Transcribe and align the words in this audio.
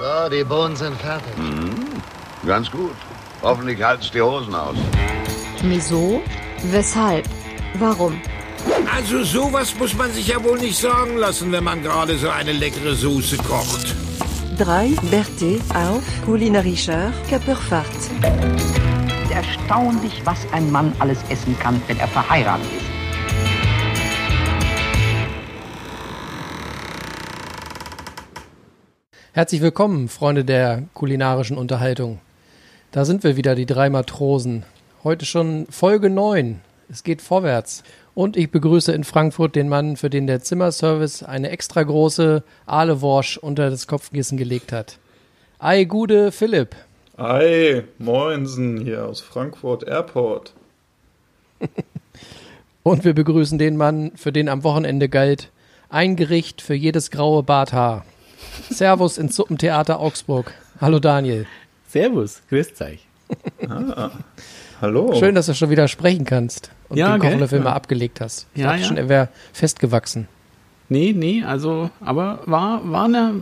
So, 0.00 0.30
die 0.30 0.44
Bohnen 0.44 0.76
sind 0.76 0.96
fertig. 0.96 1.34
Ganz 2.46 2.70
gut. 2.70 2.96
Hoffentlich 3.42 3.82
halt's 3.82 4.10
die 4.10 4.22
Hosen 4.22 4.54
aus. 4.54 4.74
Wieso? 5.60 6.22
Weshalb? 6.62 7.26
Warum? 7.74 8.18
Also 8.96 9.22
sowas 9.24 9.74
muss 9.78 9.94
man 9.94 10.10
sich 10.10 10.28
ja 10.28 10.42
wohl 10.42 10.58
nicht 10.58 10.78
sagen 10.78 11.18
lassen, 11.18 11.52
wenn 11.52 11.64
man 11.64 11.82
gerade 11.82 12.16
so 12.16 12.30
eine 12.30 12.52
leckere 12.52 12.94
Soße 12.94 13.36
kocht. 13.36 13.94
3. 14.56 14.88
Berthe 15.10 15.60
auf 15.74 16.02
kulinarischer 16.24 17.12
Körperfahrt. 17.28 18.00
Erstaunlich, 19.30 20.22
was 20.24 20.50
ein 20.52 20.72
Mann 20.72 20.94
alles 20.98 21.18
essen 21.28 21.54
kann, 21.58 21.78
wenn 21.88 21.98
er 21.98 22.08
verheiratet 22.08 22.64
ist. 22.78 22.89
Herzlich 29.32 29.60
willkommen, 29.60 30.08
Freunde 30.08 30.44
der 30.44 30.82
kulinarischen 30.92 31.56
Unterhaltung. 31.56 32.18
Da 32.90 33.04
sind 33.04 33.22
wir 33.22 33.36
wieder, 33.36 33.54
die 33.54 33.64
drei 33.64 33.88
Matrosen. 33.88 34.64
Heute 35.04 35.24
schon 35.24 35.68
Folge 35.70 36.10
9. 36.10 36.60
Es 36.90 37.04
geht 37.04 37.22
vorwärts. 37.22 37.84
Und 38.16 38.36
ich 38.36 38.50
begrüße 38.50 38.90
in 38.90 39.04
Frankfurt 39.04 39.54
den 39.54 39.68
Mann, 39.68 39.96
für 39.96 40.10
den 40.10 40.26
der 40.26 40.42
Zimmerservice 40.42 41.22
eine 41.22 41.50
extra 41.50 41.84
große 41.84 42.42
Aaleworsch 42.66 43.38
unter 43.38 43.70
das 43.70 43.86
Kopfkissen 43.86 44.36
gelegt 44.36 44.72
hat. 44.72 44.98
Ei, 45.60 45.84
Gude 45.84 46.32
Philipp. 46.32 46.74
Hi, 47.16 47.84
Moinsen 47.98 48.80
hier 48.80 49.06
aus 49.06 49.20
Frankfurt 49.20 49.84
Airport. 49.84 50.54
Und 52.82 53.04
wir 53.04 53.14
begrüßen 53.14 53.58
den 53.60 53.76
Mann, 53.76 54.10
für 54.16 54.32
den 54.32 54.48
am 54.48 54.64
Wochenende 54.64 55.08
galt 55.08 55.52
ein 55.88 56.16
Gericht 56.16 56.62
für 56.62 56.74
jedes 56.74 57.12
graue 57.12 57.44
Barthaar. 57.44 58.04
Servus 58.68 59.18
ins 59.18 59.36
Suppentheater 59.36 60.00
Augsburg. 60.00 60.52
Hallo 60.80 60.98
Daniel. 60.98 61.46
Servus, 61.88 62.42
grüßt 62.48 62.80
euch. 62.82 63.06
Hallo. 64.80 65.14
Schön, 65.18 65.34
dass 65.34 65.46
du 65.46 65.54
schon 65.54 65.70
wieder 65.70 65.88
sprechen 65.88 66.24
kannst 66.24 66.70
und 66.88 66.96
Ja, 66.96 67.16
den? 67.16 67.20
Kochlöffel 67.30 67.58
Ja. 67.58 67.64
mal 67.64 67.72
abgelegt 67.72 68.20
hast. 68.20 68.46
Ich 68.54 68.62
Ja, 68.62 68.68
dachte 68.68 68.80
ja. 68.82 68.86
schon, 68.86 68.96
er 68.96 69.08
wäre 69.08 69.28
festgewachsen. 69.52 70.28
Nee, 70.88 71.12
nee, 71.16 71.44
also, 71.44 71.90
aber 72.00 72.40
war, 72.46 72.80
war 72.90 73.04
eine, 73.04 73.34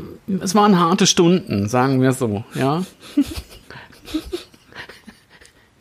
es 0.42 0.54
waren 0.54 0.78
harte 0.78 1.06
Stunden, 1.06 1.68
sagen 1.68 2.02
wir 2.02 2.12
so, 2.12 2.44
ja. 2.54 2.84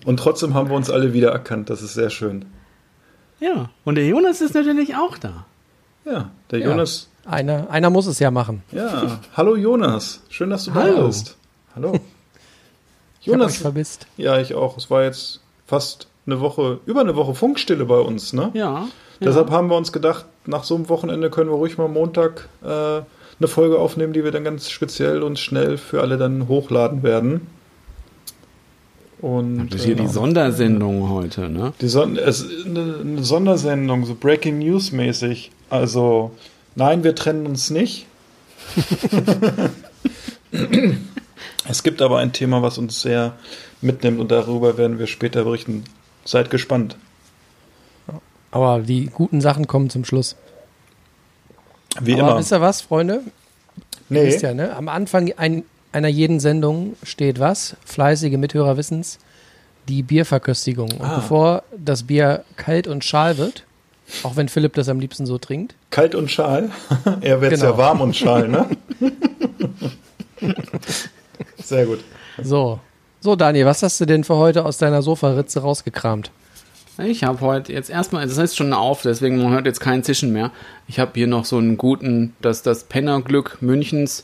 Und 0.05 0.17
trotzdem 0.21 0.53
haben 0.53 0.69
wir 0.69 0.75
uns 0.77 0.89
alle 0.89 1.11
wieder 1.13 1.31
erkannt. 1.31 1.69
Das 1.69 1.81
ist 1.81 1.93
sehr 1.93 2.09
schön. 2.09 2.45
Ja, 3.41 3.69
und 3.83 3.95
der 3.95 4.07
Jonas 4.07 4.39
ist 4.39 4.55
natürlich 4.55 4.95
auch 4.95 5.17
da. 5.17 5.45
Ja, 6.05 6.31
der 6.49 6.59
Ja. 6.59 6.67
Jonas. 6.69 7.09
Einer, 7.29 7.69
einer 7.69 7.89
muss 7.89 8.07
es 8.07 8.19
ja 8.19 8.31
machen. 8.31 8.63
Ja, 8.71 9.19
hallo 9.35 9.55
Jonas. 9.57 10.21
Schön, 10.29 10.49
dass 10.49 10.63
du 10.65 10.71
da 10.71 10.81
Hallo. 10.81 11.07
bist. 11.07 11.35
Hallo. 11.75 11.93
Ich 13.19 13.33
habe 13.33 13.39
euch 13.43 13.49
Jonas. 13.49 13.57
vermisst. 13.61 14.07
Ja, 14.15 14.39
ich 14.39 14.55
auch. 14.55 14.77
Es 14.77 14.89
war 14.89 15.03
jetzt 15.03 15.41
fast 15.65 16.07
eine 16.25 16.39
Woche, 16.39 16.79
über 16.85 17.01
eine 17.01 17.17
Woche 17.17 17.35
Funkstille 17.35 17.83
bei 17.83 17.99
uns, 17.99 18.31
ne? 18.31 18.51
Ja. 18.53 18.87
Deshalb 19.19 19.49
haben 19.51 19.69
wir 19.69 19.75
uns 19.75 19.91
gedacht, 19.91 20.25
nach 20.45 20.63
so 20.63 20.75
einem 20.75 20.87
Wochenende 20.87 21.29
können 21.29 21.49
wir 21.49 21.55
ruhig 21.57 21.77
mal 21.77 21.89
Montag 21.89 22.47
äh, 22.63 22.67
eine 22.67 23.47
Folge 23.47 23.79
aufnehmen, 23.79 24.13
die 24.13 24.23
wir 24.23 24.31
dann 24.31 24.45
ganz 24.45 24.69
speziell 24.69 25.23
und 25.23 25.39
schnell 25.39 25.77
für 25.77 25.99
alle 25.99 26.17
dann 26.17 26.47
hochladen 26.47 27.03
werden. 27.03 27.47
Und 29.19 29.67
Das 29.71 29.81
ist 29.81 29.85
hier 29.87 29.95
äh, 29.97 30.01
die 30.01 30.07
Sondersendung 30.07 31.09
heute, 31.09 31.49
ne? 31.49 31.73
Die 31.81 31.89
Son 31.89 32.15
es 32.15 32.39
ist 32.43 32.65
eine, 32.65 32.95
eine 33.01 33.23
Sondersendung, 33.23 34.05
so 34.05 34.15
Breaking 34.15 34.59
News 34.59 34.93
mäßig. 34.93 35.51
Also, 35.69 36.31
nein, 36.77 37.03
wir 37.03 37.13
trennen 37.15 37.45
uns 37.45 37.69
nicht. 37.69 38.05
es 41.69 41.83
gibt 41.83 42.01
aber 42.01 42.19
ein 42.19 42.33
Thema, 42.33 42.61
was 42.61 42.77
uns 42.77 43.01
sehr 43.01 43.33
mitnimmt 43.81 44.19
und 44.19 44.31
darüber 44.31 44.77
werden 44.77 44.99
wir 44.99 45.07
später 45.07 45.43
berichten. 45.43 45.83
Seid 46.25 46.49
gespannt. 46.49 46.97
Aber 48.51 48.79
die 48.79 49.05
guten 49.07 49.41
Sachen 49.41 49.67
kommen 49.67 49.89
zum 49.89 50.05
Schluss. 50.05 50.35
Wie 52.01 52.13
Aber 52.13 52.21
immer. 52.31 52.37
wisst 52.39 52.51
ihr 52.51 52.61
was, 52.61 52.81
Freunde? 52.81 53.21
Nee, 54.09 54.25
Wisst 54.27 54.41
ja, 54.41 54.53
ne? 54.53 54.75
Am 54.75 54.87
Anfang 54.87 55.31
ein, 55.37 55.63
einer 55.91 56.07
jeden 56.07 56.39
Sendung 56.39 56.95
steht 57.03 57.39
was? 57.39 57.75
Fleißige 57.85 58.37
Mithörer 58.37 58.77
wissen's. 58.77 59.19
Die 59.89 60.01
Bierverköstigung. 60.03 60.91
Und 60.91 61.01
Ah. 61.05 61.15
bevor 61.17 61.63
das 61.77 62.03
Bier 62.03 62.43
kalt 62.55 62.87
und 62.87 63.03
schal 63.05 63.37
wird, 63.37 63.63
auch 64.23 64.35
wenn 64.35 64.49
Philipp 64.49 64.73
das 64.73 64.89
am 64.89 64.99
liebsten 64.99 65.25
so 65.25 65.37
trinkt, 65.37 65.75
kalt 65.89 66.15
und 66.15 66.31
schal. 66.31 66.69
er 67.21 67.41
wird 67.41 67.53
Genau. 67.53 67.65
ja 67.65 67.77
warm 67.77 68.01
und 68.01 68.15
schal, 68.15 68.47
ne? 68.47 68.65
sehr 71.57 71.85
gut. 71.85 71.99
so. 72.41 72.79
So, 73.19 73.35
Daniel, 73.35 73.65
was 73.65 73.81
hast 73.81 73.99
du 73.99 74.05
denn 74.05 74.23
für 74.23 74.35
heute 74.35 74.63
aus 74.63 74.77
deiner 74.77 75.01
Sofaritze 75.01 75.59
rausgekramt? 75.61 76.29
Ich 77.03 77.23
habe 77.23 77.41
heute 77.41 77.73
jetzt 77.73 77.89
erstmal, 77.89 78.25
das 78.27 78.37
heißt 78.37 78.55
schon 78.55 78.73
auf, 78.73 79.01
deswegen 79.01 79.41
man 79.41 79.51
hört 79.51 79.65
jetzt 79.65 79.79
kein 79.79 80.03
Zischen 80.03 80.31
mehr. 80.31 80.51
Ich 80.87 80.99
habe 80.99 81.11
hier 81.15 81.27
noch 81.27 81.43
so 81.43 81.57
einen 81.57 81.77
guten, 81.77 82.35
das, 82.41 82.61
das 82.61 82.83
Pennerglück 82.85 83.57
Münchens. 83.61 84.23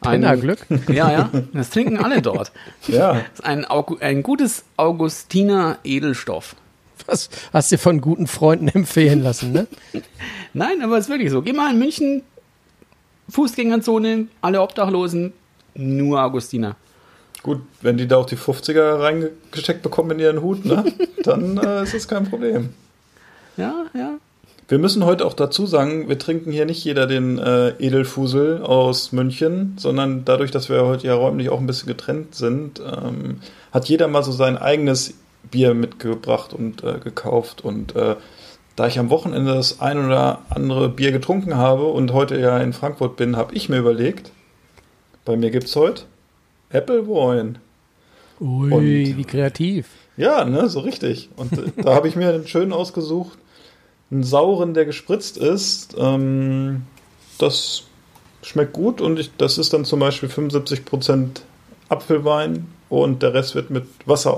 Ein- 0.00 0.20
Pennerglück? 0.22 0.58
Ja, 0.92 1.12
ja, 1.12 1.30
das 1.52 1.70
trinken 1.70 1.98
alle 1.98 2.20
dort. 2.20 2.50
Ja, 2.88 3.12
Das 3.14 3.22
ist 3.34 3.44
ein, 3.44 3.64
ein 4.00 4.22
gutes 4.24 4.64
Augustiner 4.76 5.78
Edelstoff. 5.84 6.56
Was 7.06 7.30
hast 7.52 7.72
du 7.72 7.78
von 7.78 8.00
guten 8.00 8.26
Freunden 8.26 8.68
empfehlen 8.68 9.22
lassen, 9.22 9.52
ne? 9.52 9.66
Nein, 10.54 10.82
aber 10.82 10.98
es 10.98 11.04
ist 11.06 11.10
wirklich 11.10 11.30
so. 11.30 11.42
Geh 11.42 11.52
mal 11.52 11.72
in 11.72 11.78
München, 11.78 12.22
Fußgängerzone, 13.28 14.26
alle 14.40 14.60
Obdachlosen, 14.60 15.32
nur 15.74 16.22
Augustiner. 16.22 16.76
gut, 17.42 17.60
wenn 17.80 17.96
die 17.96 18.06
da 18.06 18.16
auch 18.18 18.26
die 18.26 18.36
50er 18.36 19.00
reingesteckt 19.00 19.82
bekommen 19.82 20.12
in 20.12 20.18
ihren 20.20 20.42
Hut, 20.42 20.64
ne? 20.64 20.84
Dann 21.22 21.56
äh, 21.58 21.82
ist 21.84 21.94
das 21.94 22.06
kein 22.08 22.28
Problem. 22.28 22.70
Ja, 23.56 23.86
ja. 23.94 24.18
Wir 24.68 24.78
müssen 24.78 25.04
heute 25.04 25.26
auch 25.26 25.34
dazu 25.34 25.66
sagen, 25.66 26.08
wir 26.08 26.18
trinken 26.18 26.50
hier 26.50 26.64
nicht 26.64 26.82
jeder 26.84 27.06
den 27.06 27.38
äh, 27.38 27.70
Edelfusel 27.78 28.62
aus 28.62 29.12
München, 29.12 29.74
sondern 29.76 30.24
dadurch, 30.24 30.50
dass 30.50 30.70
wir 30.70 30.84
heute 30.84 31.08
ja 31.08 31.14
räumlich 31.14 31.50
auch 31.50 31.60
ein 31.60 31.66
bisschen 31.66 31.88
getrennt 31.88 32.34
sind, 32.34 32.80
ähm, 32.80 33.40
hat 33.70 33.88
jeder 33.88 34.08
mal 34.08 34.22
so 34.22 34.32
sein 34.32 34.56
eigenes 34.56 35.14
Bier 35.50 35.74
mitgebracht 35.74 36.52
und 36.54 36.82
äh, 36.84 36.98
gekauft. 37.02 37.62
Und 37.64 37.94
äh, 37.96 38.16
da 38.76 38.86
ich 38.86 38.98
am 38.98 39.10
Wochenende 39.10 39.54
das 39.54 39.80
ein 39.80 40.04
oder 40.04 40.42
andere 40.50 40.88
Bier 40.88 41.12
getrunken 41.12 41.56
habe 41.56 41.86
und 41.86 42.12
heute 42.12 42.38
ja 42.38 42.58
in 42.58 42.72
Frankfurt 42.72 43.16
bin, 43.16 43.36
habe 43.36 43.54
ich 43.54 43.68
mir 43.68 43.78
überlegt, 43.78 44.30
bei 45.24 45.36
mir 45.36 45.50
gibt's 45.50 45.76
heute 45.76 46.02
Apple 46.70 47.06
Wine. 47.06 47.54
Ui, 48.40 48.72
Und- 48.72 48.82
wie 49.18 49.24
kreativ. 49.24 49.88
Ja, 50.16 50.44
ne, 50.44 50.68
so 50.68 50.80
richtig. 50.80 51.30
Und 51.36 51.52
äh, 51.52 51.72
da 51.82 51.94
habe 51.94 52.08
ich 52.08 52.16
mir 52.16 52.28
einen 52.28 52.46
schönen 52.46 52.72
ausgesucht. 52.72 53.38
Einen 54.10 54.24
sauren, 54.24 54.74
der 54.74 54.84
gespritzt 54.84 55.38
ist. 55.38 55.94
Ähm, 55.98 56.82
das 57.38 57.84
schmeckt 58.42 58.72
gut 58.74 59.00
und 59.00 59.18
ich, 59.18 59.30
das 59.38 59.56
ist 59.58 59.72
dann 59.72 59.84
zum 59.84 60.00
Beispiel 60.00 60.28
75% 60.28 61.40
Apfelwein 61.88 62.66
und 62.88 63.22
der 63.22 63.32
Rest 63.34 63.54
wird 63.54 63.70
mit 63.70 63.86
Wasser 64.04 64.36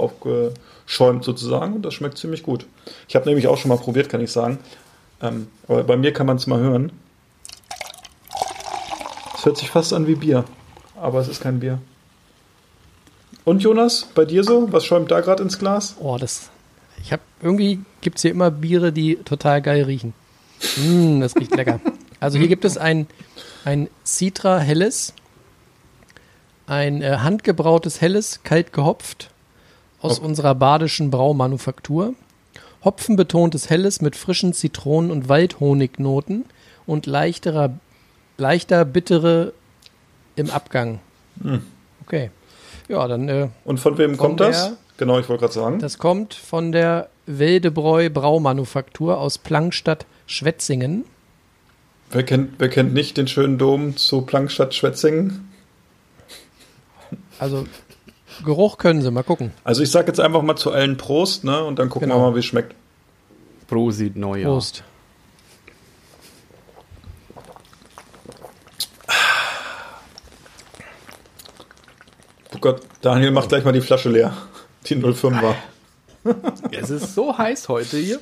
aufgeschäumt 0.85 1.25
sozusagen 1.25 1.75
und 1.75 1.83
das 1.83 1.95
schmeckt 1.95 2.19
ziemlich 2.19 2.43
gut. 2.43 2.67
Ich 3.09 3.17
habe 3.17 3.27
nämlich 3.27 3.49
auch 3.49 3.57
schon 3.57 3.71
mal 3.71 3.79
probiert, 3.79 4.09
kann 4.09 4.21
ich 4.21 4.31
sagen. 4.31 4.59
Ähm, 5.23 5.49
aber 5.69 5.85
bei 5.85 5.97
mir 5.97 6.13
kann 6.13 6.27
man 6.27 6.37
es 6.37 6.47
mal 6.47 6.61
hören. 6.61 6.93
Es 9.35 9.45
hört 9.45 9.57
sich 9.57 9.71
fast 9.71 9.93
an 9.93 10.07
wie 10.07 10.15
Bier, 10.15 10.45
aber 11.01 11.21
es 11.21 11.29
ist 11.29 11.43
kein 11.43 11.61
Bier. 11.61 11.79
Und 13.45 13.63
Jonas, 13.63 14.09
bei 14.15 14.25
dir 14.25 14.43
so? 14.43 14.73
Was 14.73 14.85
schäumt 14.85 15.11
da 15.11 15.21
gerade 15.21 15.43
ins 15.43 15.59
Glas? 15.59 15.97
Oh, 16.01 16.17
das. 16.19 16.51
Ich 17.03 17.13
habe 17.13 17.23
irgendwie 17.43 17.81
gibt's 18.01 18.23
hier 18.23 18.31
immer 18.31 18.51
Biere, 18.51 18.93
die 18.93 19.17
total 19.17 19.61
geil 19.61 19.85
riechen. 19.85 20.15
Mm, 20.77 21.21
das 21.21 21.37
riecht 21.37 21.55
lecker. 21.57 21.81
Also 22.21 22.39
hier 22.39 22.49
gibt 22.49 22.65
es 22.65 22.79
ein, 22.79 23.07
ein 23.65 23.91
Citra 24.07 24.59
Helles, 24.59 25.13
ein 26.67 27.03
äh, 27.03 27.19
handgebrautes 27.19 28.01
Helles, 28.01 28.41
kalt 28.45 28.73
gehopft 28.73 29.34
aus 30.05 30.21
Oh. 30.21 30.25
unserer 30.25 30.55
badischen 30.55 31.11
Braumanufaktur. 31.11 32.15
Hopfenbetontes 32.85 33.71
Helles 33.71 34.03
mit 34.03 34.15
frischen 34.15 34.53
Zitronen- 34.53 35.11
und 35.11 35.29
Waldhonignoten 35.31 36.45
und 36.87 37.07
leichterer, 37.07 37.71
leichter 38.37 38.85
bittere 38.85 39.55
im 40.37 40.51
Abgang. 40.51 41.01
Okay. 42.05 42.31
Ja, 42.89 43.09
dann 43.09 43.29
äh, 43.31 43.49
Und 43.65 43.81
von 43.81 43.97
wem 43.97 44.17
Von 44.17 44.19
kommt 44.29 44.41
das? 44.41 44.69
der- 44.69 44.77
Genau, 44.97 45.19
ich 45.19 45.29
wollte 45.29 45.41
gerade 45.41 45.55
sagen. 45.55 45.79
Das 45.81 45.99
kommt 45.99 46.35
von 46.35 46.71
der 46.71 47.09
Wildebräu 47.27 48.11
Braumanufaktur 48.11 49.19
aus 49.19 49.39
Plankstadt 49.39 50.07
Schwetzingen. 50.27 51.05
Wer 52.11 52.23
kennt, 52.23 52.53
wer 52.59 52.69
kennt 52.69 52.95
nicht 52.95 53.17
den 53.17 53.27
schönen 53.27 53.59
Dom 53.59 53.97
zu 53.97 54.21
Plankstadt 54.23 54.73
Schwetzingen? 54.75 55.49
Also 57.41 57.67
Geruch 58.45 58.79
können 58.79 59.03
sie, 59.03 59.11
mal 59.11 59.23
gucken. 59.23 59.53
Also 59.65 59.83
ich 59.83 59.91
sage 59.91 60.09
jetzt 60.09 60.21
einfach 60.21 60.43
mal 60.43 60.57
zu 60.57 60.73
allen 60.73 60.97
Prost, 60.97 61.45
ne? 61.45 61.63
Und 61.65 61.79
dann 61.79 61.89
gucken 61.91 62.09
Genau. 62.09 62.21
wir 62.23 62.31
mal, 62.31 62.35
wie 62.35 62.41
es 62.41 62.45
schmeckt. 62.47 62.75
Prosit 63.69 64.17
Neujahr. 64.17 64.51
Prost. 64.53 64.83
Gott, 72.61 72.81
Daniel 73.03 73.31
macht 73.31 73.49
gleich 73.51 73.65
mal 73.65 73.73
die 73.73 73.81
Flasche 73.81 74.09
leer. 74.09 74.35
Die 74.87 74.95
05 74.97 75.43
war. 75.43 75.57
Es 76.71 76.89
ist 76.91 77.15
so 77.15 77.37
heiß 77.37 77.69
heute 77.69 77.99
hier. 77.99 78.21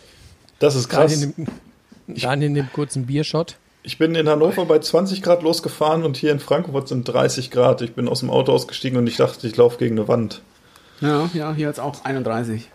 Das 0.58 0.74
ist 0.74 0.88
krass. 0.88 1.12
Daniel 1.12 1.34
nimmt, 1.36 2.22
Daniel 2.22 2.50
nimmt 2.50 2.72
kurz 2.72 2.96
einen 2.96 3.06
Biershot. 3.06 3.56
Ich 3.84 3.98
bin 3.98 4.14
in 4.14 4.28
Hannover 4.28 4.64
bei 4.64 4.78
20 4.78 5.22
Grad 5.22 5.42
losgefahren 5.42 6.04
und 6.04 6.16
hier 6.16 6.30
in 6.30 6.38
Frankfurt 6.38 6.86
sind 6.86 7.04
30 7.04 7.50
Grad. 7.50 7.82
Ich 7.82 7.94
bin 7.94 8.08
aus 8.08 8.20
dem 8.20 8.30
Auto 8.30 8.52
ausgestiegen 8.52 8.96
und 8.96 9.08
ich 9.08 9.16
dachte, 9.16 9.46
ich 9.46 9.56
laufe 9.56 9.78
gegen 9.78 9.98
eine 9.98 10.06
Wand. 10.06 10.42
Ja, 11.00 11.28
ja, 11.34 11.52
hier 11.52 11.66
jetzt 11.66 11.80
auch 11.80 12.04
31. 12.04 12.68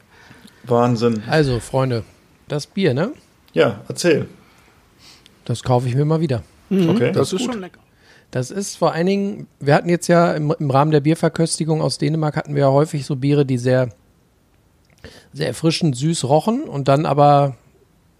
Wahnsinn. 0.63 1.23
Also, 1.29 1.61
Freunde, 1.61 2.03
das 2.49 2.67
Bier, 2.67 2.93
ne? 2.93 3.13
Ja, 3.53 3.81
erzähl. 3.87 4.27
Das 5.45 5.63
kaufe 5.63 5.87
ich 5.87 5.95
mir 5.95 6.03
mal 6.03 6.19
wieder. 6.19 6.43
Okay. 6.69 7.13
Das, 7.13 7.31
ist 7.31 7.43
schon 7.43 7.61
lecker. 7.61 7.79
Das 8.31 8.51
ist 8.51 8.75
vor 8.75 8.91
allen 8.91 9.07
Dingen, 9.07 9.47
wir 9.61 9.75
hatten 9.75 9.87
jetzt 9.87 10.07
ja 10.07 10.33
im, 10.33 10.53
im 10.59 10.69
Rahmen 10.69 10.91
der 10.91 10.99
Bierverköstigung 10.99 11.81
aus 11.81 11.97
Dänemark 11.97 12.35
hatten 12.35 12.53
wir 12.55 12.63
ja 12.63 12.71
häufig 12.71 13.05
so 13.05 13.15
Biere, 13.15 13.45
die 13.45 13.57
sehr, 13.57 13.89
sehr 15.31 15.47
erfrischend 15.47 15.95
süß 15.95 16.25
rochen 16.25 16.63
und 16.63 16.89
dann 16.89 17.05
aber, 17.05 17.55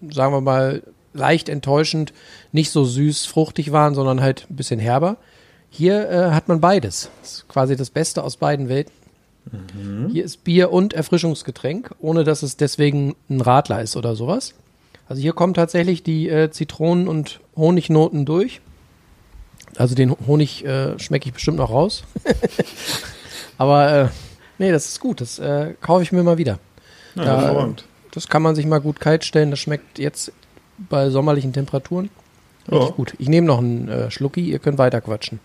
sagen 0.10 0.34
wir 0.34 0.40
mal, 0.40 0.84
leicht 1.18 1.50
enttäuschend 1.50 2.14
nicht 2.52 2.72
so 2.72 2.86
süß 2.86 3.26
fruchtig 3.26 3.72
waren, 3.72 3.96
sondern 3.96 4.22
halt 4.22 4.48
ein 4.50 4.56
bisschen 4.56 4.80
herber. 4.80 5.18
Hier 5.70 6.10
äh, 6.10 6.32
hat 6.32 6.48
man 6.48 6.62
beides. 6.62 7.10
Das 7.22 7.34
ist 7.34 7.48
quasi 7.48 7.76
das 7.76 7.90
Beste 7.90 8.24
aus 8.24 8.38
beiden 8.38 8.70
Welten. 8.70 8.94
Hier 10.12 10.26
ist 10.26 10.44
Bier 10.44 10.72
und 10.72 10.94
Erfrischungsgetränk, 10.94 11.96
ohne 12.00 12.24
dass 12.24 12.44
es 12.44 12.58
deswegen 12.58 13.16
ein 13.30 13.42
Radler 13.42 13.82
ist 13.82 13.96
oder 13.96 14.16
sowas. 14.16 14.54
Also 15.08 15.22
hier 15.22 15.34
kommen 15.34 15.54
tatsächlich 15.54 16.04
die 16.04 16.28
äh, 16.28 16.50
Zitronen- 16.52 17.08
und 17.08 17.40
Honignoten 17.56 18.26
durch. 18.26 18.62
Also 19.78 19.96
den 19.96 20.16
Honig 20.28 20.66
äh, 20.66 21.00
schmecke 21.00 21.28
ich 21.28 21.34
bestimmt 21.34 21.58
noch 21.58 21.70
raus. 21.70 22.04
Aber 23.58 23.92
äh, 23.92 24.08
nee, 24.58 24.72
das 24.72 24.88
ist 24.88 25.00
gut. 25.00 25.22
Das 25.22 25.40
äh, 25.40 25.76
kaufe 25.80 26.04
ich 26.04 26.12
mir 26.12 26.24
mal 26.24 26.38
wieder. 26.38 26.60
Ja, 27.16 27.24
hervorragend. 27.24 27.86
Das 28.12 28.28
kann 28.28 28.42
man 28.42 28.56
sich 28.56 28.66
mal 28.66 28.82
gut 28.82 29.00
kalt 29.00 29.24
stellen. 29.24 29.52
Das 29.52 29.60
schmeckt 29.60 30.00
jetzt 30.00 30.32
bei 30.90 31.10
sommerlichen 31.10 31.54
Temperaturen 31.54 32.10
richtig 32.70 32.90
Ja. 32.90 32.96
gut. 32.96 33.14
Ich 33.18 33.30
nehme 33.30 33.48
noch 33.48 33.60
einen 33.60 33.88
äh, 33.90 34.12
Schlucki. 34.12 34.42
Ihr 34.42 34.60
könnt 34.60 34.78
weiter 34.78 35.02
quatschen. 35.02 35.40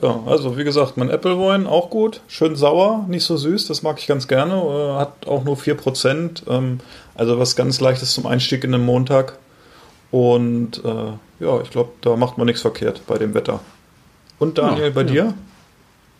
Ja, 0.00 0.20
also 0.24 0.56
wie 0.56 0.62
gesagt, 0.64 0.96
mein 0.96 1.10
Appleboy 1.10 1.66
auch 1.66 1.90
gut. 1.90 2.20
Schön 2.28 2.54
sauer, 2.54 3.04
nicht 3.08 3.24
so 3.24 3.36
süß, 3.36 3.66
das 3.66 3.82
mag 3.82 3.98
ich 3.98 4.06
ganz 4.06 4.28
gerne. 4.28 4.54
Äh, 4.54 4.98
hat 5.00 5.26
auch 5.26 5.42
nur 5.44 5.56
4%. 5.56 6.48
Ähm, 6.48 6.78
also 7.14 7.38
was 7.38 7.56
ganz 7.56 7.80
leichtes 7.80 8.12
zum 8.14 8.26
Einstieg 8.26 8.62
in 8.64 8.72
den 8.72 8.84
Montag. 8.84 9.36
Und 10.10 10.82
äh, 10.84 11.44
ja, 11.44 11.60
ich 11.62 11.70
glaube, 11.70 11.90
da 12.02 12.16
macht 12.16 12.38
man 12.38 12.46
nichts 12.46 12.62
verkehrt 12.62 13.02
bei 13.06 13.18
dem 13.18 13.34
Wetter. 13.34 13.60
Und 14.38 14.58
Daniel, 14.58 14.84
Ja, 14.86 14.90
bei 14.90 15.02
ja. 15.02 15.06
dir? 15.06 15.34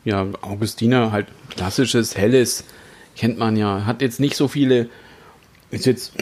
Ja, 0.04 0.26
Augustiner, 0.42 1.12
halt 1.12 1.26
klassisches, 1.50 2.16
helles, 2.16 2.64
kennt 3.16 3.38
man 3.38 3.56
ja. 3.56 3.84
Hat 3.86 4.00
jetzt 4.02 4.18
nicht 4.18 4.34
so 4.36 4.48
viele, 4.48 4.88
ist 5.70 5.86
jetzt, 5.86 6.12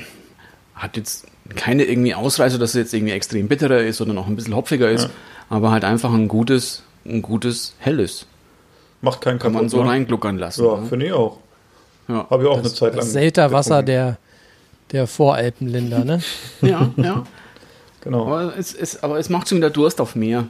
hat 0.75 0.97
jetzt 0.97 1.27
keine 1.55 1.85
irgendwie 1.85 2.15
Ausreißer, 2.15 2.59
dass 2.59 2.71
es 2.71 2.77
jetzt 2.77 2.95
irgendwie 2.95 3.13
extrem 3.13 3.49
bitterer 3.49 3.81
ist 3.81 4.01
oder 4.01 4.13
noch 4.13 4.27
ein 4.27 4.37
bisschen 4.37 4.55
hopfiger 4.55 4.91
ist, 4.91 5.05
Ja. 5.05 5.11
aber 5.51 5.71
halt 5.71 5.85
einfach 5.85 6.13
ein 6.13 6.29
gutes, 6.29 6.83
ein 7.07 7.23
gutes, 7.23 7.75
helles. 7.79 8.27
Macht 9.01 9.21
keinen 9.21 9.39
Kann 9.39 9.53
kaputt. 9.53 9.63
man 9.63 9.69
so 9.69 9.83
ne? 9.83 9.91
reingluckern 9.91 10.39
lassen. 10.39 10.65
Ja, 10.65 10.77
ne? 10.79 10.87
finde 10.87 11.07
ich 11.07 11.13
auch. 11.13 11.39
ja. 12.09 12.27
Habe 12.31 12.43
ich 12.43 12.49
auch 12.49 12.59
eine 12.59 12.69
Zeit 12.73 12.93
lang. 12.95 12.97
Das 12.97 13.13
Selter 13.13 13.53
Wasser 13.53 13.83
der, 13.83 14.19
der 14.93 15.07
Voralpenländer, 15.07 16.05
ne? 16.05 16.21
ja, 16.63 16.91
ja. 16.97 17.25
Genau. 18.03 18.27
Aber 18.27 18.57
es, 18.57 18.75
es, 18.75 19.03
aber 19.03 19.19
es 19.19 19.29
macht 19.29 19.49
schon 19.49 19.59
wieder 19.59 19.71
Durst 19.71 20.01
auf 20.01 20.15
mehr. 20.15 20.45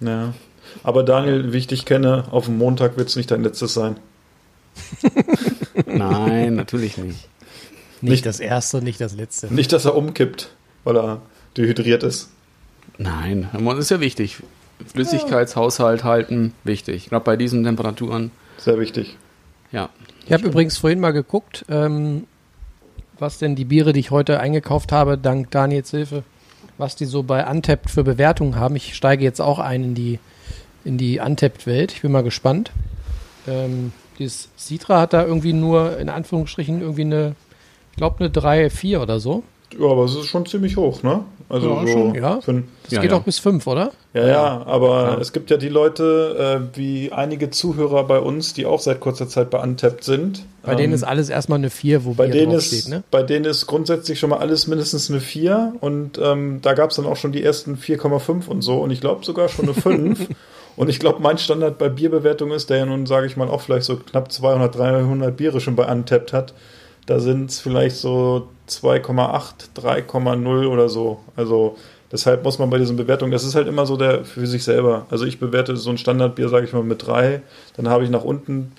Ja. 0.00 0.34
Aber 0.82 1.02
Daniel, 1.04 1.52
wie 1.52 1.58
ich 1.58 1.66
dich 1.66 1.84
kenne, 1.84 2.24
auf 2.30 2.46
dem 2.46 2.58
Montag 2.58 2.96
wird 2.96 3.08
es 3.08 3.16
nicht 3.16 3.30
dein 3.30 3.42
letztes 3.42 3.74
sein. 3.74 3.96
Nein, 5.86 6.54
natürlich 6.56 6.98
nicht. 6.98 7.28
Nicht, 8.04 8.10
Nicht- 8.10 8.26
das 8.26 8.40
erste, 8.40 8.82
nicht 8.82 9.00
das 9.00 9.14
letzte. 9.16 9.52
Nicht, 9.52 9.72
dass 9.72 9.84
er 9.86 9.96
umkippt, 9.96 10.50
weil 10.84 10.96
er 10.96 11.22
dehydriert 11.56 12.02
ist. 12.02 12.28
Nein, 12.98 13.48
das 13.52 13.78
ist 13.78 13.90
ja 13.90 14.00
wichtig. 14.00 14.38
Flüssigkeitshaushalt 14.92 16.04
halten, 16.04 16.52
wichtig. 16.64 17.08
Gerade 17.08 17.24
bei 17.24 17.36
diesen 17.36 17.64
Temperaturen. 17.64 18.30
Sehr 18.58 18.78
wichtig. 18.78 19.16
Ja. 19.72 19.88
Ich 20.26 20.32
habe 20.32 20.46
übrigens 20.46 20.76
vorhin 20.76 21.00
mal 21.00 21.12
geguckt, 21.12 21.64
ähm, 21.68 22.24
was 23.18 23.38
denn 23.38 23.56
die 23.56 23.64
Biere, 23.64 23.92
die 23.92 24.00
ich 24.00 24.10
heute 24.10 24.40
eingekauft 24.40 24.92
habe, 24.92 25.18
dank 25.18 25.50
Daniels 25.50 25.90
Hilfe, 25.90 26.22
was 26.78 26.96
die 26.96 27.04
so 27.04 27.22
bei 27.22 27.48
Untapped 27.48 27.90
für 27.90 28.04
Bewertungen 28.04 28.56
haben. 28.56 28.76
Ich 28.76 28.94
steige 28.94 29.24
jetzt 29.24 29.40
auch 29.40 29.58
ein 29.58 29.82
in 29.84 29.94
die, 29.94 30.18
in 30.84 30.98
die 30.98 31.20
Untapped-Welt. 31.20 31.92
Ich 31.92 32.02
bin 32.02 32.12
mal 32.12 32.22
gespannt. 32.22 32.70
Ähm, 33.46 33.92
dieses 34.18 34.48
Citra 34.56 35.00
hat 35.00 35.12
da 35.12 35.24
irgendwie 35.24 35.52
nur, 35.52 35.98
in 35.98 36.08
Anführungsstrichen, 36.08 36.80
irgendwie 36.80 37.02
eine, 37.02 37.34
ich 37.94 37.96
glaube, 37.98 38.16
eine 38.18 38.28
3, 38.28 38.70
4 38.70 39.00
oder 39.00 39.20
so. 39.20 39.44
Ja, 39.78 39.86
aber 39.88 40.04
es 40.04 40.16
ist 40.16 40.26
schon 40.26 40.44
ziemlich 40.46 40.76
hoch, 40.76 41.04
ne? 41.04 41.20
Also 41.48 41.68
Ja, 41.68 41.80
so 41.82 41.86
schon, 41.92 42.14
ja. 42.16 42.40
für 42.40 42.50
ein- 42.50 42.68
Das 42.82 42.92
Ja, 42.94 43.00
geht 43.02 43.12
ja. 43.12 43.16
auch 43.16 43.22
bis 43.22 43.38
5, 43.38 43.64
oder? 43.68 43.92
Ja, 44.14 44.26
ja, 44.26 44.62
aber 44.66 45.12
Ja. 45.12 45.18
es 45.20 45.32
gibt 45.32 45.48
ja 45.50 45.56
die 45.58 45.68
Leute, 45.68 46.60
äh, 46.72 46.76
wie 46.76 47.12
einige 47.12 47.50
Zuhörer 47.50 48.02
bei 48.04 48.18
uns, 48.18 48.52
die 48.52 48.66
auch 48.66 48.80
seit 48.80 48.98
kurzer 48.98 49.28
Zeit 49.28 49.50
bei 49.50 49.62
Untapped 49.62 50.02
sind. 50.02 50.44
Bei 50.62 50.72
Ähm, 50.72 50.78
denen 50.78 50.92
ist 50.92 51.04
alles 51.04 51.28
erstmal 51.28 51.58
eine 51.58 51.70
4, 51.70 52.04
wo 52.04 52.14
bei 52.14 52.26
Bier 52.26 52.34
denen, 52.34 52.52
ist, 52.52 52.72
draufsteht, 52.72 52.90
ne? 52.92 53.04
bei 53.12 53.22
denen 53.22 53.44
ist 53.44 53.66
grundsätzlich 53.68 54.18
schon 54.18 54.30
mal 54.30 54.38
alles 54.38 54.66
mindestens 54.66 55.08
eine 55.08 55.20
4 55.20 55.74
und 55.80 56.18
ähm, 56.20 56.58
da 56.62 56.72
gab 56.74 56.90
es 56.90 56.96
dann 56.96 57.06
auch 57.06 57.16
schon 57.16 57.30
die 57.30 57.44
ersten 57.44 57.76
4,5 57.76 58.48
und 58.48 58.62
so 58.62 58.78
und 58.78 58.90
ich 58.90 59.00
glaube 59.00 59.24
sogar 59.24 59.48
schon 59.48 59.66
eine 59.66 59.74
5. 59.74 60.26
und 60.76 60.88
ich 60.90 60.98
glaube, 60.98 61.20
mein 61.22 61.38
Standard 61.38 61.78
bei 61.78 61.88
Bierbewertung 61.88 62.50
ist, 62.50 62.70
der 62.70 62.78
ja 62.78 62.86
nun, 62.86 63.06
sage 63.06 63.28
ich 63.28 63.36
mal, 63.36 63.48
auch 63.48 63.60
vielleicht 63.60 63.84
so 63.86 63.96
knapp 63.96 64.32
200, 64.32 64.74
300 64.76 65.36
Biere 65.36 65.60
schon 65.60 65.76
bei 65.76 65.86
Untapped 65.90 66.32
hat. 66.32 66.54
Da 67.06 67.20
sind 67.20 67.50
es 67.50 67.60
vielleicht 67.60 67.96
so 67.96 68.48
2,8, 68.68 69.74
3,0 69.76 70.66
oder 70.66 70.88
so. 70.88 71.20
Also 71.36 71.76
deshalb 72.10 72.44
muss 72.44 72.58
man 72.58 72.70
bei 72.70 72.78
diesen 72.78 72.96
Bewertungen, 72.96 73.32
das 73.32 73.44
ist 73.44 73.54
halt 73.54 73.68
immer 73.68 73.86
so 73.86 73.96
der 73.96 74.24
für 74.24 74.46
sich 74.46 74.64
selber. 74.64 75.06
Also 75.10 75.26
ich 75.26 75.38
bewerte 75.38 75.76
so 75.76 75.90
ein 75.90 75.98
Standardbier, 75.98 76.48
sage 76.48 76.66
ich 76.66 76.72
mal, 76.72 76.82
mit 76.82 77.06
3. 77.06 77.42
Dann 77.76 77.88
habe 77.88 78.04
ich 78.04 78.10
nach 78.10 78.24
unten 78.24 78.72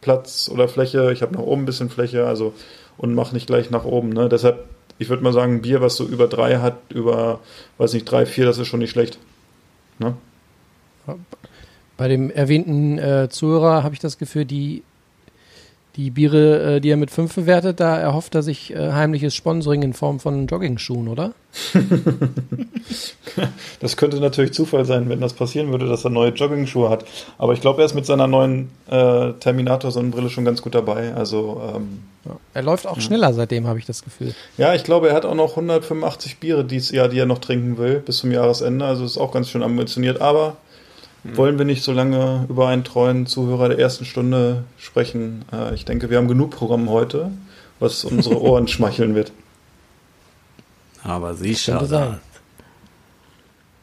Platz 0.00 0.50
oder 0.52 0.68
Fläche, 0.68 1.12
ich 1.12 1.22
habe 1.22 1.34
nach 1.34 1.42
oben 1.42 1.62
ein 1.62 1.66
bisschen 1.66 1.90
Fläche, 1.90 2.26
also 2.26 2.52
und 2.98 3.14
mache 3.14 3.34
nicht 3.34 3.46
gleich 3.46 3.70
nach 3.70 3.84
oben. 3.84 4.10
Ne? 4.10 4.28
Deshalb, 4.28 4.64
ich 4.98 5.08
würde 5.08 5.22
mal 5.22 5.32
sagen, 5.32 5.56
ein 5.56 5.62
Bier, 5.62 5.80
was 5.80 5.96
so 5.96 6.04
über 6.04 6.28
3 6.28 6.58
hat, 6.58 6.76
über, 6.90 7.40
weiß 7.78 7.92
nicht, 7.94 8.04
3, 8.04 8.26
4, 8.26 8.46
das 8.46 8.58
ist 8.58 8.68
schon 8.68 8.80
nicht 8.80 8.90
schlecht. 8.90 9.18
Ne? 9.98 10.14
Bei 11.96 12.08
dem 12.08 12.30
erwähnten 12.30 12.98
äh, 12.98 13.28
Zuhörer 13.30 13.82
habe 13.82 13.94
ich 13.94 14.00
das 14.00 14.18
Gefühl, 14.18 14.44
die, 14.44 14.82
die 15.96 16.10
Biere, 16.10 16.76
äh, 16.76 16.80
die 16.80 16.90
er 16.90 16.96
mit 16.96 17.10
5 17.10 17.34
bewertet, 17.34 17.80
da 17.80 17.96
erhofft 17.96 18.34
er 18.34 18.42
sich 18.42 18.74
äh, 18.74 18.92
heimliches 18.92 19.34
Sponsoring 19.34 19.82
in 19.82 19.92
Form 19.94 20.20
von 20.20 20.46
Joggingschuhen, 20.46 21.08
oder? 21.08 21.32
Das 23.80 23.96
könnte 23.96 24.20
natürlich 24.20 24.52
Zufall 24.52 24.84
sein, 24.84 25.08
wenn 25.08 25.20
das 25.20 25.34
passieren 25.34 25.70
würde, 25.70 25.86
dass 25.86 26.04
er 26.04 26.10
neue 26.10 26.30
Jogging-Schuhe 26.30 26.88
hat. 26.88 27.04
Aber 27.38 27.52
ich 27.52 27.60
glaube, 27.60 27.82
er 27.82 27.86
ist 27.86 27.94
mit 27.94 28.06
seiner 28.06 28.26
neuen 28.26 28.70
äh, 28.88 29.32
Terminator-Sonnenbrille 29.32 30.30
schon 30.30 30.44
ganz 30.44 30.62
gut 30.62 30.74
dabei. 30.74 31.14
Also 31.14 31.60
ähm, 31.74 32.02
Ja. 32.24 32.36
Er 32.54 32.62
läuft 32.62 32.86
auch 32.86 33.00
schneller 33.00 33.32
seitdem, 33.34 33.66
habe 33.66 33.78
ich 33.78 33.84
das 33.84 34.02
Gefühl. 34.02 34.34
ja, 34.56 34.74
ich 34.74 34.84
glaube, 34.84 35.08
er 35.10 35.14
hat 35.14 35.24
auch 35.24 35.34
noch 35.34 35.50
185 35.50 36.38
Biere 36.38 36.64
dieses 36.64 36.90
Jahr, 36.90 37.08
die 37.08 37.18
er 37.18 37.26
noch 37.26 37.38
trinken 37.38 37.76
will, 37.78 38.00
bis 38.00 38.18
zum 38.18 38.30
Jahresende. 38.30 38.84
Also 38.84 39.04
ist 39.04 39.18
auch 39.18 39.32
ganz 39.32 39.50
schön 39.50 39.62
ambitioniert. 39.62 40.20
Aber 40.20 40.56
wollen 41.34 41.58
wir 41.58 41.64
nicht 41.64 41.82
so 41.82 41.92
lange 41.92 42.46
über 42.48 42.68
einen 42.68 42.84
treuen 42.84 43.26
Zuhörer 43.26 43.68
der 43.68 43.78
ersten 43.78 44.04
Stunde 44.04 44.64
sprechen? 44.78 45.44
Äh, 45.52 45.74
ich 45.74 45.84
denke, 45.84 46.10
wir 46.10 46.18
haben 46.18 46.28
genug 46.28 46.50
Programm 46.50 46.88
heute, 46.90 47.30
was 47.80 48.04
unsere 48.04 48.40
Ohren 48.40 48.68
schmeicheln 48.68 49.14
wird. 49.14 49.32
Aber 51.02 51.34
sicher. 51.34 52.18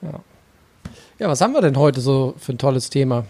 Ja. 0.02 0.20
ja, 1.20 1.28
was 1.30 1.40
haben 1.42 1.54
wir 1.54 1.62
denn 1.62 1.78
heute 1.78 2.02
so 2.02 2.36
für 2.38 2.54
ein 2.54 2.58
tolles 2.58 2.90
Thema? 2.90 3.26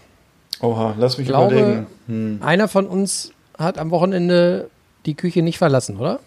Oha, 0.60 0.94
lass 0.98 1.18
mich 1.18 1.28
Glaube- 1.28 1.54
überlegen. 1.56 1.86
Hm. 2.08 2.38
Einer 2.42 2.68
von 2.68 2.86
uns 2.86 3.32
hat 3.56 3.78
am 3.78 3.90
Wochenende 3.90 4.68
die 5.06 5.14
Küche 5.14 5.42
nicht 5.42 5.58
verlassen, 5.58 5.96
oder? 5.98 6.20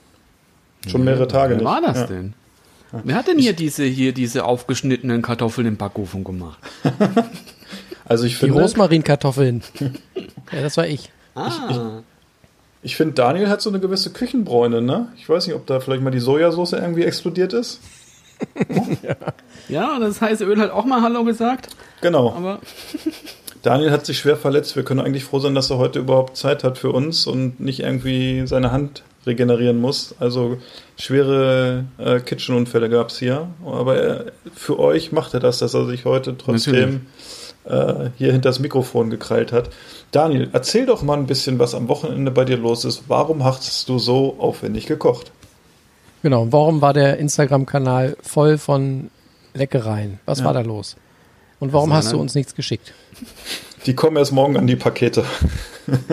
Schon 0.88 1.04
mehrere 1.04 1.28
Tage 1.28 1.52
Wer 1.52 1.58
nicht. 1.58 1.66
war 1.66 1.82
das 1.82 1.98
Ja. 1.98 2.08
denn? 2.08 2.34
Wer 3.04 3.16
hat 3.16 3.28
denn 3.28 3.38
hier 3.38 3.52
diese, 3.52 3.84
hier 3.84 4.14
diese 4.14 4.46
aufgeschnittenen 4.46 5.22
Kartoffeln 5.22 5.68
im 5.68 5.76
Backofen 5.76 6.24
gemacht? 6.24 6.58
Also 8.08 8.26
ich 8.26 8.34
Die 8.34 8.46
finde, 8.46 8.62
Rosmarinkartoffeln. 8.62 9.62
ja, 10.52 10.62
das 10.62 10.78
war 10.78 10.88
ich. 10.88 11.12
Ah, 11.36 12.02
ich 12.82 12.96
finde, 12.96 13.16
Daniel 13.16 13.50
hat 13.50 13.62
so 13.62 13.70
eine 13.70 13.80
gewisse 13.80 14.12
Küchenbräune, 14.12 14.82
ne? 14.82 15.10
Ich 15.18 15.28
weiß 15.28 15.46
nicht, 15.48 15.56
ob 15.56 15.68
da 15.68 15.80
vielleicht 15.80 16.02
mal 16.02 16.10
die 16.12 16.20
Sojasauce 16.20 16.74
irgendwie 16.74 17.04
explodiert 17.04 17.54
ist. 17.54 17.82
ja, 19.68 20.00
das 20.00 20.22
heiße 20.22 20.46
Öl 20.46 20.60
hat 20.60 20.72
auch 20.72 20.86
mal 20.86 21.02
Hallo 21.02 21.24
gesagt, 21.24 21.70
Genau. 22.02 22.32
aber 22.34 22.60
Daniel 23.64 23.92
hat 23.92 24.06
sich 24.06 24.20
schwer 24.20 24.38
verletzt. 24.38 24.76
Wir 24.76 24.84
können 24.84 25.00
eigentlich 25.00 25.24
froh 25.26 25.40
sein, 25.40 25.56
dass 25.56 25.70
er 25.70 25.78
heute 25.80 26.00
überhaupt 26.00 26.38
Zeit 26.38 26.64
hat 26.64 26.78
für 26.78 26.92
uns 26.92 27.28
und 27.28 27.60
nicht 27.60 27.82
irgendwie 27.82 28.44
seine 28.46 28.72
Hand 28.72 29.04
regenerieren 29.26 29.82
muss. 29.82 30.16
Also 30.20 30.58
schwere 30.98 31.86
äh, 31.98 32.20
Kitchen-Unfälle 32.20 32.90
gab 32.90 33.10
es 33.10 33.20
hier. 33.20 33.50
Aber 33.66 33.98
er, 33.98 34.26
für 34.56 34.80
euch 34.80 35.12
macht 35.12 35.34
er 35.34 35.40
das, 35.40 35.58
dass 35.60 35.74
er 35.74 35.86
sich 35.88 36.06
heute 36.06 36.32
Natürlich. 36.46 37.00
Äh, 37.70 38.10
hier 38.18 38.32
hinter 38.32 38.50
das 38.50 38.60
Mikrofon 38.60 39.10
gekrallt 39.10 39.52
hat. 39.52 39.70
Daniel, 40.12 40.50
erzähl 40.54 40.86
doch 40.86 41.02
mal 41.04 41.18
ein 41.18 41.28
bisschen, 41.28 41.60
was 41.60 41.76
am 41.76 41.88
Wochenende 41.88 42.32
bei 42.32 42.46
dir 42.46 42.58
los 42.58 42.86
ist. 42.86 43.04
Warum 43.08 43.44
hast 43.44 43.88
du 43.90 44.00
so 44.00 44.36
aufwendig 44.40 44.86
gekocht? 44.88 45.32
Genau, 46.24 46.48
warum 46.52 46.82
war 46.82 46.94
der 46.94 47.18
Instagram-Kanal 47.18 48.18
voll 48.22 48.58
von 48.58 49.10
Leckereien? 49.54 50.20
Was 50.26 50.40
Ja. 50.40 50.46
war 50.46 50.54
da 50.54 50.62
los? 50.62 50.96
Und 51.60 51.74
warum 51.74 51.92
Also, 51.92 51.98
hast 52.06 52.12
du 52.14 52.18
ne? 52.18 52.22
uns 52.24 52.36
nichts 52.36 52.56
geschickt? 52.56 52.94
Die 53.86 53.94
kommen 53.96 54.18
erst 54.18 54.32
morgen 54.32 54.58
an 54.58 54.68
die 54.68 54.76
Pakete. 54.76 55.24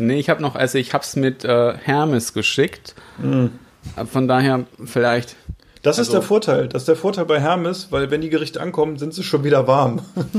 Nee, 0.00 0.20
ich 0.20 0.30
habe 0.30 0.40
noch, 0.40 0.54
also 0.54 0.78
ich 0.78 0.94
hab's 0.94 1.16
mit 1.16 1.44
äh, 1.44 1.74
Hermes 1.76 2.32
geschickt. 2.32 2.94
Äh, 3.20 4.04
Von 4.06 4.28
daher 4.28 4.64
vielleicht. 4.84 5.34
Das 5.82 5.98
ist 5.98 6.08
Also- 6.08 6.18
der 6.18 6.22
Vorteil. 6.22 6.68
Das 6.68 6.82
ist 6.82 6.88
der 6.88 6.96
Vorteil 6.96 7.24
bei 7.24 7.40
Hermes, 7.40 7.88
weil 7.90 8.10
wenn 8.10 8.20
die 8.20 8.30
Gerichte 8.30 8.60
ankommen, 8.60 8.98
sind 8.98 9.14
sie 9.14 9.22
schon 9.22 9.44
wieder 9.44 9.66
warm. 9.66 10.00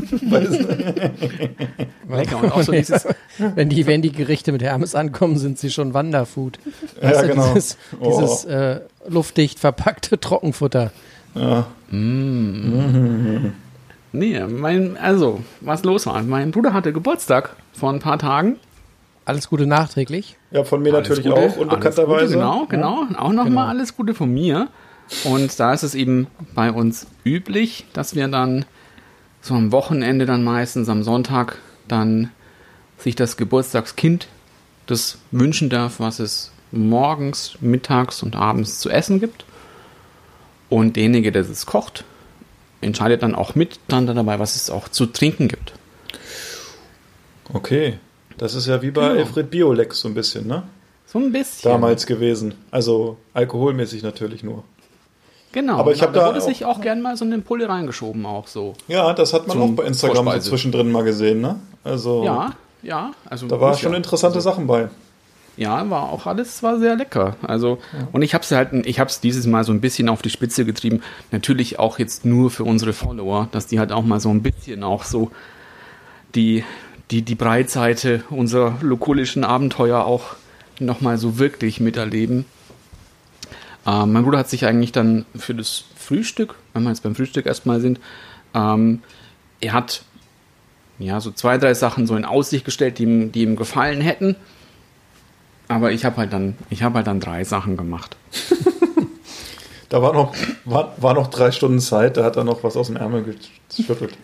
Lecker. 2.10 2.44
Und 2.44 2.52
auch 2.52 2.62
so 2.64 2.72
dieses, 2.72 3.08
wenn, 3.38 3.70
die, 3.70 3.86
wenn 3.88 4.02
die 4.02 4.12
Gerichte 4.12 4.52
mit 4.52 4.62
Hermes 4.62 4.96
ankommen, 4.96 5.38
sind 5.38 5.58
sie 5.60 5.70
schon 5.72 5.94
Wanderfood. 5.94 6.60
Ja, 7.02 7.22
du, 7.22 7.28
genau. 7.30 7.54
Dieses, 7.54 7.78
Oh. 8.00 8.20
dieses 8.20 8.46
äh, 8.46 8.82
luftdicht 9.08 9.60
verpackte 9.60 10.20
Trockenfutter. 10.20 10.92
Ja. 11.36 11.68
nee, 14.12 14.40
mein, 14.48 14.98
also, 14.98 15.42
was 15.62 15.84
los 15.84 16.06
war. 16.08 16.22
Mein 16.24 16.52
Bruder 16.52 16.74
hatte 16.74 16.92
Geburtstag 16.92 17.56
vor 17.74 17.92
ein 17.92 18.00
paar 18.00 18.18
Tagen. 18.20 18.58
Alles 19.26 19.48
Gute 19.48 19.68
nachträglich. 19.68 20.38
ja, 20.50 20.64
von 20.64 20.82
mir 20.82 20.92
natürlich 20.92 21.28
Alles 21.32 21.54
Gute, 21.54 21.56
auch, 21.56 21.62
unbekannterweise. 21.62 22.34
Genau, 22.34 22.66
genau. 22.68 23.04
Auch 23.18 23.32
nochmal 23.32 23.68
alles 23.70 23.96
Gute 23.96 24.16
von 24.16 24.34
mir. 24.34 24.70
Und 25.24 25.60
da 25.60 25.74
ist 25.74 25.84
es 25.84 25.96
eben 25.96 26.28
bei 26.54 26.72
uns 26.72 27.08
üblich, 27.24 27.86
dass 27.94 28.16
wir 28.16 28.28
dann 28.28 28.66
so 29.42 29.54
am 29.56 29.72
Wochenende 29.72 30.26
dann 30.26 30.44
meistens 30.44 30.90
am 30.90 31.04
Sonntag 31.04 31.58
dann 31.88 32.32
sich 32.98 33.16
das 33.16 33.38
Geburtstagskind 33.38 34.28
das 34.90 35.20
wünschen 35.32 35.70
darf, 35.70 36.00
was 36.00 36.20
es 36.20 36.52
morgens, 36.72 37.58
mittags 37.62 38.24
und 38.24 38.36
abends 38.36 38.80
zu 38.80 38.90
essen 38.90 39.20
gibt. 39.20 39.46
Und 40.68 40.96
derjenige, 40.96 41.32
der 41.32 41.44
es 41.44 41.66
kocht, 41.66 42.04
entscheidet 42.82 43.24
dann 43.24 43.36
auch 43.36 43.56
mit 43.56 43.80
dann 43.88 44.08
dabei, 44.08 44.40
was 44.40 44.56
es 44.56 44.70
auch 44.70 44.90
zu 44.90 45.06
trinken 45.06 45.48
gibt. 45.48 45.74
Okay. 47.54 48.00
Das 48.38 48.56
ist 48.56 48.68
ja 48.68 48.82
wie 48.82 48.92
bei 48.92 49.10
Genau. 49.10 49.20
Alfred 49.20 49.52
Biolex 49.52 50.00
so 50.00 50.08
ein 50.08 50.14
bisschen, 50.14 50.48
ne? 50.48 50.64
So 51.06 51.20
ein 51.20 51.32
bisschen. 51.32 51.70
Damals 51.70 52.06
gewesen. 52.06 52.54
Also 52.72 53.18
alkoholmäßig 53.34 54.02
natürlich 54.02 54.44
nur. 54.44 54.64
Genau. 55.52 55.78
Aber 55.78 55.92
ich 55.92 56.02
hab 56.04 56.14
da 56.14 56.20
da 56.22 56.28
wurde 56.28 56.40
auch- 56.40 56.46
sich 56.48 56.66
auch 56.66 56.80
gern 56.82 57.02
mal 57.02 57.18
so 57.18 57.26
eine 57.26 57.40
Pulle 57.40 57.68
reingeschoben, 57.68 58.26
auch 58.26 58.48
so. 58.48 58.74
Ja, 58.88 59.14
das 59.14 59.34
hat 59.34 59.48
man 59.48 59.60
auch 59.62 59.70
bei 59.70 59.84
Instagram 59.86 60.26
Vorspeise. 60.26 60.44
so 60.46 60.50
zwischendrin 60.52 60.92
mal 60.92 61.04
gesehen, 61.04 61.42
ne? 61.42 61.60
Also 61.84 62.24
Ja, 62.24 62.52
ja. 62.84 63.12
Also 63.30 63.48
da 63.48 63.60
war 63.60 63.70
muss 63.70 63.80
schon 63.80 63.92
ja. 63.94 63.98
interessante 63.98 64.42
Sachen 64.42 64.68
bei. 64.68 64.90
Ja, 65.58 65.90
war 65.90 66.04
auch 66.14 66.26
alles, 66.26 66.64
war 66.64 66.80
sehr 66.80 66.96
lecker. 66.96 67.36
Also, 67.42 67.80
und 68.14 68.22
ich 68.22 68.34
hab's 68.34 68.50
halt, 68.52 68.70
ich 68.86 68.98
hab's 69.00 69.20
dieses 69.20 69.46
Mal 69.46 69.66
so 69.66 69.74
ein 69.74 69.82
bisschen 69.82 70.08
auf 70.08 70.22
die 70.22 70.30
Spitze 70.30 70.64
getrieben. 70.64 71.02
Natürlich 71.32 71.80
auch 71.80 72.00
jetzt 72.00 72.24
nur 72.24 72.50
für 72.50 72.64
unsere 72.64 72.94
Follower, 72.94 73.50
dass 73.52 73.68
die 73.68 73.78
halt 73.78 73.92
auch 73.92 74.04
mal 74.04 74.22
so 74.22 74.30
ein 74.30 74.42
bisschen 74.42 74.84
auch 74.86 75.04
so 75.04 75.32
die, 76.36 76.64
die, 77.12 77.24
die 77.24 77.36
Breitseite 77.36 78.24
unserer 78.30 78.76
lokulischen 78.82 79.44
Abenteuer 79.44 80.06
auch 80.06 80.36
nochmal 80.80 81.18
so 81.18 81.40
wirklich 81.40 81.82
miterleben. 81.82 82.46
Ähm, 83.90 84.14
mein 84.14 84.24
Bruder 84.24 84.40
hat 84.40 84.50
sich 84.50 84.66
eigentlich 84.66 84.92
dann 84.92 85.26
für 85.36 85.56
das 85.56 85.86
Frühstück, 85.96 86.56
wenn 86.74 86.84
wir 86.84 86.90
jetzt 86.90 87.02
beim 87.02 87.16
Frühstück 87.16 87.46
erstmal 87.46 87.82
sind, 87.82 88.00
ähm, 88.54 89.02
er 89.62 89.74
hat 89.74 90.04
ja 91.00 91.20
so 91.20 91.32
zwei, 91.32 91.58
drei 91.58 91.74
Sachen 91.74 92.06
so 92.06 92.16
in 92.16 92.26
Aussicht 92.26 92.66
gestellt, 92.66 93.00
die 93.00 93.04
ihm, 93.04 93.32
die 93.32 93.42
ihm 93.42 93.56
gefallen 93.56 94.02
hätten. 94.02 94.36
Aber 95.68 95.92
ich 95.92 96.06
habe 96.06 96.18
halt 96.18 96.34
dann, 96.34 96.56
ich 96.70 96.84
habe 96.84 96.96
halt 96.96 97.08
dann 97.08 97.20
drei 97.20 97.44
Sachen 97.44 97.78
gemacht. 97.78 98.16
Da 99.90 100.04
war 100.04 100.14
noch, 100.14 100.36
war, 100.66 100.94
war 100.98 101.16
noch 101.16 101.28
drei 101.28 101.52
Stunden 101.52 101.80
Zeit, 101.80 102.16
da 102.16 102.24
hat 102.24 102.36
er 102.36 102.44
noch 102.44 102.64
was 102.64 102.78
aus 102.78 102.88
dem 102.88 102.96
Ärmel 102.96 103.24
geschüttelt. 103.24 104.16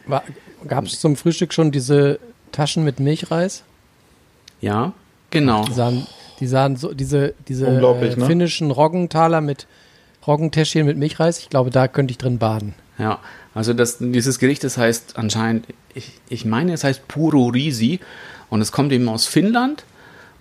Gab 0.67 0.85
es 0.85 0.99
zum 0.99 1.15
Frühstück 1.15 1.53
schon 1.53 1.71
diese 1.71 2.19
Taschen 2.51 2.83
mit 2.83 2.99
Milchreis? 2.99 3.63
Ja, 4.61 4.93
genau. 5.31 5.65
Die 5.65 5.73
sahen, 5.73 6.05
die 6.39 6.47
sahen 6.47 6.75
so, 6.75 6.93
diese, 6.93 7.33
diese 7.47 7.67
äh, 7.67 7.79
ne? 7.79 8.25
finnischen 8.25 8.71
Roggentaler 8.71 9.41
mit 9.41 9.67
Roggentäschchen 10.27 10.85
mit 10.85 10.97
Milchreis. 10.97 11.39
Ich 11.39 11.49
glaube, 11.49 11.69
da 11.69 11.87
könnte 11.87 12.11
ich 12.11 12.17
drin 12.17 12.37
baden. 12.37 12.73
Ja, 12.97 13.19
also 13.53 13.73
das, 13.73 13.97
dieses 13.99 14.39
Gericht, 14.39 14.63
das 14.63 14.77
heißt 14.77 15.17
anscheinend, 15.17 15.67
ich, 15.93 16.13
ich 16.29 16.45
meine, 16.45 16.73
es 16.73 16.83
heißt 16.83 17.07
Puro 17.07 17.47
Risi 17.47 17.99
und 18.49 18.61
es 18.61 18.71
kommt 18.71 18.91
eben 18.91 19.07
aus 19.09 19.25
Finnland 19.25 19.83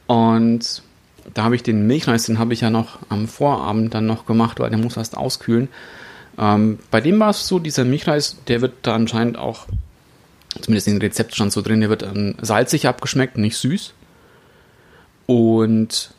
und 0.06 0.82
da 1.32 1.44
habe 1.44 1.56
ich 1.56 1.62
den 1.62 1.86
Milchreis, 1.86 2.24
den 2.24 2.38
habe 2.38 2.52
ich 2.52 2.60
ja 2.60 2.70
noch 2.70 2.98
am 3.08 3.28
Vorabend 3.28 3.94
dann 3.94 4.06
noch 4.06 4.26
gemacht, 4.26 4.60
weil 4.60 4.70
der 4.70 4.78
muss 4.78 4.96
erst 4.96 5.16
auskühlen. 5.16 5.68
Ähm, 6.38 6.78
bei 6.90 7.00
dem 7.00 7.18
war 7.20 7.30
es 7.30 7.46
so, 7.46 7.58
dieser 7.58 7.84
Milchreis, 7.84 8.36
der 8.48 8.60
wird 8.60 8.74
da 8.82 8.94
anscheinend 8.94 9.38
auch, 9.38 9.66
zumindest 10.60 10.88
in 10.88 10.94
dem 10.94 11.00
Rezept 11.00 11.34
stand 11.34 11.52
so 11.52 11.62
drin, 11.62 11.80
der 11.80 11.88
wird 11.88 12.02
dann 12.02 12.36
salzig 12.42 12.86
abgeschmeckt, 12.88 13.38
nicht 13.38 13.56
süß. 13.56 13.94
Und 15.26 16.10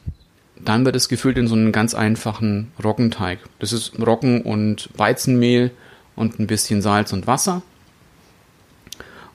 dann 0.59 0.85
wird 0.85 0.95
es 0.95 1.09
gefüllt 1.09 1.37
in 1.37 1.47
so 1.47 1.55
einen 1.55 1.71
ganz 1.71 1.93
einfachen 1.93 2.71
Roggenteig. 2.83 3.39
Das 3.59 3.73
ist 3.73 3.99
Roggen 3.99 4.41
und 4.41 4.89
Weizenmehl 4.95 5.71
und 6.15 6.39
ein 6.39 6.47
bisschen 6.47 6.81
Salz 6.81 7.13
und 7.13 7.27
Wasser. 7.27 7.61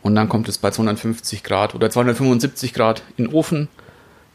Und 0.02 0.14
dann 0.14 0.28
kommt 0.28 0.48
es 0.48 0.58
bei 0.58 0.70
250 0.70 1.42
Grad 1.42 1.74
oder 1.74 1.90
275 1.90 2.72
Grad 2.72 3.02
in 3.16 3.26
den 3.26 3.34
Ofen 3.34 3.68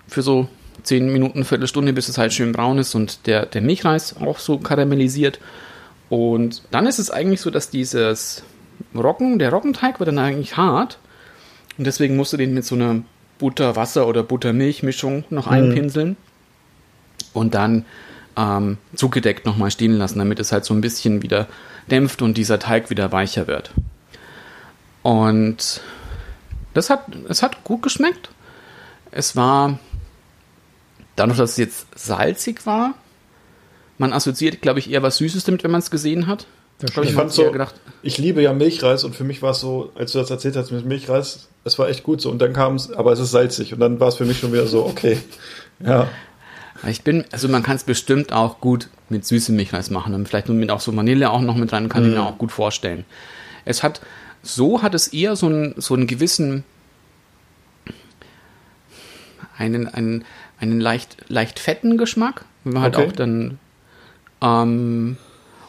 für 0.08 0.22
so 0.22 0.48
10 0.84 1.12
Minuten, 1.12 1.44
Viertelstunde, 1.44 1.94
bis 1.94 2.08
es 2.08 2.18
halt 2.18 2.34
schön 2.34 2.52
braun 2.52 2.78
ist 2.78 2.94
und 2.94 3.26
der, 3.26 3.46
der 3.46 3.62
Milchreis 3.62 4.16
auch 4.18 4.38
so 4.38 4.60
karamellisiert. 4.60 5.40
Und 6.10 6.62
dann 6.70 6.86
ist 6.86 7.00
es 7.00 7.10
eigentlich 7.10 7.42
so, 7.42 7.50
dass 7.50 7.72
dieses 7.72 8.44
Roggen, 8.94 9.40
der 9.40 9.52
Roggenteig 9.52 10.00
wird 10.00 10.08
dann 10.08 10.20
eigentlich 10.20 10.56
hart. 10.58 11.00
Und 11.78 11.88
deswegen 11.88 12.16
musst 12.16 12.34
du 12.34 12.38
den 12.38 12.54
mit 12.54 12.66
so 12.66 12.76
einer 12.76 13.02
Butter-Wasser- 13.40 14.08
oder 14.08 14.24
Butter-Milch-Mischung 14.24 15.26
noch 15.30 15.48
einpinseln. 15.48 16.18
Und 17.34 17.54
dann 17.54 17.86
ähm, 18.38 18.78
zugedeckt 18.96 19.46
nochmal 19.46 19.72
stehen 19.72 19.94
lassen, 19.94 20.20
damit 20.20 20.40
es 20.40 20.52
halt 20.52 20.66
so 20.66 20.74
ein 20.74 20.82
bisschen 20.82 21.22
wieder 21.22 21.48
dämpft 21.90 22.22
und 22.22 22.38
dieser 22.38 22.60
Teig 22.60 22.90
wieder 22.90 23.12
weicher 23.12 23.48
wird. 23.48 23.72
Und 25.04 25.82
das 26.74 26.90
hat, 26.90 27.06
es 27.30 27.44
hat 27.44 27.64
gut 27.64 27.82
geschmeckt. 27.82 28.30
Es 29.12 29.36
war, 29.36 29.80
dadurch, 31.16 31.38
dass 31.38 31.52
es 31.52 31.58
jetzt 31.58 31.88
salzig 31.96 32.66
war, 32.66 32.96
man 33.98 34.14
assoziiert, 34.14 34.62
glaube 34.62 34.80
ich, 34.80 34.92
eher 34.92 35.04
was 35.04 35.18
Süßes 35.18 35.46
damit, 35.46 35.64
wenn 35.64 35.72
man 35.72 35.80
es 35.80 35.92
gesehen 35.92 36.28
hat. 36.28 36.48
Ich 36.84 36.98
ich 36.98 37.14
fand 37.14 37.32
so, 37.32 37.52
gedacht, 37.52 37.76
ich 38.02 38.18
liebe 38.18 38.42
ja 38.42 38.52
Milchreis 38.52 39.04
und 39.06 39.16
für 39.16 39.24
mich 39.24 39.42
war 39.42 39.52
es 39.52 39.62
so, 39.62 39.92
als 39.96 40.12
du 40.12 40.20
das 40.20 40.30
erzählt 40.30 40.58
hast 40.58 40.72
mit 40.72 40.86
Milchreis, 40.86 41.48
es 41.64 41.80
war 41.80 41.88
echt 41.88 42.04
gut 42.04 42.20
so. 42.22 42.30
Und 42.30 42.40
dann 42.40 42.52
kam 42.52 42.76
es, 42.76 42.92
aber 42.92 43.14
es 43.14 43.20
ist 43.20 43.32
salzig. 43.32 43.74
Und 43.74 43.80
dann 43.80 44.00
war 44.00 44.10
es 44.10 44.16
für 44.16 44.26
mich 44.26 44.40
schon 44.40 44.52
wieder 44.52 44.68
so, 44.68 44.86
okay. 44.86 45.18
Ja, 45.86 46.08
Ich 46.88 47.02
bin, 47.04 47.26
also 47.32 47.48
man 47.50 47.64
kann 47.64 47.76
es 47.76 47.84
bestimmt 47.84 48.32
auch 48.32 48.62
gut 48.62 48.90
mit 49.10 49.26
süßem 49.26 49.56
Milchreis 49.56 49.90
machen. 49.90 50.14
Und 50.14 50.28
vielleicht 50.28 50.48
nur 50.48 50.56
mit 50.58 50.70
auch 50.72 50.80
so 50.80 50.96
Vanille 50.96 51.30
auch 51.32 51.42
noch 51.42 51.56
mit 51.56 51.72
rein, 51.74 51.90
kann 51.90 52.06
ich 52.06 52.12
mir 52.12 52.24
auch 52.24 52.38
gut 52.38 52.52
vorstellen. 52.52 53.04
Es 53.66 53.84
hat, 53.84 54.00
so 54.42 54.82
hat 54.82 54.94
es 54.96 55.08
eher 55.10 55.36
so 55.36 55.48
einen, 55.48 55.74
so 55.78 55.94
einen 55.94 56.08
gewissen, 56.08 56.64
einen, 59.58 59.88
einen, 59.88 60.26
einen 60.60 60.80
leicht, 60.80 61.18
leicht 61.30 61.60
fetten 61.60 61.98
Geschmack, 61.98 62.46
wenn 62.64 62.74
man 62.74 62.84
halt 62.84 62.96
Okay. 62.98 63.08
auch 63.08 63.12
dann, 63.14 63.60
ähm, 64.42 65.18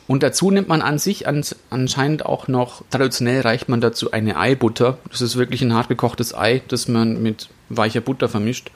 und 0.06 0.22
dazu 0.22 0.50
nimmt 0.50 0.68
man 0.68 0.82
an 0.82 0.98
sich 0.98 1.26
an, 1.26 1.44
anscheinend 1.70 2.24
auch 2.24 2.46
noch, 2.46 2.84
traditionell 2.90 3.40
reicht 3.40 3.68
man 3.68 3.80
dazu 3.80 4.12
eine 4.12 4.36
Eibutter. 4.36 4.98
Das 5.10 5.20
ist 5.20 5.36
wirklich 5.36 5.62
ein 5.62 5.74
hart 5.74 5.88
gekochtes 5.88 6.34
Ei, 6.34 6.62
das 6.68 6.86
man 6.86 7.22
mit 7.22 7.48
weicher 7.68 8.00
Butter 8.00 8.28
vermischt. 8.28 8.70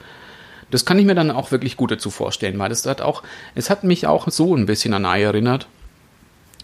Das 0.71 0.85
kann 0.85 0.99
ich 0.99 1.05
mir 1.05 1.15
dann 1.15 1.31
auch 1.31 1.51
wirklich 1.51 1.77
gut 1.77 1.91
dazu 1.91 2.09
vorstellen, 2.09 2.59
weil 2.59 2.69
das 2.69 2.85
hat 2.85 3.01
auch, 3.01 3.23
es 3.55 3.69
hat 3.69 3.83
mich 3.83 4.07
auch 4.07 4.29
so 4.29 4.55
ein 4.55 4.65
bisschen 4.65 4.93
an 4.93 5.05
Ei 5.05 5.21
erinnert. 5.23 5.67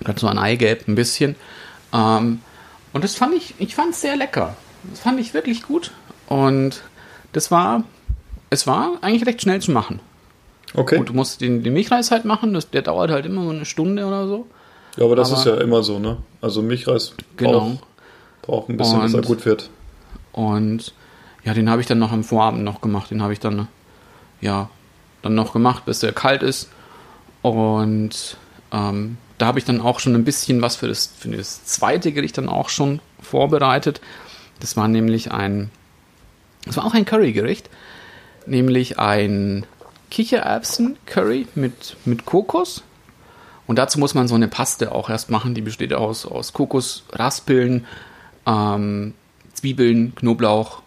Gerade 0.03 0.19
so 0.19 0.27
an 0.27 0.37
Eigelb 0.37 0.87
ein 0.87 0.95
bisschen. 0.95 1.35
Ähm, 1.93 2.41
und 2.93 3.03
das 3.03 3.15
fand 3.15 3.35
ich, 3.35 3.55
ich 3.59 3.73
fand 3.73 3.91
es 3.91 4.01
sehr 4.01 4.15
lecker. 4.15 4.55
Das 4.89 4.99
fand 4.99 5.19
ich 5.19 5.33
wirklich 5.33 5.63
gut. 5.63 5.91
Und 6.27 6.83
das 7.31 7.51
war, 7.51 7.83
es 8.49 8.67
war 8.67 8.97
eigentlich 9.01 9.25
recht 9.25 9.41
schnell 9.41 9.61
zu 9.61 9.71
machen. 9.71 10.01
okay. 10.73 10.97
Und 10.97 11.09
du 11.09 11.13
musst 11.13 11.41
den, 11.41 11.63
den 11.63 11.73
Milchreis 11.73 12.11
halt 12.11 12.25
machen, 12.25 12.53
das, 12.53 12.69
der 12.69 12.81
dauert 12.81 13.11
halt 13.11 13.25
immer 13.25 13.43
so 13.43 13.49
eine 13.49 13.65
Stunde 13.65 14.05
oder 14.05 14.27
so. 14.27 14.45
Ja, 14.97 15.05
aber 15.05 15.15
das 15.15 15.31
aber- 15.31 15.39
ist 15.39 15.45
ja 15.45 15.55
immer 15.57 15.83
so, 15.83 15.99
ne? 15.99 16.17
Also 16.41 16.61
Milchreis 16.61 17.13
Genau. 17.37 17.51
braucht, 17.59 18.41
braucht 18.41 18.69
ein 18.69 18.77
bisschen, 18.77 19.01
bis 19.01 19.13
er 19.13 19.19
Und- 19.19 19.25
gut 19.25 19.45
wird. 19.45 19.69
Und 20.33 20.93
ja, 21.43 21.53
den 21.53 21.69
habe 21.69 21.81
ich 21.81 21.87
dann 21.87 21.99
noch 21.99 22.11
am 22.11 22.23
Vorabend 22.23 22.63
noch 22.63 22.81
gemacht. 22.81 23.09
Den 23.11 23.21
habe 23.23 23.33
ich 23.33 23.39
dann, 23.39 23.67
ja, 24.41 24.69
dann 25.21 25.33
noch 25.35 25.53
gemacht, 25.53 25.85
bis 25.85 25.99
der 25.99 26.11
kalt 26.13 26.43
ist. 26.43 26.69
Und 27.41 28.37
ähm, 28.71 29.17
da 29.37 29.45
habe 29.45 29.59
ich 29.59 29.65
dann 29.65 29.79
auch 29.81 29.99
schon 29.99 30.15
ein 30.15 30.23
bisschen 30.25 30.61
was 30.61 30.75
für 30.75 30.87
das, 30.87 31.11
für 31.17 31.29
das 31.29 31.63
zweite 31.65 32.11
Gericht 32.11 32.37
dann 32.37 32.49
auch 32.49 32.69
schon 32.69 32.99
vorbereitet. 33.21 34.01
Das 34.59 34.75
war 34.75 34.87
nämlich 34.87 35.31
ein, 35.31 35.69
das 36.65 36.75
war 36.77 36.85
auch 36.85 36.93
ein 36.93 37.05
Currygericht, 37.05 37.69
nämlich 38.45 38.99
ein 38.99 39.65
Kichererbsen-Curry 40.09 41.47
mit, 41.55 41.95
mit 42.05 42.25
Kokos. 42.25 42.83
Und 43.67 43.77
dazu 43.77 43.99
muss 43.99 44.13
man 44.13 44.27
so 44.27 44.35
eine 44.35 44.47
Paste 44.47 44.93
auch 44.93 45.09
erst 45.09 45.29
machen, 45.29 45.53
die 45.53 45.61
besteht 45.61 45.93
aus, 45.93 46.25
aus 46.25 46.53
Kokosraspeln, 46.53 47.85
ähm, 48.45 49.13
Zwiebeln, 49.53 50.15
Knoblauch, 50.15 50.81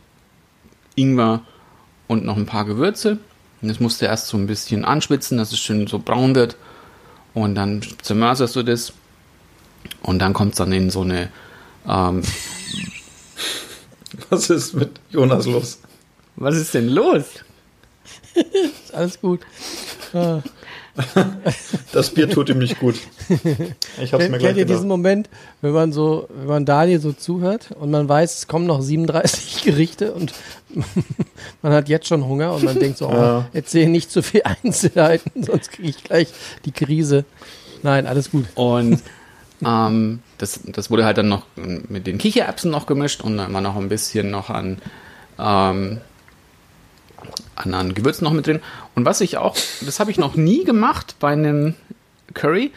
Ingwer 0.94 1.42
und 2.08 2.24
noch 2.24 2.36
ein 2.36 2.46
paar 2.46 2.64
Gewürze. 2.64 3.18
Und 3.60 3.68
das 3.68 3.80
musst 3.80 4.00
du 4.00 4.06
erst 4.06 4.28
so 4.28 4.38
ein 4.38 4.46
bisschen 4.46 4.84
anschwitzen, 4.84 5.36
dass 5.36 5.52
es 5.52 5.58
schön 5.58 5.86
so 5.86 5.98
braun 5.98 6.34
wird. 6.34 6.56
Und 7.34 7.54
dann 7.54 7.82
zermörserst 8.02 8.56
du 8.56 8.62
das. 8.62 8.92
Und 10.02 10.18
dann 10.18 10.32
kommt 10.32 10.52
es 10.52 10.58
dann 10.58 10.72
in 10.72 10.90
so 10.90 11.02
eine. 11.02 11.30
Ähm, 11.86 12.22
Was 14.30 14.50
ist 14.50 14.74
mit 14.74 15.00
Jonas 15.10 15.46
los? 15.46 15.78
was 16.40 16.56
ist 16.56 16.74
denn 16.74 16.88
los? 16.88 17.26
Ist 18.34 18.94
alles 18.94 19.20
gut. 19.20 19.40
Ah. 20.14 20.40
Das 21.92 22.10
Bier 22.10 22.28
tut 22.28 22.48
ihm 22.48 22.58
nicht 22.58 22.78
gut. 22.80 22.96
Ich 24.00 24.12
hab's 24.12 24.22
Kennt, 24.22 24.30
mir 24.32 24.38
gleich 24.38 24.42
kennt 24.48 24.58
ihr 24.58 24.64
diesen. 24.66 24.88
Moment, 24.88 25.28
wenn 25.60 25.72
man 25.72 25.92
so, 25.92 26.28
wenn 26.34 26.46
man 26.46 26.64
Daniel 26.64 27.00
so 27.00 27.12
zuhört 27.12 27.70
und 27.78 27.90
man 27.90 28.08
weiß, 28.08 28.38
es 28.38 28.46
kommen 28.48 28.66
noch 28.66 28.80
37 28.82 29.62
Gerichte 29.64 30.12
und 30.12 30.32
man 31.62 31.72
hat 31.72 31.88
jetzt 31.88 32.06
schon 32.08 32.24
Hunger 32.26 32.52
und 32.54 32.64
man 32.64 32.78
denkt 32.78 32.98
so, 32.98 33.08
oh, 33.08 33.12
Ja. 33.14 33.48
erzähl 33.52 33.88
nicht 33.88 34.10
zu 34.10 34.22
viel 34.22 34.42
Einzelheiten, 34.62 35.44
sonst 35.44 35.72
kriege 35.72 35.88
ich 35.88 36.02
gleich 36.04 36.28
die 36.64 36.72
Krise. 36.72 37.24
Nein, 37.82 38.06
alles 38.06 38.30
gut. 38.30 38.46
Und 38.54 39.00
ähm, 39.64 40.20
das, 40.38 40.60
das 40.64 40.90
wurde 40.90 41.04
halt 41.04 41.18
dann 41.18 41.28
noch 41.28 41.46
mit 41.56 42.06
den 42.06 42.18
Kichererbsen 42.18 42.70
noch 42.70 42.86
gemischt 42.86 43.22
und 43.22 43.36
dann 43.36 43.52
war 43.52 43.60
noch 43.60 43.76
ein 43.76 43.88
bisschen 43.88 44.30
noch 44.30 44.50
an, 44.50 44.78
ähm, 45.38 46.00
an, 47.56 47.74
an 47.74 47.94
Gewürzen 47.94 48.24
noch 48.24 48.32
mit 48.32 48.46
drin. 48.46 48.60
Und 48.94 49.04
was 49.04 49.20
ich 49.20 49.38
auch, 49.38 49.56
das 49.80 50.00
habe 50.00 50.10
ich 50.10 50.18
noch 50.18 50.34
nie 50.34 50.64
gemacht 50.64 51.16
bei 51.20 51.32
einem 51.32 51.74
Curry. 52.34 52.72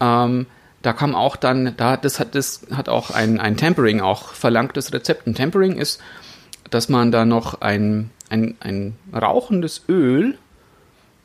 Ähm, 0.00 0.46
da 0.82 0.92
kam 0.92 1.14
auch 1.14 1.36
dann, 1.36 1.74
da 1.76 1.96
das 1.96 2.18
hat 2.18 2.34
das 2.34 2.62
hat 2.72 2.88
auch 2.88 3.10
ein, 3.10 3.38
ein 3.38 3.56
Tempering 3.56 4.00
auch 4.00 4.32
verlangt, 4.32 4.76
das 4.76 4.92
Rezept. 4.92 5.26
Ein 5.26 5.34
Tempering 5.34 5.76
ist, 5.76 6.00
dass 6.70 6.88
man 6.88 7.12
da 7.12 7.24
noch 7.24 7.60
ein, 7.60 8.10
ein, 8.30 8.56
ein 8.60 8.96
rauchendes 9.12 9.82
Öl 9.88 10.38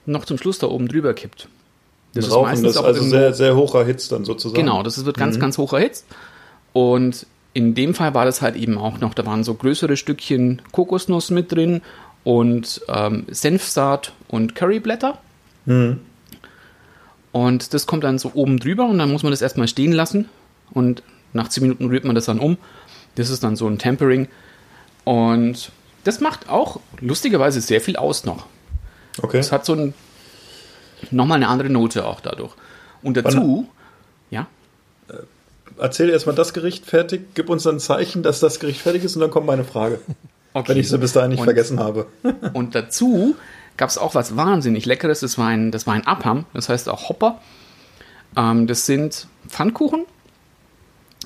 noch 0.05 0.25
zum 0.25 0.38
Schluss 0.38 0.60
da 0.60 0.67
oben 0.67 0.88
drüber 0.88 1.13
kippt. 1.13 1.48
Das 2.13 2.27
ist 2.27 2.34
Rauchen, 2.34 2.50
meistens 2.50 2.74
das 2.74 2.84
also 2.84 3.03
sehr, 3.03 3.34
sehr 3.34 3.55
hoch 3.55 3.75
erhitzt 3.75 4.12
dann 4.12 4.25
sozusagen. 4.25 4.62
Genau, 4.62 4.84
das 4.84 5.03
wird 5.03 5.17
ganz, 5.17 5.39
ganz 5.39 5.58
hoch 5.58 5.74
erhitzt. 5.74 6.05
Und 6.74 7.25
in 7.53 7.74
dem 7.74 7.94
Fall 7.94 8.13
war 8.13 8.25
das 8.25 8.41
halt 8.41 8.55
eben 8.55 8.77
auch 8.77 9.00
noch, 9.00 9.13
da 9.13 9.25
waren 9.25 9.44
so 9.44 9.53
größere 9.53 9.96
Stückchen 9.98 10.62
Kokosnuss 10.72 11.29
mit 11.32 11.51
drin 11.51 11.82
und 12.25 12.82
ähm, 12.89 13.25
Senfsaat 13.29 14.12
und 14.27 14.55
Curryblätter. 14.55 15.17
Und 17.32 17.74
das 17.74 17.88
kommt 17.88 18.03
dann 18.03 18.17
so 18.17 18.32
oben 18.34 18.60
drüber 18.60 18.86
und 18.86 18.98
dann 18.98 19.12
muss 19.12 19.24
man 19.24 19.32
das 19.32 19.41
erstmal 19.41 19.70
stehen 19.70 19.94
lassen. 19.94 20.27
Und 20.72 21.03
nach 21.32 21.48
10 21.48 21.63
Minuten 21.63 21.86
rührt 21.86 22.03
man 22.03 22.15
das 22.15 22.25
dann 22.25 22.39
um. 22.39 22.58
Das 23.15 23.29
ist 23.29 23.44
dann 23.44 23.55
so 23.55 23.67
ein 23.67 23.77
Tempering. 23.77 24.27
Und 25.05 25.72
das 26.03 26.20
macht 26.20 26.50
auch 26.50 26.82
lustigerweise 27.00 27.62
sehr 27.62 27.79
viel 27.79 27.96
aus 27.96 28.25
noch. 28.25 28.48
Okay. 29.22 29.38
Es 29.38 29.51
hat 29.51 29.65
so 29.65 29.74
ein, 29.74 29.94
nochmal 31.12 31.38
eine 31.38 31.48
andere 31.48 31.70
Note 31.70 32.05
auch 32.05 32.20
dadurch. 32.20 32.53
Und 33.01 33.17
dazu, 33.17 33.70
ja, 34.32 34.48
Erzähl 35.77 36.10
erstmal 36.10 36.36
das 36.36 36.53
Gericht 36.53 36.86
fertig, 36.86 37.34
gib 37.34 37.50
uns 37.50 37.63
dann 37.63 37.75
ein 37.75 37.79
Zeichen, 37.79 38.24
dass 38.24 38.39
das 38.39 38.60
Gericht 38.60 38.79
fertig 38.79 39.03
ist 39.03 39.15
und 39.15 39.22
dann 39.22 39.32
kommt 39.32 39.46
meine 39.46 39.65
Frage. 39.65 40.00
okay. 40.55 40.69
Wenn 40.69 40.77
ich 40.79 40.89
sie 40.89 40.97
bis 40.97 41.13
dahin 41.13 41.29
nicht 41.29 41.39
Und- 41.39 41.45
vergessen 41.45 41.79
habe. 41.79 42.07
Und 42.53 42.74
dazu 42.74 43.35
gab 43.77 43.89
es 43.89 43.97
auch 44.00 44.15
was 44.15 44.35
wahnsinnig 44.35 44.85
Leckeres. 44.87 45.20
Das 45.20 45.37
war 45.37 45.48
ein, 45.50 45.72
das 45.72 45.85
war 45.85 45.94
ein 45.94 46.07
Abham, 46.07 46.46
das 46.53 46.70
heißt 46.70 46.89
auch 46.89 47.09
Hopper. 47.09 47.39
Ähm, 48.35 48.65
das 48.65 48.87
sind 48.87 49.27
Pfannkuchen. 49.48 50.05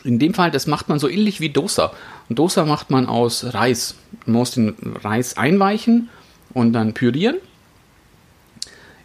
In 0.04 0.20
dem 0.20 0.34
Fall, 0.34 0.50
das 0.52 0.66
macht 0.68 0.90
man 0.90 1.00
so 1.00 1.08
ähnlich 1.10 1.40
wie 1.40 1.50
Dosa. 1.50 1.92
Und 2.30 2.40
Dosa 2.40 2.66
macht 2.66 2.90
man 2.90 3.06
aus 3.06 3.54
Reis. 3.54 3.96
Man 4.26 4.38
muss 4.38 4.52
den 4.52 4.76
Reis 5.04 5.38
einweichen 5.38 6.10
und 6.54 6.74
dann 6.74 6.94
pürieren. 6.94 7.38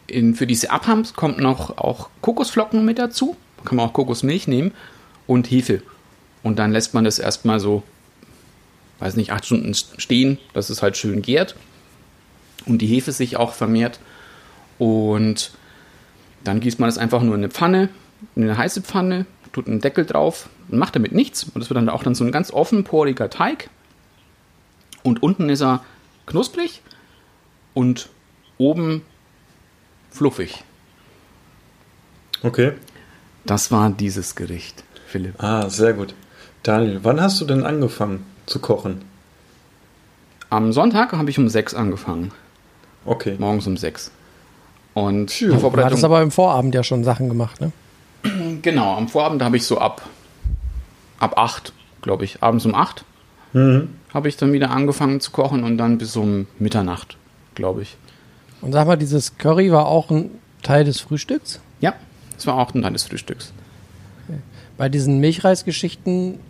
In, 0.06 0.34
für 0.34 0.46
diese 0.46 0.70
Abhams 0.70 1.14
kommt 1.14 1.38
noch 1.38 1.78
auch 1.78 2.10
Kokosflocken 2.20 2.84
mit 2.84 2.98
dazu. 2.98 3.36
Da 3.58 3.64
kann 3.64 3.76
man 3.76 3.88
auch 3.88 3.92
Kokosmilch 3.92 4.46
nehmen 4.48 4.72
und 5.26 5.50
Hefe. 5.50 5.82
Und 6.42 6.58
dann 6.58 6.72
lässt 6.72 6.92
man 6.94 7.04
das 7.04 7.18
erstmal 7.18 7.58
so, 7.58 7.82
weiß 8.98 9.16
nicht, 9.16 9.32
acht 9.32 9.46
Stunden 9.46 9.74
stehen, 9.74 10.38
dass 10.52 10.70
es 10.70 10.82
halt 10.82 10.96
schön 10.96 11.22
gärt 11.22 11.56
und 12.66 12.78
die 12.78 12.86
Hefe 12.86 13.12
sich 13.12 13.36
auch 13.36 13.52
vermehrt. 13.52 14.00
Und 14.78 15.52
dann 16.42 16.60
gießt 16.60 16.80
man 16.80 16.88
das 16.88 16.98
einfach 16.98 17.22
nur 17.22 17.34
in 17.34 17.40
eine 17.40 17.50
Pfanne, 17.50 17.88
in 18.36 18.44
eine 18.44 18.56
heiße 18.56 18.82
Pfanne, 18.82 19.26
tut 19.52 19.66
einen 19.66 19.80
Deckel 19.80 20.04
drauf 20.04 20.48
und 20.68 20.78
macht 20.78 20.96
damit 20.96 21.12
nichts. 21.12 21.44
Und 21.44 21.60
das 21.60 21.70
wird 21.70 21.76
dann 21.76 21.88
auch 21.88 22.02
dann 22.02 22.14
so 22.14 22.24
ein 22.24 22.32
ganz 22.32 22.52
offenporiger 22.52 23.30
Teig. 23.30 23.70
Und 25.02 25.22
unten 25.22 25.48
ist 25.48 25.62
er 25.62 25.84
knusprig 26.26 26.82
und 27.74 28.08
oben 28.58 29.02
fluffig. 30.10 30.64
Okay. 32.42 32.72
Das 33.44 33.70
war 33.70 33.90
dieses 33.90 34.36
Gericht, 34.36 34.84
Philipp. 35.06 35.42
Ah, 35.42 35.68
sehr 35.68 35.92
gut. 35.92 36.14
Daniel, 36.62 37.00
wann 37.02 37.20
hast 37.20 37.40
du 37.40 37.44
denn 37.44 37.64
angefangen 37.64 38.24
zu 38.46 38.58
kochen? 38.58 39.02
Am 40.50 40.72
Sonntag 40.72 41.12
habe 41.12 41.30
ich 41.30 41.38
um 41.38 41.48
sechs 41.48 41.74
angefangen. 41.74 42.32
Okay. 43.04 43.36
Morgens 43.38 43.66
um 43.66 43.76
sechs. 43.76 44.10
Und 44.94 45.30
die 45.30 45.46
Phew. 45.46 45.52
Du 45.54 45.58
Vorbereitung. 45.60 45.90
hattest 45.90 46.04
aber 46.04 46.22
im 46.22 46.30
Vorabend 46.30 46.74
ja 46.74 46.82
schon 46.82 47.04
Sachen 47.04 47.28
gemacht, 47.28 47.60
ne? 47.60 47.72
Genau, 48.62 48.96
am 48.96 49.08
Vorabend 49.08 49.42
habe 49.42 49.56
ich 49.56 49.66
so 49.66 49.78
ab, 49.78 50.02
ab 51.18 51.36
8, 51.36 51.72
glaube 52.02 52.24
ich, 52.24 52.42
abends 52.42 52.64
um 52.64 52.74
8 52.74 53.04
habe 54.12 54.28
ich 54.28 54.36
dann 54.36 54.52
wieder 54.52 54.70
angefangen 54.72 55.20
zu 55.20 55.30
kochen 55.30 55.62
und 55.62 55.78
dann 55.78 55.96
bis 55.96 56.16
um 56.16 56.48
Mitternacht, 56.58 57.16
glaube 57.54 57.82
ich. 57.82 57.96
Und 58.62 58.72
sag 58.72 58.86
mal, 58.88 58.96
dieses 58.96 59.38
Curry 59.38 59.70
war 59.70 59.86
auch 59.86 60.10
ein 60.10 60.30
Teil 60.64 60.84
des 60.84 61.00
Frühstücks? 61.00 61.60
Ja, 61.80 61.94
das 62.34 62.48
war 62.48 62.56
auch 62.56 62.74
ein 62.74 62.82
Teil 62.82 62.92
des 62.92 63.04
Frühstücks. 63.04 63.52
Bei 64.76 64.88
diesen 64.88 65.20
Milchreisgeschichten, 65.20 66.40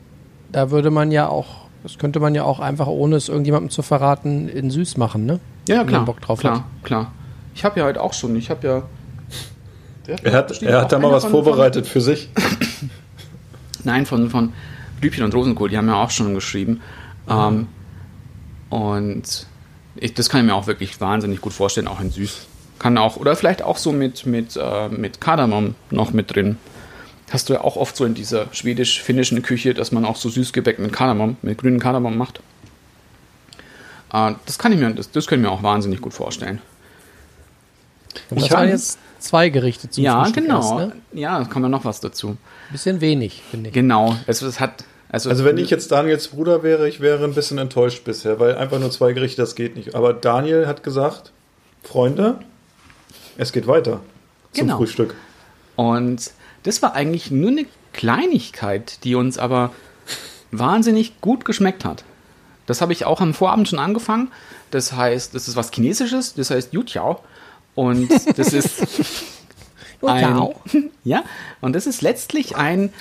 da 0.51 0.71
würde 0.71 0.91
man 0.91 1.13
ja 1.13 1.29
auch, 1.29 1.64
das 1.85 1.99
könnte 1.99 2.19
man 2.19 2.35
ja 2.35 2.43
auch 2.45 2.59
einfach, 2.61 2.87
ohne 2.89 3.15
es 3.17 3.29
irgendjemandem 3.29 3.69
zu 3.71 3.83
verraten, 3.83 4.49
in 4.49 4.71
süß 4.71 4.97
machen, 4.97 5.27
ne? 5.27 5.39
Ja, 5.69 5.77
ja 5.77 5.81
Wenn 5.83 5.89
klar. 5.89 6.01
man 6.01 6.07
Bock 6.07 6.21
drauf 6.21 6.41
klar, 6.41 6.57
hat. 6.57 6.65
klar. 6.83 7.13
Ich 7.55 7.65
habe 7.65 7.79
ja 7.79 7.87
heute 7.87 8.01
auch 8.03 8.15
schon, 8.15 8.35
ich 8.35 8.51
habe 8.51 8.67
ja. 8.67 8.83
Er 10.23 10.33
hat, 10.33 10.61
er 10.63 10.81
hat 10.81 10.93
da 10.93 10.99
mal 10.99 11.13
was 11.13 11.23
von- 11.25 11.31
vorbereitet 11.33 11.87
für 11.87 12.01
sich. 12.01 12.29
Von, 12.35 12.91
nein, 13.85 14.07
von, 14.07 14.29
von 14.31 14.53
Rübchen 15.03 15.25
und 15.25 15.35
Rosenkohl, 15.35 15.69
die 15.69 15.79
haben 15.79 15.87
ja 15.89 16.03
auch 16.03 16.11
schon 16.11 16.35
geschrieben. 16.35 16.81
Ähm, 17.29 17.69
und 18.71 19.47
ich, 19.97 20.15
das 20.15 20.29
kann 20.29 20.41
ich 20.41 20.47
mir 20.47 20.55
auch 20.55 20.67
wirklich 20.67 21.01
wahnsinnig 21.01 21.41
gut 21.41 21.53
vorstellen, 21.53 21.87
auch 21.89 22.01
in 22.01 22.11
süß. 22.11 22.47
Kann 22.79 22.99
auch, 22.99 23.17
oder 23.17 23.37
vielleicht 23.37 23.63
auch 23.63 23.77
so 23.79 23.93
mit, 23.93 24.27
mit, 24.27 24.57
äh, 24.61 24.89
mit 24.89 25.21
Kardamom 25.21 25.75
noch 25.91 26.13
mit 26.13 26.35
drin. 26.35 26.57
Hast 27.31 27.49
du 27.49 27.55
ja 27.55 27.63
auch 27.63 27.77
oft 27.77 27.97
so 27.97 28.05
in 28.05 28.15
dieser 28.15 28.47
schwedisch-finnischen 28.53 29.43
Küche, 29.43 29.75
dass 29.75 29.93
man 29.93 30.05
auch 30.05 30.17
so 30.17 30.29
Süßgebäck 30.29 30.79
mit 30.79 30.93
Kardamom, 30.93 31.37
mit 31.43 31.59
grünen 31.59 31.81
Kardamom 31.81 32.17
macht. 32.17 32.41
Äh, 34.13 34.33
das 34.47 34.59
kann 34.59 34.73
ich 34.73 34.79
mir, 34.79 34.91
das, 34.93 35.11
das 35.11 35.27
kann 35.27 35.39
ich 35.39 35.45
mir 35.45 35.51
auch 35.51 35.63
wahnsinnig 35.63 36.01
gut 36.01 36.15
vorstellen. 36.15 36.61
Und 38.31 38.39
das 38.41 38.47
Ich 38.47 38.53
waren 38.53 38.65
hab- 38.65 38.69
jetzt 38.69 38.99
zwei 39.19 39.49
Gerichte 39.49 39.89
zum 39.91 40.05
ja, 40.05 40.23
Frühstück 40.23 40.45
genau. 40.45 40.57
erst, 40.59 40.75
ne? 40.75 40.93
Ja, 41.21 41.39
da 41.39 41.45
kommt 41.47 41.65
ja 41.65 41.69
noch 41.69 41.85
was 41.85 42.01
dazu. 42.01 42.37
Bisschen 42.71 43.01
wenig, 43.01 43.43
finde 43.51 43.69
ich. 43.71 43.75
Genau. 43.75 44.17
Es, 44.27 44.43
es 44.43 44.61
hat, 44.61 44.85
also, 45.09 45.31
Also 45.31 45.45
wenn 45.45 45.59
ich 45.59 45.71
jetzt 45.71 45.91
Daniels 45.91 46.29
Bruder 46.29 46.63
wäre, 46.63 46.89
ich 46.89 47.01
wäre 47.01 47.25
ein 47.25 47.35
bisschen 47.35 47.59
enttäuscht 47.59 48.05
bisher, 48.05 48.39
weil 48.39 48.55
einfach 48.57 48.79
nur 48.79 48.91
zwei 48.91 49.13
Gerichte, 49.13 49.41
das 49.43 49.55
geht 49.55 49.77
nicht. 49.77 49.95
Aber 49.95 50.13
Daniel 50.13 50.67
hat 50.67 50.83
gesagt, 50.83 51.33
Freunde, 51.83 52.39
es 53.37 53.53
geht 53.53 53.67
weiter 53.67 54.01
zum 54.53 54.67
Genau. 54.67 54.77
Frühstück. 54.77 55.15
Und 55.77 56.31
das 56.65 56.83
war 56.83 56.95
eigentlich 56.95 57.31
nur 57.31 57.51
eine 57.51 57.67
Kleinigkeit, 57.93 59.05
die 59.05 59.15
uns 59.15 59.39
aber 59.39 59.73
wahnsinnig 60.51 61.21
gut 61.21 61.45
geschmeckt 61.45 61.85
hat. 61.85 62.05
Das 62.67 62.81
habe 62.81 62.93
ich 62.93 63.05
auch 63.05 63.21
am 63.21 63.35
Vorabend 63.35 63.69
schon 63.69 63.79
angefangen. 63.79 64.33
Das 64.71 64.93
heißt, 64.93 65.35
das 65.35 65.49
ist 65.49 65.57
was 65.57 65.71
Chinesisches, 65.71 66.35
das 66.35 66.51
heißt 66.51 66.73
Yutiao. 66.73 67.21
Und 67.75 68.09
das 68.39 68.53
ist 68.53 68.83
ein, 70.03 70.55
ja, 71.05 71.25
und 71.61 71.75
das 71.75 71.87
ist 71.87 72.03
letztlich 72.03 72.57
ein, 72.57 72.93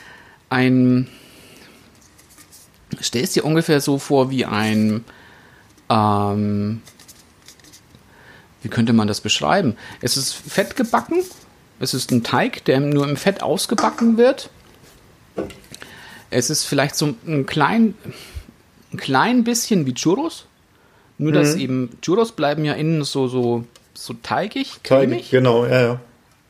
ein, 0.49 1.07
stell 2.99 3.23
es 3.23 3.31
dir 3.31 3.45
ungefähr 3.45 3.81
so 3.81 3.97
vor 3.97 4.29
wie 4.29 4.45
ein, 4.45 5.05
ähm, 5.89 6.81
wie 8.61 8.69
könnte 8.69 8.93
man 8.93 9.07
das 9.07 9.21
beschreiben? 9.21 9.75
Es 10.01 10.17
ist 10.17 10.33
fett 10.33 10.75
gebacken. 10.75 11.23
Es 11.79 11.93
ist 11.93 12.11
ein 12.11 12.23
Teig, 12.23 12.65
der 12.65 12.79
nur 12.79 13.07
im 13.07 13.17
Fett 13.17 13.43
ausgebacken 13.43 14.17
wird. 14.17 14.49
Es 16.29 16.49
ist 16.49 16.65
vielleicht 16.65 16.95
so 16.95 17.13
ein 17.27 17.45
klein, 17.45 17.95
ein 18.91 18.97
klein 18.97 19.43
bisschen 19.43 19.85
wie 19.85 19.93
Churros. 19.93 20.45
Nur, 21.17 21.31
dass 21.31 21.55
eben 21.55 21.97
Churros 22.01 22.31
bleiben 22.31 22.65
ja 22.65 22.73
innen 22.73 23.03
so, 23.03 23.27
so, 23.27 23.65
so 23.93 24.13
teigig, 24.13 24.81
cremig. 24.83 25.29
genau, 25.29 25.65
ja, 25.65 25.81
ja. 25.81 26.01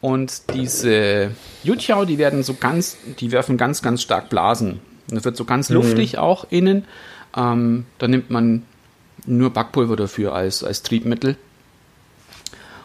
Und 0.02 0.54
diese 0.54 1.32
Jutschau, 1.64 2.06
die 2.06 2.18
werden 2.18 2.44
so 2.44 2.56
ganz, 2.56 2.98
die 3.20 3.32
werfen 3.32 3.58
ganz, 3.58 3.82
ganz 3.82 4.02
stark 4.02 4.30
Blasen. 4.30 4.80
Es 5.12 5.24
wird 5.24 5.38
so 5.38 5.46
ganz 5.46 5.70
luftig 5.70 6.18
auch 6.18 6.46
innen. 6.50 6.86
Ähm, 7.36 7.86
da 8.00 8.08
nimmt 8.08 8.30
man 8.30 8.64
nur 9.26 9.52
Backpulver 9.52 9.96
dafür 9.96 10.34
als, 10.34 10.64
als 10.64 10.84
Triebmittel. 10.84 11.38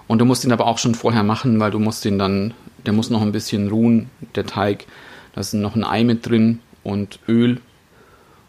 Und 0.08 0.18
du 0.18 0.24
musst 0.24 0.44
ihn 0.44 0.52
aber 0.52 0.66
auch 0.66 0.78
schon 0.78 0.94
vorher 0.94 1.22
machen, 1.22 1.60
weil 1.60 1.70
du 1.70 1.78
musst 1.78 2.04
den 2.04 2.18
dann, 2.18 2.54
der 2.86 2.92
muss 2.92 3.10
noch 3.10 3.22
ein 3.22 3.32
bisschen 3.32 3.68
ruhen, 3.68 4.10
der 4.34 4.46
Teig. 4.46 4.86
Da 5.34 5.40
ist 5.40 5.52
noch 5.52 5.76
ein 5.76 5.84
Ei 5.84 6.02
mit 6.02 6.26
drin 6.26 6.60
und 6.82 7.20
Öl 7.28 7.60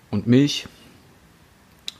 und 0.09 0.25
Milch. 0.25 0.67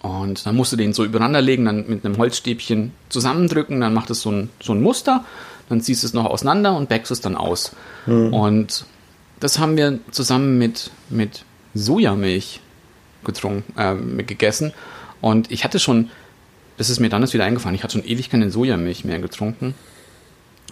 Und 0.02 0.46
dann 0.46 0.56
musst 0.56 0.72
du 0.72 0.78
den 0.78 0.94
so 0.94 1.04
übereinander 1.04 1.42
legen, 1.42 1.66
dann 1.66 1.86
mit 1.88 2.06
einem 2.06 2.18
Holzstäbchen 2.18 2.94
zusammendrücken, 3.10 3.82
dann 3.82 3.94
macht 3.94 4.10
es 4.10 4.22
so 4.22 4.32
ein, 4.32 4.50
so 4.62 4.74
ein 4.74 4.82
Muster, 4.82 5.26
dann 5.68 5.82
ziehst 5.82 6.04
du 6.04 6.08
es 6.08 6.14
noch 6.14 6.26
auseinander 6.26 6.76
und 6.76 6.88
backst 6.88 7.12
es 7.12 7.20
dann 7.20 7.36
aus. 7.36 7.76
Und 8.32 8.86
das 9.42 9.60
haben 9.60 9.76
wir 9.76 10.00
zusammen 10.12 10.58
mit, 10.58 10.92
mit 11.10 11.44
Sojamilch 11.74 12.62
getrunken, 13.26 13.74
äh, 13.78 14.24
gegessen. 14.24 14.74
Und 15.22 15.52
ich 15.52 15.66
hatte 15.66 15.80
schon, 15.80 16.10
das 16.80 16.90
ist 16.90 17.02
mir 17.02 17.10
dann 17.10 17.22
erst 17.22 17.34
wieder 17.34 17.44
eingefallen, 17.44 17.76
ich 17.76 17.84
hatte 17.84 18.00
schon 18.00 18.06
ewig 18.06 18.30
keine 18.30 18.50
Sojamilch 18.50 19.04
mehr 19.04 19.20
getrunken. 19.20 19.76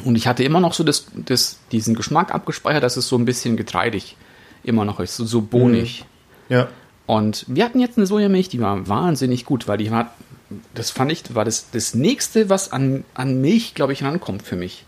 Und 0.06 0.16
ich 0.16 0.26
hatte 0.26 0.42
immer 0.42 0.62
noch 0.62 0.74
so 0.74 0.86
das, 0.86 1.08
das, 1.14 1.60
diesen 1.74 1.96
Geschmack 1.96 2.34
abgespeichert, 2.34 2.82
dass 2.82 2.96
es 2.96 3.10
so 3.10 3.18
ein 3.18 3.26
bisschen 3.26 3.58
getreidig 3.58 4.16
immer 4.64 4.86
noch 4.86 5.02
ist, 5.02 5.18
so, 5.18 5.26
so 5.26 5.42
bohnig. 5.42 6.06
Ja. 6.48 6.70
Und 7.08 7.44
wir 7.50 7.66
hatten 7.66 7.82
jetzt 7.82 7.98
eine 7.98 8.08
Sojamilch, 8.08 8.48
die 8.48 8.62
war 8.62 8.88
wahnsinnig 8.88 9.44
gut, 9.44 9.68
weil 9.68 9.78
die 9.78 9.92
war, 9.92 10.14
das 10.74 10.92
fand 10.92 11.12
ich, 11.12 11.36
war 11.36 11.44
das, 11.44 11.72
das 11.72 11.94
nächste, 11.94 12.50
was 12.50 12.72
an, 12.72 13.04
an 13.14 13.42
Milch, 13.42 13.74
glaube 13.74 13.92
ich, 13.92 14.02
rankommt 14.02 14.44
für 14.44 14.56
mich. 14.56 14.86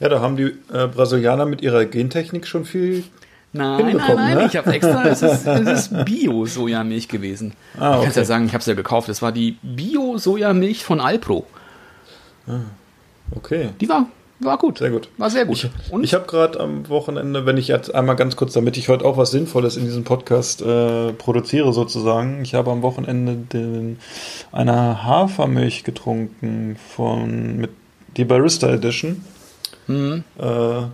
Ja, 0.00 0.08
da 0.08 0.20
haben 0.20 0.36
die 0.36 0.52
äh, 0.72 0.88
Brasilianer 0.88 1.46
mit 1.46 1.62
ihrer 1.62 1.84
Gentechnik 1.84 2.48
schon 2.48 2.64
viel. 2.64 3.04
Nein, 3.52 3.96
nein, 3.96 4.16
nein, 4.16 4.38
ne? 4.38 4.46
ich 4.46 4.56
habe 4.56 4.72
extra, 4.72 5.06
es 5.06 5.22
ist, 5.22 5.46
es 5.46 5.88
ist 5.90 6.04
Bio-Sojamilch 6.04 7.08
gewesen. 7.08 7.54
Ah, 7.74 7.76
Ich 7.76 7.80
kann 7.80 8.02
ja 8.02 8.08
okay. 8.08 8.24
sagen, 8.24 8.46
ich 8.46 8.52
habe 8.52 8.60
es 8.60 8.66
ja 8.66 8.74
gekauft. 8.74 9.08
Das 9.08 9.22
war 9.22 9.32
die 9.32 9.56
Bio-Sojamilch 9.62 10.84
von 10.84 11.00
Alpro. 11.00 11.46
Okay. 13.34 13.70
Die 13.80 13.88
war, 13.88 14.06
war 14.40 14.58
gut. 14.58 14.78
Sehr 14.78 14.90
gut. 14.90 15.08
War 15.16 15.30
sehr 15.30 15.46
gut. 15.46 15.56
Ich, 15.64 15.70
ich 16.02 16.14
habe 16.14 16.26
gerade 16.26 16.60
am 16.60 16.88
Wochenende, 16.88 17.46
wenn 17.46 17.56
ich 17.56 17.68
jetzt 17.68 17.94
einmal 17.94 18.16
ganz 18.16 18.36
kurz, 18.36 18.52
damit 18.52 18.76
ich 18.76 18.88
heute 18.88 19.04
auch 19.04 19.16
was 19.16 19.30
Sinnvolles 19.30 19.76
in 19.76 19.84
diesem 19.84 20.04
Podcast 20.04 20.62
äh, 20.62 21.12
produziere 21.12 21.72
sozusagen, 21.72 22.42
ich 22.42 22.54
habe 22.54 22.70
am 22.70 22.82
Wochenende 22.82 23.34
den, 23.34 23.98
eine 24.52 25.04
Hafermilch 25.04 25.84
getrunken 25.84 26.76
von 26.94 27.56
mit 27.56 27.70
die 28.16 28.24
Barista 28.24 28.68
Edition. 28.68 29.24
Äh, 29.88 30.22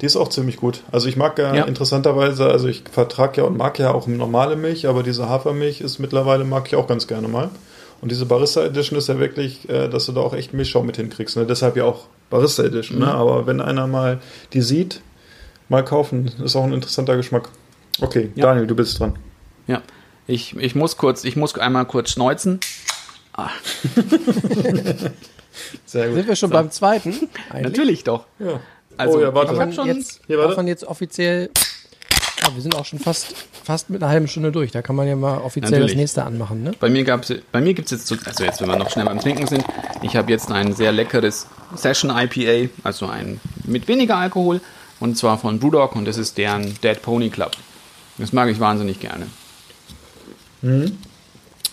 die 0.01 0.07
ist 0.07 0.17
auch 0.17 0.29
ziemlich 0.29 0.57
gut. 0.57 0.83
Also 0.93 1.09
ich 1.09 1.17
mag 1.17 1.37
ja, 1.39 1.53
Ja. 1.55 1.65
interessanterweise, 1.65 2.47
also 2.47 2.69
ich 2.69 2.85
vertrage 2.91 3.41
ja 3.41 3.47
und 3.47 3.57
mag 3.57 3.79
ja 3.79 3.93
auch 3.93 4.07
normale 4.07 4.55
Milch, 4.57 4.87
aber 4.87 5.03
diese 5.03 5.29
Hafermilch 5.29 5.81
ist 5.81 5.99
mittlerweile 5.99 6.45
mag 6.45 6.67
ich 6.69 6.77
auch 6.77 6.87
ganz 6.87 7.07
gerne 7.09 7.27
mal. 7.29 7.51
Und 8.01 8.11
diese 8.13 8.27
Barista 8.27 8.63
Edition 8.65 8.99
ist 8.99 9.09
ja 9.09 9.19
wirklich, 9.19 9.69
äh, 9.69 9.89
dass 9.89 10.07
du 10.07 10.13
da 10.13 10.21
auch 10.21 10.35
echt 10.35 10.53
Milchschaum 10.55 10.87
mit 10.87 10.97
hinkriegst. 10.97 11.37
Ne? 11.37 11.45
Deshalb 11.47 11.77
ja 11.77 11.85
auch 11.85 12.05
Barista 12.31 12.63
Edition. 12.63 12.99
Ne? 13.01 13.13
Aber 13.13 13.47
wenn 13.47 13.61
einer 13.61 13.87
mal 13.87 14.21
die 14.53 14.61
sieht, 14.63 15.01
mal 15.69 15.85
kaufen. 15.85 16.31
Ist 16.45 16.55
auch 16.55 16.65
ein 16.65 16.73
interessanter 16.73 17.17
Geschmack. 17.17 17.49
Okay, 18.01 18.31
Ja. 18.35 18.47
Daniel, 18.47 18.67
du 18.67 18.75
bist 18.77 19.01
dran. 19.01 19.15
ja, 19.67 19.81
ich, 20.27 20.55
ich 20.57 20.75
muss 20.75 20.97
kurz, 20.97 21.25
ich 21.25 21.37
muss 21.37 21.57
einmal 21.59 21.85
kurz 21.87 22.11
schneuzen. 22.11 22.61
Sehr 25.87 26.13
Sind 26.13 26.27
wir 26.29 26.37
schon 26.37 26.51
beim 26.51 26.71
zweiten? 26.71 27.29
Eigentlich? 27.51 27.63
Natürlich 27.63 28.05
doch. 28.05 28.25
Ja. 28.39 28.61
Also, 28.97 29.19
oh 29.19 29.21
ja, 29.23 29.35
warte. 29.35 29.53
ich 29.53 29.59
Kann 29.59 29.71
hab 29.71 29.77
man 29.77 29.87
schon- 29.87 29.97
jetzt, 29.97 30.21
Hier, 30.27 30.39
warte. 30.39 30.57
man 30.57 30.67
jetzt 30.67 30.85
offiziell. 30.85 31.51
Ja, 32.43 32.55
wir 32.55 32.61
sind 32.63 32.75
auch 32.75 32.85
schon 32.85 32.99
fast, 32.99 33.35
fast 33.63 33.89
mit 33.91 34.03
einer 34.03 34.11
halben 34.11 34.29
Stunde 34.29 34.53
durch. 34.53 34.71
Da 34.71 34.83
kann 34.83 34.97
man 34.97 35.07
ja 35.09 35.17
mal 35.17 35.39
offiziell 35.39 35.71
Natürlich. 35.71 35.93
das 35.93 35.97
nächste 36.01 36.25
anmachen, 36.25 36.63
ne? 36.63 36.73
Bei 36.79 36.91
mir 36.91 37.03
gab's, 37.05 37.33
bei 37.53 37.61
mir 37.61 37.73
gibt's 37.75 37.91
jetzt, 37.91 38.07
so- 38.07 38.17
also 38.25 38.45
jetzt, 38.45 38.61
wenn 38.61 38.69
wir 38.69 38.77
noch 38.77 38.91
schnell 38.91 39.07
beim 39.07 39.19
Trinken 39.21 39.47
sind, 39.47 39.65
ich 40.03 40.15
habe 40.17 40.31
jetzt 40.31 40.51
ein 40.53 40.75
sehr 40.75 40.93
leckeres 40.93 41.47
Session 41.75 42.11
IPA, 42.11 42.71
also 42.83 43.07
ein 43.07 43.41
mit 43.65 43.89
weniger 43.89 44.17
Alkohol, 44.17 44.61
und 45.01 45.17
zwar 45.17 45.39
von 45.39 45.59
Brewdog 45.59 45.97
und 45.97 46.05
das 46.05 46.19
ist 46.19 46.37
deren 46.37 46.79
Dead 46.83 47.01
Pony 47.01 47.31
Club. 47.31 47.53
Das 48.19 48.33
mag 48.33 48.49
ich 48.51 48.61
wahnsinnig 48.61 49.01
gerne. 49.01 49.27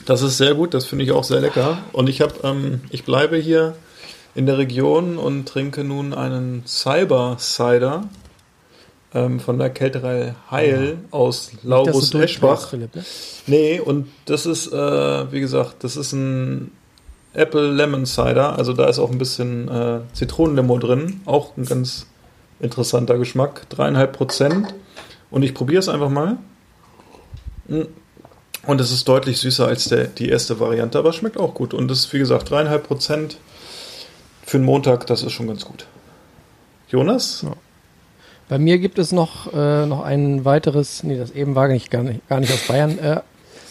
Das 0.05 0.21
ist 0.21 0.37
sehr 0.37 0.53
gut, 0.55 0.73
das 0.73 0.85
finde 0.85 1.05
ich 1.05 1.11
auch 1.11 1.23
sehr 1.23 1.39
lecker. 1.41 1.77
Und 1.93 2.09
ich 2.09 2.21
habe, 2.21 2.33
ähm, 2.43 2.81
ich 2.89 3.03
bleibe 3.03 3.37
hier 3.37 3.75
in 4.35 4.45
der 4.45 4.57
Region 4.57 5.17
und 5.17 5.47
trinke 5.47 5.83
nun 5.83 6.13
einen 6.13 6.63
Cyber 6.65 7.37
Cider 7.39 8.09
ähm, 9.13 9.39
von 9.39 9.57
der 9.57 9.69
Kälterei 9.69 10.35
Heil 10.49 10.99
aus 11.11 11.51
Dass 11.51 11.63
Laurus 11.63 12.13
Eschbach. 12.13 12.69
Philipp, 12.69 12.95
ne? 12.95 13.03
Nee, 13.47 13.79
und 13.79 14.07
das 14.25 14.45
ist, 14.45 14.71
äh, 14.71 15.31
wie 15.31 15.41
gesagt, 15.41 15.83
das 15.83 15.97
ist 15.97 16.13
ein 16.13 16.71
Apple 17.33 17.71
Lemon 17.71 18.05
Cider. 18.05 18.57
Also 18.57 18.73
da 18.73 18.87
ist 18.87 18.99
auch 18.99 19.11
ein 19.11 19.17
bisschen 19.17 19.67
äh, 19.67 19.99
Zitronenlimo 20.13 20.77
drin. 20.77 21.21
Auch 21.25 21.57
ein 21.57 21.65
ganz 21.65 22.07
interessanter 22.59 23.17
Geschmack. 23.17 23.69
Dreieinhalb 23.69 24.13
Prozent. 24.13 24.73
Und 25.29 25.43
ich 25.43 25.53
probiere 25.53 25.79
es 25.79 25.89
einfach 25.89 26.09
mal. 26.09 26.37
Mm. 27.67 27.81
Und 28.67 28.79
es 28.79 28.91
ist 28.91 29.07
deutlich 29.07 29.39
süßer 29.39 29.65
als 29.65 29.85
der, 29.85 30.05
die 30.05 30.29
erste 30.29 30.59
Variante, 30.59 30.99
aber 30.99 31.13
schmeckt 31.13 31.39
auch 31.39 31.55
gut. 31.55 31.73
Und 31.73 31.87
das 31.87 31.99
ist, 31.99 32.13
wie 32.13 32.19
gesagt, 32.19 32.51
dreieinhalb 32.51 32.85
Prozent 32.85 33.37
für 34.43 34.57
einen 34.57 34.65
Montag, 34.65 35.07
das 35.07 35.23
ist 35.23 35.31
schon 35.31 35.47
ganz 35.47 35.65
gut. 35.65 35.87
Jonas? 36.89 37.45
Bei 38.49 38.59
mir 38.59 38.79
gibt 38.79 38.99
es 38.99 39.11
noch, 39.11 39.53
äh, 39.53 39.85
noch 39.85 40.03
ein 40.03 40.43
weiteres, 40.43 41.03
nee, 41.03 41.17
das 41.17 41.31
eben 41.31 41.55
war 41.55 41.67
gar 41.67 41.73
nicht, 41.73 41.89
gar 41.89 42.03
nicht, 42.03 42.27
gar 42.27 42.39
nicht 42.39 42.51
aus 42.51 42.67
Bayern. 42.67 42.99
Äh, 42.99 43.21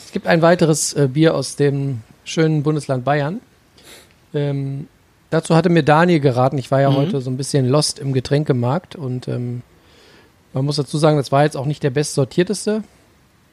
es 0.07 0.13
gibt 0.13 0.27
ein 0.27 0.41
weiteres 0.43 0.95
äh, 0.95 1.09
Bier 1.13 1.35
aus 1.35 1.57
dem 1.57 2.01
schönen 2.25 2.63
Bundesland 2.63 3.05
Bayern. 3.05 3.41
Ähm, 4.33 4.89
dazu 5.29 5.55
hatte 5.55 5.69
mir 5.69 5.83
Daniel 5.83 6.21
geraten, 6.21 6.57
ich 6.57 6.71
war 6.71 6.81
ja 6.81 6.95
heute 6.95 7.21
so 7.21 7.31
ein 7.31 7.37
bisschen 7.37 7.69
lost 7.69 7.99
im 7.99 8.13
Getränkemarkt 8.13 8.97
und 8.97 9.29
ähm, 9.29 9.63
man 10.53 10.65
muss 10.65 10.77
dazu 10.77 10.99
sagen, 10.99 11.17
das 11.17 11.31
war 11.31 11.45
jetzt 11.45 11.57
auch 11.57 11.67
nicht 11.67 11.83
der 11.83 11.91
bestsortierteste. 11.91 12.83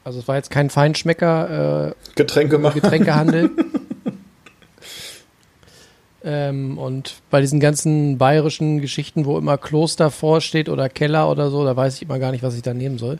Also 0.04 0.20
es 0.20 0.28
war 0.28 0.36
jetzt 0.36 0.50
kein 0.50 0.70
Feinschmecker, 0.70 1.88
äh, 1.88 1.94
Getränke. 2.14 2.58
Getränkehandel. 2.58 3.50
ähm, 6.24 6.78
und 6.78 7.14
bei 7.30 7.40
diesen 7.40 7.60
ganzen 7.60 8.18
bayerischen 8.18 8.80
Geschichten, 8.80 9.24
wo 9.24 9.38
immer 9.38 9.56
Kloster 9.58 10.10
vorsteht 10.10 10.68
oder 10.68 10.88
Keller 10.88 11.30
oder 11.30 11.50
so, 11.50 11.64
da 11.64 11.76
weiß 11.76 11.96
ich 11.96 12.02
immer 12.02 12.18
gar 12.18 12.32
nicht, 12.32 12.42
was 12.42 12.54
ich 12.56 12.62
da 12.62 12.74
nehmen 12.74 12.98
soll. 12.98 13.18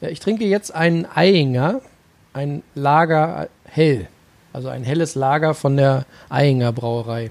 Äh, 0.00 0.10
ich 0.10 0.20
trinke 0.20 0.44
jetzt 0.44 0.74
einen 0.74 1.06
Eiinger, 1.14 1.80
ein 2.32 2.62
Lager 2.74 3.48
hell. 3.64 4.08
Also 4.52 4.68
ein 4.68 4.84
helles 4.84 5.14
Lager 5.14 5.54
von 5.54 5.76
der 5.76 6.06
Eiinger 6.30 6.72
Brauerei. 6.72 7.30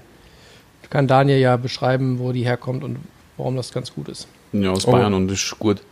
Kann 0.90 1.08
Daniel 1.08 1.38
ja 1.38 1.56
beschreiben, 1.56 2.18
wo 2.20 2.30
die 2.30 2.44
herkommt 2.44 2.84
und 2.84 2.98
warum 3.36 3.56
das 3.56 3.72
ganz 3.72 3.92
gut 3.92 4.08
ist. 4.08 4.28
Ja, 4.52 4.70
aus 4.70 4.86
Oh. 4.86 4.92
Bayern 4.92 5.14
und 5.14 5.26
das 5.28 5.38
ist 5.42 5.58
gut. 5.58 5.82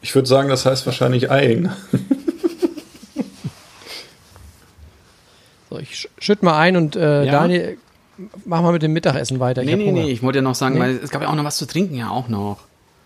Ich 0.00 0.14
würde 0.14 0.26
sagen, 0.26 0.48
das 0.48 0.64
heißt 0.64 0.86
wahrscheinlich 0.86 1.30
Eing. 1.30 1.68
So, 5.68 5.78
ich 5.78 5.90
sch- 5.92 6.08
schütt 6.18 6.42
mal 6.42 6.58
ein 6.58 6.76
und 6.76 6.96
äh, 6.96 7.24
Ja. 7.24 7.32
Daniel, 7.32 7.78
mach 8.44 8.62
mal 8.62 8.72
mit 8.72 8.82
dem 8.82 8.92
Mittagessen 8.92 9.40
weiter. 9.40 9.62
Ich 9.62 9.66
Nee, 9.66 9.72
hab 9.72 9.78
nee, 9.78 9.86
Hunger. 9.90 10.02
nee, 10.02 10.10
ich 10.10 10.22
wollte 10.22 10.38
ja 10.38 10.42
noch 10.42 10.54
sagen, 10.54 10.74
Nee. 10.74 10.80
weil 10.80 10.96
es 11.02 11.10
gab 11.10 11.22
ja 11.22 11.28
auch 11.28 11.34
noch 11.34 11.44
was 11.44 11.56
zu 11.56 11.66
trinken, 11.66 11.94
ja 11.94 12.10
auch 12.10 12.28
noch. 12.28 12.58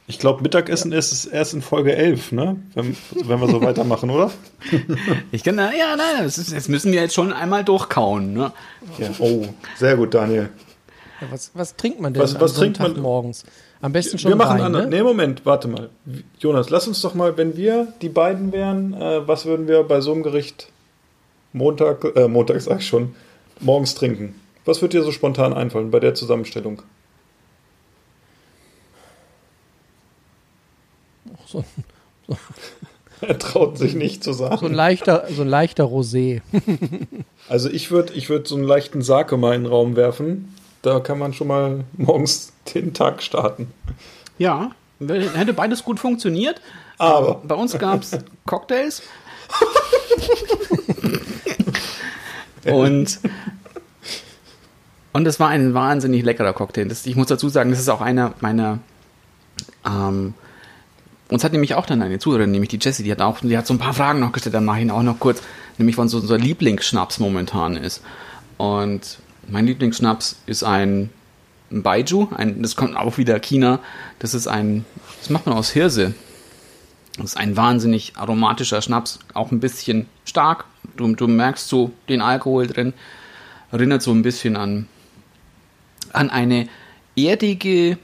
Ich 0.06 0.18
glaube, 0.18 0.42
Mittagessen 0.42 0.92
ist 0.92 1.12
es 1.12 1.24
erst 1.24 1.54
in 1.54 1.62
Folge 1.62 1.96
11, 1.96 2.32
ne? 2.32 2.56
Wenn, 2.74 2.94
wenn 3.24 3.40
wir 3.40 3.48
so 3.48 3.62
weitermachen, 3.62 4.10
oder? 4.10 4.30
Ich 5.32 5.42
kann, 5.42 5.54
na, 5.54 5.74
ja, 5.74 5.96
nein, 5.96 6.24
das, 6.24 6.36
ist, 6.36 6.68
müssen 6.68 6.92
wir 6.92 7.00
jetzt 7.00 7.14
schon 7.14 7.32
einmal 7.32 7.64
durchkauen. 7.64 8.34
Ne? 8.34 8.52
Ja. 8.98 9.08
Oh, 9.18 9.46
sehr 9.76 9.96
gut, 9.96 10.12
Daniel. 10.12 10.50
Ja, 11.20 11.26
was, 11.30 11.50
was 11.54 11.74
trinkt 11.76 12.00
man 12.00 12.12
denn 12.12 12.22
Was- 12.22 12.38
was 12.38 12.52
trinkt 12.54 12.80
man- 12.80 13.00
morgens? 13.00 13.44
Am 13.80 13.92
besten 13.92 14.18
schon 14.18 14.30
wir 14.30 14.36
machen 14.36 14.58
Wein, 14.58 14.66
anders. 14.66 14.84
ne? 14.84 14.90
Nee, 14.96 15.02
Moment, 15.02 15.44
warte 15.44 15.68
mal. 15.68 15.90
Jonas, 16.38 16.70
lass 16.70 16.86
uns 16.88 17.00
doch 17.02 17.14
mal, 17.14 17.36
wenn 17.36 17.56
wir 17.56 17.88
die 18.02 18.08
beiden 18.08 18.52
wären, 18.52 18.94
äh, 18.94 19.26
was 19.28 19.44
würden 19.46 19.68
wir 19.68 19.82
bei 19.84 20.00
so 20.00 20.12
einem 20.12 20.22
Gericht 20.22 20.68
Montag, 21.52 22.04
äh, 22.16 22.28
Montag 22.28 22.60
sag 22.60 22.80
ich 22.80 22.86
schon, 22.86 23.14
morgens 23.60 23.94
trinken? 23.94 24.34
Was 24.64 24.80
wird 24.82 24.92
dir 24.92 25.02
so 25.02 25.12
spontan 25.12 25.52
einfallen 25.52 25.90
bei 25.90 26.00
der 26.00 26.14
Zusammenstellung? 26.14 26.82
So, 31.46 31.64
Er 33.20 33.38
traut 33.38 33.78
sich 33.78 33.94
nicht 33.94 34.24
zu 34.24 34.32
so 34.32 34.44
sagen. 34.48 34.66
ein 34.66 34.72
leichter, 34.74 35.26
so 35.30 35.42
ein 35.42 35.48
leichter 35.48 35.84
Rosé. 35.84 36.40
Also 37.48 37.68
ich 37.70 37.90
würde 37.90 38.12
ich 38.14 38.28
würd 38.28 38.48
so 38.48 38.54
einen 38.56 38.64
leichten 38.64 39.02
Sake 39.02 39.36
mal 39.36 39.54
in 39.54 39.62
den 39.64 39.70
Raum 39.72 39.96
werfen. 39.96 40.54
Da 40.82 41.00
kann 41.00 41.18
man 41.18 41.32
schon 41.32 41.46
mal 41.48 41.84
morgens 41.96 42.52
den 42.74 42.92
Tag 42.94 43.22
starten. 43.22 43.72
Ja, 44.38 44.72
hätte 45.00 45.52
beides 45.54 45.84
gut 45.84 46.00
funktioniert. 46.00 46.60
Aber 46.98 47.40
Bei 47.44 47.54
uns 47.54 47.78
gab 47.78 48.02
es 48.02 48.18
Cocktails. 48.46 49.02
Und, 52.66 53.20
und 55.14 55.26
es 55.26 55.38
war 55.38 55.48
ein 55.48 55.74
wahnsinnig 55.74 56.24
leckerer 56.24 56.52
Cocktail. 56.52 56.86
Das, 56.86 57.06
ich 57.06 57.14
muss 57.14 57.28
dazu 57.28 57.48
sagen, 57.48 57.70
das 57.70 57.78
ist 57.78 57.88
auch 57.88 58.00
einer 58.00 58.34
meiner. 58.40 58.80
Ähm, 59.86 60.34
uns 61.28 61.44
hat 61.44 61.52
nämlich 61.52 61.74
auch 61.74 61.86
dann 61.86 62.02
eine 62.02 62.18
Zuhörerin, 62.18 62.50
nämlich 62.50 62.68
die 62.68 62.78
Jessie, 62.80 63.04
die 63.04 63.12
hat 63.12 63.22
auch, 63.22 63.38
die 63.40 63.56
hat 63.56 63.66
so 63.66 63.72
ein 63.72 63.78
paar 63.78 63.94
Fragen 63.94 64.18
noch 64.20 64.32
gestellt, 64.32 64.56
ich 64.56 64.82
ihn 64.82 64.90
auch 64.90 65.02
noch 65.02 65.20
kurz, 65.20 65.40
nämlich 65.78 65.96
was 65.96 66.10
so 66.10 66.18
unser 66.18 66.36
Lieblingsschnaps 66.36 67.20
momentan 67.20 67.76
ist. 67.76 68.02
Und 68.58 69.18
mein 69.48 69.66
Lieblingsschnaps 69.66 70.36
ist 70.46 70.64
ein, 70.64 71.10
ein 71.70 71.82
Baiju, 71.82 72.28
ein, 72.36 72.60
das 72.60 72.74
kommt 72.74 72.96
auch 72.96 73.16
wieder 73.16 73.38
China. 73.38 73.78
Das 74.18 74.34
ist 74.34 74.48
ein, 74.48 74.84
das 75.20 75.30
macht 75.30 75.46
man 75.46 75.56
aus 75.56 75.70
Hirse. 75.70 76.14
Das 77.16 77.26
ist 77.26 77.36
ein 77.36 77.56
wahnsinnig 77.56 78.14
aromatischer 78.16 78.82
Schnaps, 78.82 79.20
auch 79.32 79.52
ein 79.52 79.60
bisschen 79.60 80.06
stark. 80.24 80.64
Du, 80.96 81.14
du 81.14 81.28
merkst 81.28 81.68
so 81.68 81.92
den 82.08 82.20
Alkohol 82.20 82.66
drin. 82.66 82.92
Erinnert 83.70 84.02
so 84.02 84.10
ein 84.10 84.22
bisschen 84.22 84.56
an, 84.56 84.88
an 86.14 86.30
eine 86.30 86.68
erdige, 87.16 87.98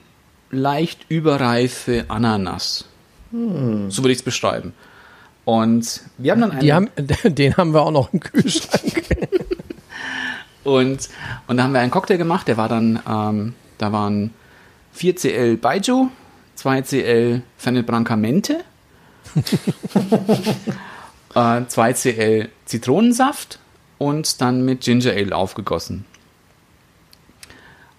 leicht 0.50 1.06
überreife 1.08 2.04
Ananas. 2.08 2.86
So 3.32 4.02
würde 4.02 4.12
ich 4.12 4.18
es 4.18 4.24
beschreiben. 4.24 4.74
Und 5.44 6.02
wir 6.18 6.32
haben 6.32 6.40
dann 6.40 6.52
einen, 6.52 6.72
haben, 6.72 6.88
den 7.24 7.56
haben 7.56 7.72
wir 7.72 7.82
auch 7.82 7.90
noch 7.90 8.12
im 8.12 8.20
Kühlschrank. 8.20 9.04
und, 10.64 11.08
und 11.46 11.56
da 11.56 11.62
haben 11.62 11.72
wir 11.72 11.80
einen 11.80 11.90
Cocktail 11.90 12.18
gemacht, 12.18 12.48
der 12.48 12.56
war 12.56 12.68
dann, 12.68 13.00
ähm, 13.08 13.54
da 13.78 13.92
waren 13.92 14.32
4 14.92 15.16
CL 15.16 15.56
Baijiu, 15.56 16.08
2 16.56 16.82
CL 16.82 17.42
Fennel 17.56 17.82
Branca 17.82 18.16
Mente, 18.16 18.64
äh, 21.34 21.62
2 21.66 21.92
CL 21.94 22.48
Zitronensaft 22.66 23.58
und 23.98 24.40
dann 24.40 24.64
mit 24.64 24.82
Ginger 24.82 25.12
Ale 25.12 25.34
aufgegossen. 25.34 26.04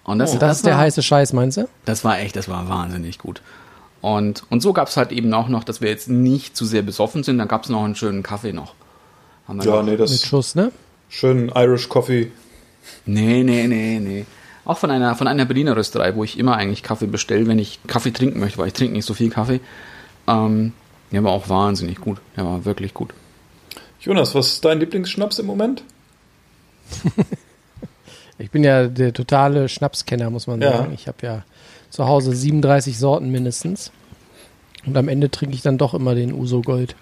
Und 0.04 0.18
das, 0.18 0.32
Und 0.32 0.42
das 0.42 0.56
ist 0.58 0.66
der 0.66 0.72
war- 0.74 0.80
heiße 0.80 1.02
Scheiß, 1.02 1.32
meinst 1.32 1.56
du? 1.58 1.68
das 1.84 2.04
war 2.04 2.18
echt, 2.18 2.34
das 2.36 2.48
war 2.48 2.68
wahnsinnig 2.68 3.18
gut. 3.18 3.40
Und, 4.00 4.42
und 4.50 4.60
so 4.60 4.72
gab 4.72 4.88
es 4.88 4.96
halt 4.96 5.12
eben 5.12 5.32
auch 5.32 5.48
noch, 5.48 5.62
dass 5.62 5.80
wir 5.80 5.88
jetzt 5.88 6.08
nicht 6.08 6.56
zu 6.56 6.64
sehr 6.64 6.82
besoffen 6.82 7.22
sind, 7.22 7.38
dann 7.38 7.46
gab 7.46 7.62
es 7.64 7.68
noch 7.70 7.84
einen 7.84 7.94
schönen 7.94 8.22
Kaffee 8.24 8.52
noch. 8.52 8.74
Haben 9.46 9.60
wir 9.62 9.66
Ja, 9.70 9.76
noch. 9.76 9.82
nee, 9.84 9.90
Mit 9.92 10.00
das 10.00 10.24
Schuss, 10.24 10.54
ne? 10.56 10.72
schön 11.08 11.50
Irish 11.54 11.88
Coffee. 11.88 12.32
Nee, 13.06 13.44
nee, 13.44 13.68
nee, 13.68 14.00
nee. 14.00 14.26
Auch 14.64 14.78
von 14.78 14.90
einer, 14.90 15.14
von 15.14 15.28
einer 15.28 15.44
Berliner 15.44 15.76
Rösterei, 15.76 16.14
wo 16.16 16.24
ich 16.24 16.36
immer 16.38 16.56
eigentlich 16.56 16.82
Kaffee 16.82 17.06
bestelle, 17.06 17.46
wenn 17.46 17.58
ich 17.60 17.78
Kaffee 17.86 18.12
trinken 18.12 18.40
möchte, 18.40 18.58
weil 18.58 18.68
ich 18.68 18.72
trinke 18.74 18.94
nicht 18.94 19.04
so 19.06 19.14
viel 19.14 19.30
Kaffee. 19.30 19.60
Ähm, 20.26 20.72
der 21.12 21.22
war 21.22 21.30
auch 21.32 21.48
wahnsinnig 21.48 22.00
gut. 22.00 22.18
Der 22.36 22.44
war 22.44 22.64
wirklich 22.64 22.94
gut. 22.94 23.12
Jonas, 24.00 24.34
was 24.34 24.48
ist 24.54 24.64
dein 24.64 24.80
Lieblingsschnaps 24.80 25.38
im 25.38 25.46
Moment? 25.46 25.84
Ich 28.42 28.50
bin 28.50 28.64
ja 28.64 28.88
der 28.88 29.12
totale 29.12 29.68
Schnapskenner, 29.68 30.28
muss 30.28 30.48
man 30.48 30.60
Ja. 30.60 30.78
sagen. 30.78 30.92
Ich 30.92 31.06
habe 31.06 31.18
ja 31.22 31.44
zu 31.90 32.08
Hause 32.08 32.34
37 32.34 32.98
Sorten 32.98 33.30
mindestens. 33.30 33.92
Und 34.84 34.96
am 34.96 35.08
Ende 35.08 35.30
trinke 35.30 35.54
ich 35.54 35.62
dann 35.62 35.78
doch 35.78 35.94
immer 35.94 36.16
den 36.16 36.32
Uso 36.32 36.60
Gold. 36.60 36.96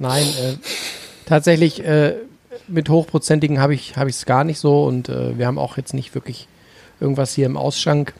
Nein, 0.00 0.24
äh, 0.24 0.54
tatsächlich 1.24 1.84
äh, 1.84 2.16
mit 2.66 2.88
hochprozentigen 2.88 3.60
habe 3.60 3.74
ich 3.74 3.94
es 3.96 4.26
gar 4.26 4.42
nicht 4.42 4.58
so 4.58 4.84
und 4.86 5.08
äh, 5.08 5.38
wir 5.38 5.46
haben 5.46 5.58
auch 5.58 5.76
jetzt 5.76 5.94
nicht 5.94 6.14
wirklich 6.16 6.48
irgendwas 6.98 7.32
hier 7.32 7.46
im 7.46 7.56
Ausschank, 7.56 8.12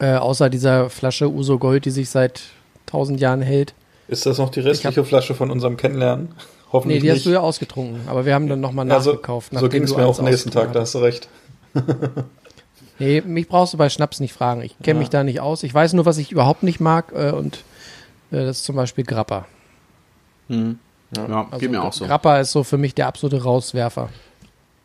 äh, 0.00 0.14
außer 0.16 0.50
dieser 0.50 0.90
Flasche 0.90 1.30
Uso 1.30 1.58
Gold, 1.58 1.86
die 1.86 1.90
sich 1.90 2.10
seit 2.10 2.42
1000 2.88 3.18
Jahren 3.18 3.40
hält. 3.40 3.72
Ist 4.08 4.26
das 4.26 4.36
noch 4.36 4.50
die 4.50 4.60
restliche 4.60 5.04
Flasche 5.04 5.34
von 5.34 5.50
unserem 5.50 5.78
Kennenlernen? 5.78 6.34
Nee, 6.74 6.78
Hoffentlich 6.78 7.02
die 7.02 7.10
hast 7.10 7.16
nicht. 7.18 7.26
du 7.26 7.30
ja 7.30 7.40
ausgetrunken, 7.40 8.00
aber 8.08 8.26
wir 8.26 8.34
haben 8.34 8.48
dann 8.48 8.60
nochmal 8.60 8.90
Also, 8.90 9.10
nachgekauft. 9.12 9.50
so 9.50 9.54
nachdem 9.54 9.70
ging 9.70 9.82
es 9.84 9.96
mir 9.96 10.06
auch 10.06 10.20
nächsten 10.20 10.50
Tag, 10.50 10.72
da 10.72 10.80
hast 10.80 10.94
du 10.94 10.98
recht. 10.98 11.28
Nee, 12.98 13.20
mich 13.22 13.48
brauchst 13.48 13.74
du 13.74 13.78
bei 13.78 13.88
Schnaps 13.88 14.20
nicht 14.20 14.32
fragen. 14.32 14.62
Ich 14.62 14.76
kenne 14.78 14.98
Ja. 14.98 15.00
mich 15.00 15.08
da 15.10 15.24
nicht 15.24 15.40
aus. 15.40 15.62
Ich 15.62 15.72
weiß 15.74 15.92
nur, 15.94 16.04
was 16.06 16.18
ich 16.18 16.30
überhaupt 16.32 16.62
nicht 16.62 16.80
mag 16.80 17.12
äh, 17.14 17.30
und 17.30 17.56
äh, 18.30 18.44
das 18.44 18.58
ist 18.58 18.64
zum 18.64 18.76
Beispiel 18.76 19.04
Grappa. 19.04 19.46
Ja, 20.48 20.66
Also 21.50 21.58
geht 21.58 21.70
mir 21.70 21.82
auch 21.82 21.92
so. 21.92 22.06
Grappa 22.06 22.38
ist 22.40 22.52
so 22.52 22.62
für 22.64 22.78
mich 22.78 22.94
der 22.94 23.06
absolute 23.08 23.42
Rauswerfer. 23.42 24.08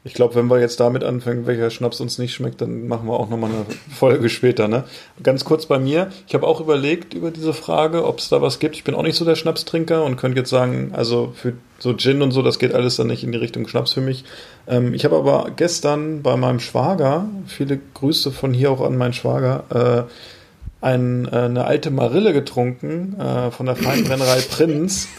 Ich 0.05 0.13
glaube, 0.13 0.35
wenn 0.35 0.47
wir 0.47 0.61
jetzt 0.61 0.79
damit 0.79 1.03
anfangen, 1.03 1.45
welcher 1.45 1.69
Schnaps 1.69 1.99
uns 1.99 2.17
nicht 2.19 2.33
schmeckt, 2.33 2.61
dann 2.61 2.87
machen 2.87 3.05
wir 3.07 3.19
auch 3.19 3.29
nochmal 3.29 3.51
eine 3.51 3.65
Folge 3.93 4.29
später. 4.29 4.69
Ne? 4.69 4.85
Ganz 5.21 5.43
kurz 5.43 5.65
bei 5.65 5.77
mir. 5.77 6.09
Ich 6.25 6.33
habe 6.33 6.47
auch 6.47 6.61
überlegt 6.61 7.13
über 7.13 7.31
diese 7.31 7.53
Frage, 7.53 8.05
ob 8.05 8.19
es 8.19 8.29
da 8.29 8.41
was 8.41 8.59
gibt. 8.59 8.77
Ich 8.77 8.85
bin 8.85 8.95
auch 8.95 9.03
nicht 9.03 9.17
so 9.17 9.25
der 9.25 9.35
Schnapstrinker 9.35 10.05
und 10.05 10.15
könnte 10.15 10.39
jetzt 10.39 10.49
sagen, 10.49 10.91
also 10.93 11.33
für 11.35 11.53
so 11.79 11.93
Gin 11.95 12.21
und 12.21 12.31
so, 12.31 12.41
das 12.41 12.59
geht 12.59 12.73
alles 12.73 12.95
dann 12.95 13.07
nicht 13.07 13.25
in 13.25 13.33
die 13.33 13.37
Richtung 13.37 13.67
Schnaps 13.67 13.91
für 13.91 14.01
mich. 14.01 14.23
Ähm, 14.67 14.93
ich 14.93 15.03
habe 15.03 15.17
aber 15.17 15.51
gestern 15.53 16.21
bei 16.21 16.37
meinem 16.37 16.61
Schwager, 16.61 17.27
viele 17.45 17.77
Grüße 17.93 18.31
von 18.31 18.53
hier 18.53 18.71
auch 18.71 18.81
an 18.81 18.97
meinen 18.97 19.13
Schwager, 19.13 20.07
äh, 20.07 20.85
ein, 20.85 21.27
äh, 21.29 21.35
eine 21.35 21.65
alte 21.65 21.91
Marille 21.91 22.31
getrunken 22.31 23.19
äh, 23.19 23.51
von 23.51 23.65
der 23.65 23.75
Feinbrennerei 23.75 24.39
Prinz. 24.49 25.09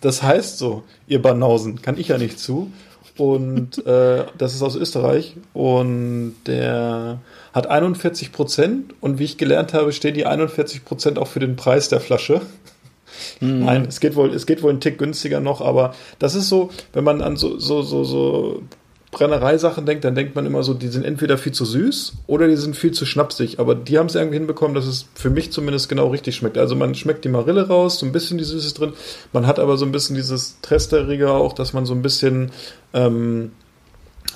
Das 0.00 0.22
heißt 0.22 0.56
so, 0.56 0.84
ihr 1.06 1.20
Banausen, 1.20 1.82
kann 1.82 1.98
ich 1.98 2.08
ja 2.08 2.16
nicht 2.16 2.38
zu. 2.38 2.72
Und 3.20 3.86
äh, 3.86 4.24
das 4.38 4.54
ist 4.54 4.62
aus 4.62 4.76
Österreich. 4.76 5.36
Und 5.52 6.36
der 6.46 7.18
hat 7.52 7.66
41 7.66 8.32
Prozent. 8.32 8.94
Und 9.02 9.18
wie 9.18 9.24
ich 9.24 9.36
gelernt 9.36 9.74
habe, 9.74 9.92
stehen 9.92 10.14
die 10.14 10.24
41 10.24 10.86
Prozent 10.86 11.18
auch 11.18 11.28
für 11.28 11.38
den 11.38 11.54
Preis 11.54 11.90
der 11.90 12.00
Flasche. 12.00 12.40
Nein, 13.40 13.84
es 13.86 14.00
geht 14.00 14.16
wohl, 14.16 14.32
es 14.32 14.46
geht 14.46 14.62
wohl 14.62 14.72
ein 14.72 14.80
Tick 14.80 14.96
günstiger 14.96 15.40
noch, 15.40 15.60
aber 15.60 15.94
das 16.18 16.34
ist 16.34 16.48
so, 16.48 16.70
wenn 16.94 17.04
man 17.04 17.20
an 17.20 17.36
so, 17.36 17.58
so, 17.58 17.82
so, 17.82 18.04
so 18.04 18.62
Brennereisachen 19.10 19.86
denkt, 19.86 20.04
dann 20.04 20.14
denkt 20.14 20.36
man 20.36 20.46
immer 20.46 20.62
so, 20.62 20.72
die 20.72 20.86
sind 20.88 21.04
entweder 21.04 21.36
viel 21.36 21.52
zu 21.52 21.64
süß 21.64 22.12
oder 22.28 22.46
die 22.46 22.56
sind 22.56 22.76
viel 22.76 22.92
zu 22.92 23.04
schnapsig. 23.04 23.58
Aber 23.58 23.74
die 23.74 23.98
haben 23.98 24.06
es 24.06 24.14
irgendwie 24.14 24.36
hinbekommen, 24.36 24.74
dass 24.74 24.86
es 24.86 25.06
für 25.14 25.30
mich 25.30 25.50
zumindest 25.50 25.88
genau 25.88 26.08
richtig 26.08 26.36
schmeckt. 26.36 26.56
Also 26.56 26.76
man 26.76 26.94
schmeckt 26.94 27.24
die 27.24 27.28
Marille 27.28 27.66
raus, 27.66 27.98
so 27.98 28.06
ein 28.06 28.12
bisschen 28.12 28.38
die 28.38 28.44
Süße 28.44 28.72
drin. 28.74 28.92
Man 29.32 29.46
hat 29.46 29.58
aber 29.58 29.76
so 29.76 29.84
ein 29.84 29.90
bisschen 29.90 30.14
dieses 30.14 30.60
Tresterige 30.60 31.30
auch, 31.32 31.54
dass 31.54 31.72
man 31.72 31.86
so 31.86 31.94
ein 31.94 32.02
bisschen, 32.02 32.52
ähm, 32.94 33.50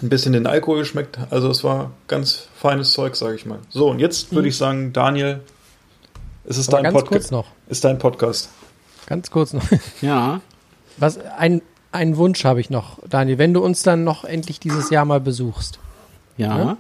ein 0.03 0.09
bisschen 0.09 0.33
den 0.33 0.47
Alkohol 0.49 0.85
schmeckt. 0.85 1.19
Also 1.31 1.49
es 1.51 1.63
war 1.63 1.93
ganz 2.09 2.49
feines 2.57 2.93
Zeug, 2.93 3.15
sage 3.15 3.37
ich 3.37 3.47
mal. 3.47 3.61
So, 3.71 3.89
und 3.91 4.01
jetzt 4.01 4.35
würde 4.35 4.49
ich 4.49 4.57
sagen, 4.57 4.93
Daniel, 4.93 5.41
es 6.47 6.59
ist 6.59 6.69
Aber 6.69 6.83
dein 6.83 6.93
ganz 6.93 6.95
kurz 6.97 7.09
Podcast. 7.09 7.33
noch. 7.33 7.47
Ist 7.69 7.85
dein 7.85 7.99
Podcast. 7.99 8.49
Ganz 9.07 9.31
kurz 9.31 9.53
noch. 9.53 9.63
Ja, 10.03 10.41
Was, 10.97 11.19
ein, 11.19 11.63
einen 11.95 12.17
Wunsch 12.17 12.45
habe 12.45 12.61
ich 12.61 12.71
noch, 12.71 12.99
Daniel. 13.09 13.39
Wenn 13.39 13.55
du 13.55 13.65
uns 13.65 13.83
dann 13.83 14.05
noch 14.05 14.25
endlich 14.25 14.61
dieses 14.61 14.91
Jahr 14.91 15.05
mal 15.05 15.21
besuchst, 15.21 15.79
ja. 16.37 16.59
Ja? 16.59 16.77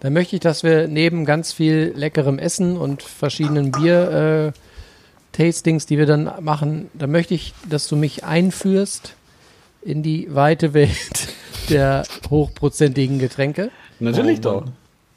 dann 0.00 0.12
möchte 0.12 0.36
ich, 0.36 0.40
dass 0.40 0.62
wir 0.62 0.88
neben 0.88 1.24
ganz 1.24 1.52
viel 1.52 1.92
leckerem 1.96 2.38
Essen 2.38 2.76
und 2.76 3.02
verschiedenen 3.02 3.72
Bier 3.72 4.52
äh, 4.54 4.58
Tastings, 5.32 5.86
die 5.86 5.98
wir 5.98 6.06
dann 6.06 6.30
machen, 6.40 6.90
dann 6.94 7.10
möchte 7.10 7.34
ich, 7.34 7.54
dass 7.68 7.88
du 7.88 7.96
mich 7.96 8.24
einführst 8.24 9.14
in 9.82 10.02
die 10.02 10.32
weite 10.34 10.74
Welt 10.74 11.28
der 11.68 12.04
hochprozentigen 12.30 13.18
Getränke. 13.18 13.70
Natürlich 13.98 14.38
Oh, 14.40 14.42
doch. 14.42 14.64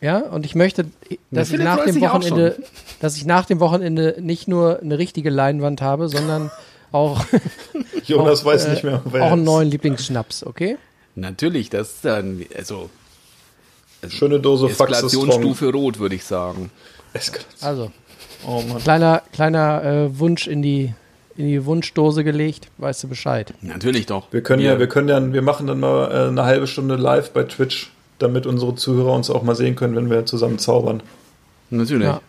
Ja, 0.01 0.19
und 0.19 0.45
ich 0.45 0.55
möchte, 0.55 0.85
dass 1.31 1.51
ich 1.51 1.59
nach 1.59 1.83
dem 1.83 1.99
Wochenende, 2.01 2.57
dass 2.99 3.17
ich 3.17 3.25
nach 3.25 3.45
dem 3.45 3.59
Wochenende 3.59 4.17
nicht 4.19 4.47
nur 4.47 4.79
eine 4.79 4.97
richtige 4.99 5.29
Leinwand 5.29 5.81
habe, 5.81 6.09
sondern 6.09 6.51
auch, 6.95 7.25
Jonas 8.05 8.41
auch, 8.41 8.45
weiß 8.45 8.65
äh, 8.65 8.69
nicht 8.71 8.83
mehr, 8.83 9.01
wer 9.05 9.23
auch 9.23 9.31
einen 9.33 9.43
neuen 9.43 9.69
Lieblingsschnaps, 9.69 10.45
okay? 10.45 10.77
Natürlich, 11.15 11.69
das 11.69 11.91
ist 11.91 12.05
dann, 12.05 12.45
also, 12.55 12.89
Schöne 14.09 14.39
Dose 14.39 14.67
Eskalationsstufe 14.67 15.71
rot, 15.71 15.99
würde 15.99 16.15
ich 16.15 16.23
sagen. 16.23 16.69
Eskalation. 17.13 17.67
Also, 17.67 17.91
Oh 18.45 18.61
Mann. 18.61 18.77
kleiner, 18.77 19.23
kleiner 19.31 19.83
äh, 19.83 20.19
Wunsch 20.19 20.47
in 20.47 20.61
die, 20.61 20.93
in 21.35 21.47
die 21.47 21.65
Wunschdose 21.65 22.23
gelegt, 22.23 22.69
weißt 22.77 23.03
du 23.03 23.07
Bescheid. 23.07 23.53
Natürlich 23.61 24.05
doch. 24.05 24.31
Wir 24.31 24.41
können 24.41 24.61
ja, 24.61 24.77
wir 24.79 24.87
können 24.87 25.09
ja, 25.09 25.33
wir 25.33 25.41
machen 25.41 25.67
dann 25.67 25.79
mal 25.79 26.11
äh, 26.11 26.27
eine 26.27 26.43
halbe 26.43 26.67
Stunde 26.67 26.95
live 26.95 27.31
bei 27.31 27.43
Twitch, 27.43 27.91
damit 28.19 28.45
unsere 28.45 28.75
Zuhörer 28.75 29.13
uns 29.13 29.29
auch 29.29 29.41
mal 29.43 29.55
sehen 29.55 29.75
können, 29.75 29.95
wenn 29.95 30.09
wir 30.09 30.25
zusammen 30.25 30.59
zaubern. 30.59 31.01
Natürlich. 31.69 32.07
Ja. 32.07 32.21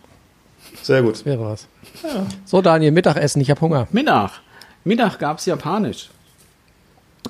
Sehr 0.81 1.01
gut. 1.01 1.23
Wäre 1.25 1.41
was. 1.41 1.67
So, 2.45 2.61
Daniel, 2.61 2.91
Mittagessen, 2.91 3.41
ich 3.41 3.49
habe 3.49 3.61
Hunger. 3.61 3.87
Mittag. 3.91 4.31
Mittag 4.87 5.19
gab's 5.19 5.45
Japanisch. 5.45 6.09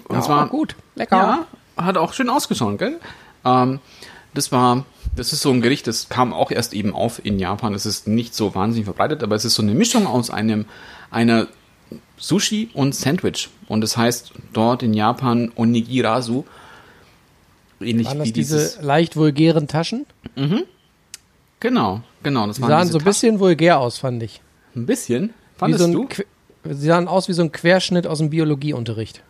Und 0.08 0.16
Ja, 0.16 0.22
zwar 0.22 0.48
gut, 0.48 0.76
lecker. 0.96 1.46
Ja, 1.78 1.84
hat 1.84 1.98
auch 1.98 2.14
schön 2.14 2.30
ausgeschaut, 2.30 2.78
gell? 2.78 3.00
Ähm, 3.44 3.80
das 4.34 4.52
war, 4.52 4.86
das 5.16 5.34
ist 5.34 5.42
so 5.42 5.52
ein 5.52 5.62
Gericht, 5.62 5.88
das 5.88 6.10
kam 6.10 6.34
auch 6.34 6.52
erst 6.52 6.74
eben 6.74 6.94
auf 6.94 7.24
in 7.26 7.40
Japan. 7.40 7.74
Das 7.74 7.86
ist 7.86 8.08
nicht 8.08 8.36
so 8.36 8.54
wahnsinnig 8.54 8.86
verbreitet, 8.86 9.24
aber 9.24 9.36
es 9.36 9.44
ist 9.46 9.56
so 9.56 9.64
eine 9.64 9.74
Mischung 9.74 10.06
aus 10.06 10.30
einem, 10.30 10.66
einer 11.10 11.48
Sushi 12.18 12.70
und 12.74 12.94
Sandwich. 12.94 13.50
Und 13.68 13.82
das 13.82 13.98
heißt 13.98 14.32
dort 14.54 14.84
in 14.84 14.94
Japan 14.94 15.52
Onigirasu. 15.56 16.44
Ähnlich 17.80 18.08
Waren 18.08 18.20
das 18.20 18.28
wie 18.28 18.32
dieses. 18.34 18.74
diese 18.76 18.86
leicht 18.86 19.16
vulgären 19.16 19.68
Taschen? 19.68 20.06
Genau, 21.60 22.02
genau. 22.24 22.48
Das 22.48 22.58
Die 22.58 22.62
waren 22.62 22.70
sahen 22.70 22.88
so 22.92 23.00
ein 23.00 23.04
bisschen 23.04 23.40
vulgär 23.40 23.80
aus, 23.80 23.98
fand 23.98 24.22
ich. 24.24 24.42
Ein 24.76 24.86
bisschen. 24.86 25.30
Wie 25.30 25.60
Fandest 25.60 25.84
so 25.84 25.90
ein 25.90 25.94
du? 25.94 26.08
Sie 26.72 26.88
sahen 26.88 27.08
aus 27.08 27.28
wie 27.28 27.34
so 27.34 27.42
ein 27.42 27.52
Querschnitt 27.52 28.08
aus 28.08 28.20
dem 28.20 28.30
Biologieunterricht. 28.30 29.22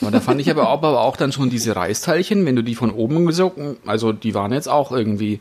Aber 0.00 0.10
da 0.10 0.20
fand 0.20 0.40
ich 0.40 0.50
aber 0.50 0.68
auch, 0.68 0.78
aber 0.78 1.00
auch 1.02 1.16
dann 1.16 1.32
schon 1.32 1.50
diese 1.50 1.76
Reisteilchen, 1.76 2.46
wenn 2.46 2.56
du 2.56 2.62
die 2.62 2.74
von 2.74 2.90
oben 2.90 3.26
gesogen, 3.26 3.76
also 3.86 4.12
die 4.12 4.34
waren 4.34 4.52
jetzt 4.52 4.68
auch 4.68 4.92
irgendwie, 4.92 5.40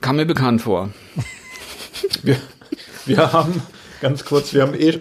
kam 0.00 0.16
mir 0.16 0.26
bekannt 0.26 0.62
vor. 0.62 0.90
Wir, 2.22 2.36
wir 3.06 3.32
haben, 3.32 3.62
ganz 4.00 4.24
kurz, 4.24 4.54
wir 4.54 4.62
haben 4.62 4.74
eh, 4.74 4.98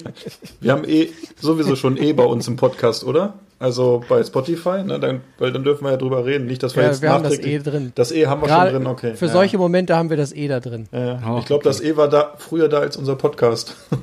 wir 0.62 0.72
haben 0.72 0.88
eh 0.88 1.10
sowieso 1.40 1.76
schon 1.76 1.98
eh 1.98 2.14
bei 2.14 2.24
uns 2.24 2.48
im 2.48 2.56
Podcast, 2.56 3.04
oder? 3.04 3.36
Also 3.58 4.04
bei 4.10 4.22
Spotify, 4.22 4.84
ne, 4.84 5.00
dann, 5.00 5.22
weil 5.38 5.54
dann 5.54 5.64
dürfen 5.64 5.86
wir 5.86 5.92
ja 5.92 5.98
drüber 5.98 6.26
reden. 6.26 6.46
Nicht, 6.46 6.62
dass 6.62 6.76
wir 6.76 6.84
Ja, 6.84 6.90
jetzt 6.90 7.02
wir 7.02 7.10
haben 7.10 7.24
das 7.24 7.40
eh 7.40 7.60
drin. 7.60 7.94
Das 7.96 8.12
E 8.12 8.28
haben 8.28 8.42
wir 8.42 8.48
Gerade 8.48 8.72
schon 8.72 8.84
drin, 8.84 8.92
okay. 8.92 9.16
Für 9.16 9.28
ja. 9.28 9.32
solche 9.32 9.58
Momente 9.58 9.96
haben 9.96 10.10
wir 10.10 10.18
das 10.18 10.34
eh 10.34 10.50
da 10.50 10.60
drin. 10.60 10.88
Ja. 10.92 11.22
Oh, 11.28 11.38
ich 11.40 11.46
glaube, 11.46 11.64
das 11.64 11.80
E 11.80 11.96
war 11.96 12.10
da 12.10 12.34
früher 12.38 12.68
da 12.68 12.80
als 12.80 12.98
unser 12.98 13.16
Podcast. 13.16 13.78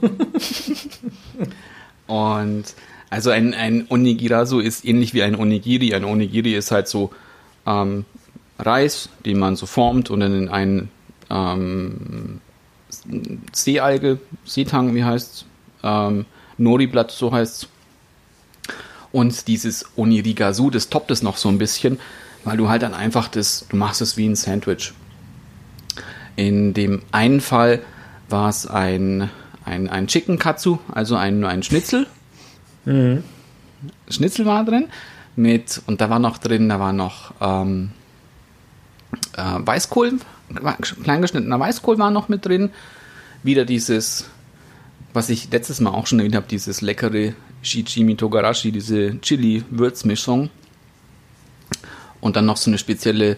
Und 2.06 2.64
also 3.10 3.28
ein, 3.28 3.52
ein 3.52 3.86
Onigirasu 3.90 4.58
ist 4.58 4.86
ähnlich 4.86 5.12
wie 5.12 5.22
ein 5.22 5.38
Onigiri. 5.38 5.94
Ein 5.94 6.04
Onigiri 6.04 6.54
ist 6.54 6.70
halt 6.70 6.88
so 6.88 7.10
ähm, 7.66 8.06
Reis, 8.58 9.10
den 9.26 9.38
man 9.38 9.56
so 9.56 9.66
formt 9.66 10.10
und 10.10 10.20
dann 10.20 10.34
in 10.34 10.48
einen 10.48 10.90
ähm, 11.30 12.40
Seealge, 13.52 14.18
Seetang, 14.44 14.94
wie 14.94 15.04
heißt's? 15.04 15.46
Ähm, 15.82 16.26
Nori-Blatt, 16.58 17.10
so 17.10 17.32
heißt's. 17.32 17.68
Und 19.10 19.48
dieses 19.48 19.84
Onirigasu, 19.96 20.70
das 20.70 20.88
toppt 20.88 21.10
es 21.10 21.22
noch 21.22 21.36
so 21.36 21.48
ein 21.48 21.58
bisschen, 21.58 21.98
weil 22.44 22.56
du 22.56 22.68
halt 22.68 22.82
dann 22.82 22.94
einfach 22.94 23.28
das, 23.28 23.66
du 23.68 23.76
machst 23.76 24.00
es 24.00 24.16
wie 24.16 24.26
ein 24.26 24.36
Sandwich. 24.36 24.92
In 26.36 26.72
dem 26.72 27.02
einen 27.12 27.40
Fall 27.40 27.80
war 28.30 28.48
es 28.48 28.66
ein, 28.66 29.28
ein, 29.64 29.88
ein 29.90 30.06
Chicken 30.06 30.38
Katsu, 30.38 30.78
also 30.90 31.16
ein, 31.16 31.44
ein 31.44 31.62
Schnitzel. 31.62 32.06
Schnitzel 34.08 34.46
war 34.46 34.64
drin. 34.64 34.88
Mit, 35.36 35.82
und 35.86 36.00
da 36.00 36.10
war 36.10 36.18
noch 36.18 36.38
drin, 36.38 36.68
da 36.68 36.78
war 36.78 36.92
noch 36.92 37.32
ähm, 37.40 37.90
äh, 39.36 39.58
Weißkohl, 39.58 40.18
kleingeschnittener 40.54 41.58
Weißkohl 41.58 41.98
war 41.98 42.10
noch 42.10 42.28
mit 42.28 42.44
drin. 42.44 42.70
Wieder 43.42 43.64
dieses, 43.64 44.26
was 45.12 45.28
ich 45.28 45.50
letztes 45.50 45.80
Mal 45.80 45.90
auch 45.90 46.06
schon 46.06 46.18
erwähnt 46.18 46.36
habe, 46.36 46.46
dieses 46.48 46.80
leckere 46.80 47.34
Shichimi 47.62 48.16
Togarashi, 48.16 48.72
diese 48.72 49.20
Chili-Würzmischung. 49.20 50.50
Und 52.20 52.36
dann 52.36 52.46
noch 52.46 52.56
so 52.56 52.70
eine 52.70 52.78
spezielle 52.78 53.36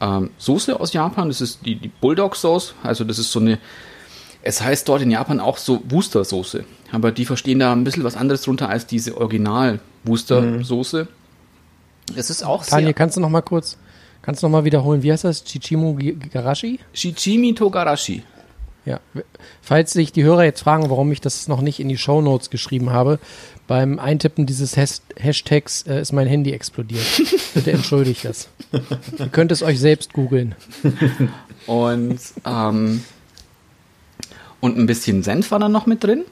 ähm, 0.00 0.30
Soße 0.38 0.78
aus 0.78 0.92
Japan, 0.92 1.28
das 1.28 1.40
ist 1.40 1.64
die, 1.64 1.76
die 1.76 1.88
Bulldog-Sauce. 1.88 2.74
Also 2.82 3.04
das 3.04 3.18
ist 3.18 3.32
so 3.32 3.40
eine, 3.40 3.58
es 4.42 4.60
heißt 4.62 4.88
dort 4.88 5.02
in 5.02 5.10
Japan 5.10 5.40
auch 5.40 5.56
so 5.56 5.82
Wuster-Soße. 5.88 6.64
Aber 6.92 7.12
die 7.12 7.24
verstehen 7.24 7.58
da 7.58 7.72
ein 7.72 7.84
bisschen 7.84 8.04
was 8.04 8.16
anderes 8.16 8.42
drunter 8.42 8.68
als 8.68 8.86
diese 8.86 9.16
Original-Wuster-Soße. 9.16 11.08
Es 12.16 12.30
ist 12.30 12.42
auch 12.42 12.64
Tanja, 12.64 12.86
sehr 12.86 12.94
kannst 12.94 13.16
du 13.16 13.20
noch 13.20 13.28
mal 13.28 13.42
kurz, 13.42 13.76
kannst 14.22 14.42
du 14.42 14.46
noch 14.46 14.52
mal 14.52 14.64
wiederholen, 14.64 15.02
wie 15.02 15.12
heißt 15.12 15.24
das? 15.24 15.44
Chichimu 15.44 15.98
Garashi? 16.32 16.80
Shichimi 16.92 17.54
Togarashi. 17.54 18.22
Ja. 18.84 19.00
Falls 19.60 19.92
sich 19.92 20.12
die 20.12 20.24
Hörer 20.24 20.44
jetzt 20.44 20.60
fragen, 20.62 20.88
warum 20.88 21.12
ich 21.12 21.20
das 21.20 21.46
noch 21.46 21.60
nicht 21.60 21.78
in 21.78 21.90
die 21.90 21.98
Shownotes 21.98 22.48
geschrieben 22.48 22.90
habe, 22.90 23.18
beim 23.66 23.98
Eintippen 23.98 24.46
dieses 24.46 24.78
Has 24.78 25.02
Hashtags 25.16 25.82
äh, 25.82 26.00
ist 26.00 26.12
mein 26.12 26.26
Handy 26.26 26.52
explodiert. 26.52 27.04
Bitte 27.54 27.70
entschuldigt 27.70 28.24
das. 28.24 28.48
Ihr 29.18 29.28
könnt 29.28 29.52
es 29.52 29.62
euch 29.62 29.78
selbst 29.78 30.14
googeln. 30.14 30.54
Und, 31.66 32.18
ähm, 32.46 33.04
und 34.60 34.78
ein 34.78 34.86
bisschen 34.86 35.22
Senf 35.22 35.50
war 35.50 35.58
da 35.58 35.68
noch 35.68 35.84
mit 35.84 36.02
drin. 36.02 36.24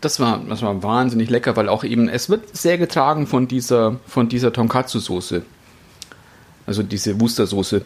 Das 0.00 0.20
war, 0.20 0.42
das 0.48 0.62
war 0.62 0.82
wahnsinnig 0.82 1.28
lecker, 1.28 1.54
weil 1.56 1.68
auch 1.68 1.84
eben, 1.84 2.08
es 2.08 2.30
wird 2.30 2.56
sehr 2.56 2.78
getragen 2.78 3.26
von 3.26 3.46
dieser, 3.46 4.00
von 4.06 4.30
dieser 4.30 4.54
Tonkatsu-Soße. 4.54 5.42
Also 6.70 6.84
diese 6.84 7.18
Wuster-Soße. 7.18 7.84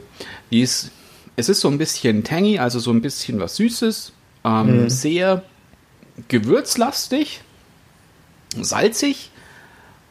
Die 0.50 0.60
ist, 0.60 0.90
es 1.36 1.48
ist 1.48 1.60
so 1.60 1.68
ein 1.68 1.78
bisschen 1.78 2.22
tangy, 2.22 2.58
also 2.58 2.78
so 2.78 2.90
ein 2.90 3.00
bisschen 3.00 3.40
was 3.40 3.56
Süßes, 3.56 4.12
ähm, 4.44 4.90
sehr 4.90 5.42
gewürzlastig, 6.28 7.40
salzig 8.60 9.30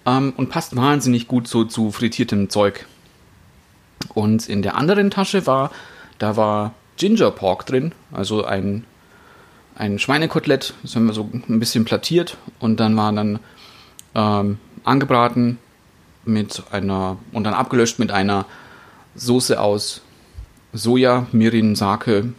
ähm, 0.08 0.34
und 0.38 0.50
passt 0.50 0.76
wahnsinnig 0.76 1.28
gut 1.28 1.48
so 1.48 1.66
zu 1.66 1.92
frittiertem 1.92 2.50
Zeug. 2.50 2.88
Und 4.16 4.50
in 4.50 4.64
der 4.64 4.76
anderen 4.76 5.12
Tasche 5.12 5.46
war, 5.46 5.70
da 6.18 6.36
war 6.36 6.74
Ginger 6.98 7.30
Pork 7.30 7.68
drin, 7.68 7.92
also 8.12 8.44
ein, 8.44 8.86
ein 9.76 10.00
Schweinekotelett, 10.00 10.74
das 10.82 10.96
haben 10.96 11.06
wir 11.06 11.14
so 11.14 11.30
ein 11.32 11.60
bisschen 11.60 11.86
plattiert 11.86 12.38
und 12.58 12.80
dann 12.80 12.98
war 12.98 13.14
dann 13.14 13.38
ähm, 14.16 14.58
angebraten 14.84 15.60
mit 16.26 16.64
einer 16.72 17.18
und 17.34 17.44
dann 17.44 17.54
abgelöscht 17.54 18.00
mit 18.00 18.10
einer 18.10 18.48
Soße 19.16 19.60
aus 19.60 20.02
Soja, 20.74 21.28
Mirin, 21.32 21.76
Sake, 21.76 22.34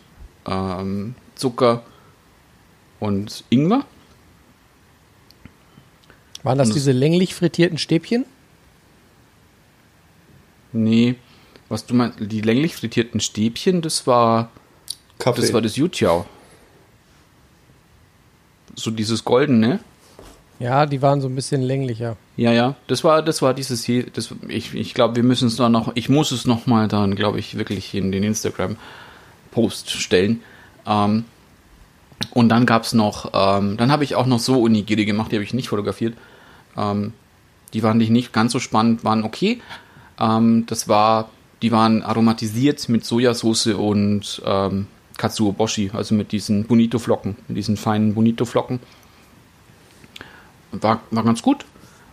ähm, 0.46 1.14
Zucker 1.34 1.82
und 3.00 3.44
Ingwer. 3.50 3.84
Waren 6.42 6.58
das 6.58 6.68
Und 6.68 6.70
das- 6.76 6.82
diese 6.82 6.92
länglich 6.92 7.34
frittierten 7.34 7.78
Stäbchen? 7.78 8.24
Nee, 10.72 11.14
was 11.68 11.86
du 11.86 11.94
meinst, 11.94 12.18
die 12.20 12.40
länglich 12.40 12.74
frittierten 12.76 13.20
Stäbchen, 13.20 13.80
das 13.80 14.06
war 14.06 14.50
Kaffee. 15.18 15.40
das 15.40 15.52
war 15.52 15.62
das 15.62 15.76
Yutiao. 15.76 16.26
So 18.74 18.90
dieses 18.90 19.24
goldene. 19.24 19.78
Ja, 20.58 20.86
die 20.86 21.02
waren 21.02 21.20
so 21.20 21.28
ein 21.28 21.34
bisschen 21.34 21.62
länglicher. 21.62 22.16
Ja, 22.36 22.52
ja, 22.52 22.76
das 22.86 23.02
war, 23.02 23.22
das 23.22 23.42
war 23.42 23.54
dieses 23.54 23.84
hier, 23.84 24.06
das, 24.10 24.34
ich, 24.48 24.74
ich 24.74 24.94
glaube, 24.94 25.16
wir 25.16 25.22
müssen 25.22 25.48
es 25.48 25.56
da 25.56 25.68
noch, 25.68 25.92
ich 25.94 26.08
muss 26.08 26.30
es 26.30 26.46
noch 26.46 26.66
mal 26.66 26.88
dann, 26.88 27.16
glaube 27.16 27.38
ich, 27.38 27.58
wirklich 27.58 27.94
in 27.94 28.12
den 28.12 28.22
Instagram-Post 28.22 29.90
stellen. 29.90 30.42
Ähm, 30.86 31.24
und 32.30 32.48
dann 32.48 32.66
gab 32.66 32.84
es 32.84 32.92
noch, 32.92 33.30
ähm, 33.34 33.76
dann 33.76 33.90
habe 33.90 34.04
ich 34.04 34.14
auch 34.14 34.26
noch 34.26 34.38
so 34.38 34.62
Onigiri 34.62 35.04
gemacht, 35.04 35.32
die 35.32 35.36
habe 35.36 35.44
ich 35.44 35.54
nicht 35.54 35.68
fotografiert. 35.68 36.14
Ähm, 36.76 37.12
die 37.72 37.82
waren 37.82 37.98
die 37.98 38.10
nicht 38.10 38.32
ganz 38.32 38.52
so 38.52 38.60
spannend, 38.60 39.04
waren 39.04 39.24
okay. 39.24 39.60
Ähm, 40.20 40.64
das 40.66 40.88
war, 40.88 41.30
die 41.62 41.72
waren 41.72 42.02
aromatisiert 42.02 42.88
mit 42.88 43.04
Sojasauce 43.04 43.68
und 43.68 44.40
ähm, 44.44 44.86
Katsuoboshi, 45.16 45.90
also 45.92 46.14
mit 46.14 46.32
diesen 46.32 46.64
Bonito-Flocken, 46.64 47.36
mit 47.48 47.56
diesen 47.56 47.76
feinen 47.76 48.14
Bonito-Flocken. 48.14 48.80
War, 50.80 51.00
war 51.10 51.24
ganz 51.24 51.42
gut. 51.42 51.64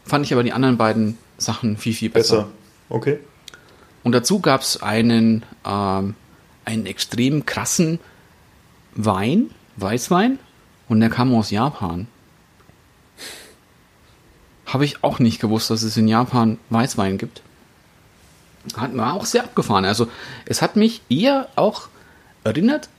Fand 0.05 0.25
ich 0.25 0.33
aber 0.33 0.43
die 0.43 0.53
anderen 0.53 0.77
beiden 0.77 1.17
Sachen 1.37 1.77
viel, 1.77 1.93
viel 1.93 2.09
besser. 2.09 2.35
Besser. 2.37 2.49
Okay. 2.89 3.19
Und 4.03 4.11
dazu 4.13 4.39
gab 4.39 4.61
es 4.61 4.81
einen, 4.81 5.43
ähm, 5.65 6.15
einen 6.65 6.85
extrem 6.85 7.45
krassen 7.45 7.99
Wein, 8.95 9.51
Weißwein, 9.77 10.39
und 10.89 10.99
der 10.99 11.09
kam 11.09 11.33
aus 11.33 11.51
Japan. 11.51 12.07
Habe 14.65 14.85
ich 14.85 15.03
auch 15.03 15.19
nicht 15.19 15.39
gewusst, 15.39 15.69
dass 15.69 15.83
es 15.83 15.97
in 15.97 16.07
Japan 16.07 16.57
Weißwein 16.69 17.17
gibt. 17.17 17.41
Hat 18.75 18.93
mir 18.93 19.11
auch 19.13 19.25
sehr 19.25 19.43
abgefahren. 19.43 19.85
Also 19.85 20.07
es 20.45 20.61
hat 20.61 20.75
mich 20.75 21.01
eher 21.09 21.49
auch 21.55 21.87
erinnert, 22.43 22.89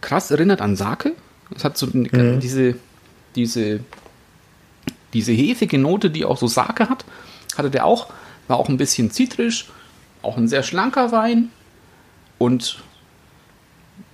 krass 0.00 0.30
erinnert 0.30 0.60
an 0.60 0.76
Sake. 0.76 1.12
Es 1.54 1.64
hat 1.64 1.76
so 1.76 1.86
eine- 1.92 2.38
diese, 2.38 2.76
diese, 3.34 3.80
diese 5.12 5.32
hefige 5.32 5.78
Note, 5.78 6.10
die 6.10 6.24
auch 6.24 6.38
so 6.38 6.46
Sake 6.46 6.88
hat, 6.88 7.04
hatte 7.56 7.70
der 7.70 7.86
auch. 7.86 8.08
War 8.48 8.58
auch 8.58 8.68
ein 8.68 8.76
bisschen 8.76 9.10
zitrisch, 9.10 9.68
auch 10.22 10.36
ein 10.36 10.48
sehr 10.48 10.62
schlanker 10.62 11.12
Wein. 11.12 11.50
Und 12.38 12.82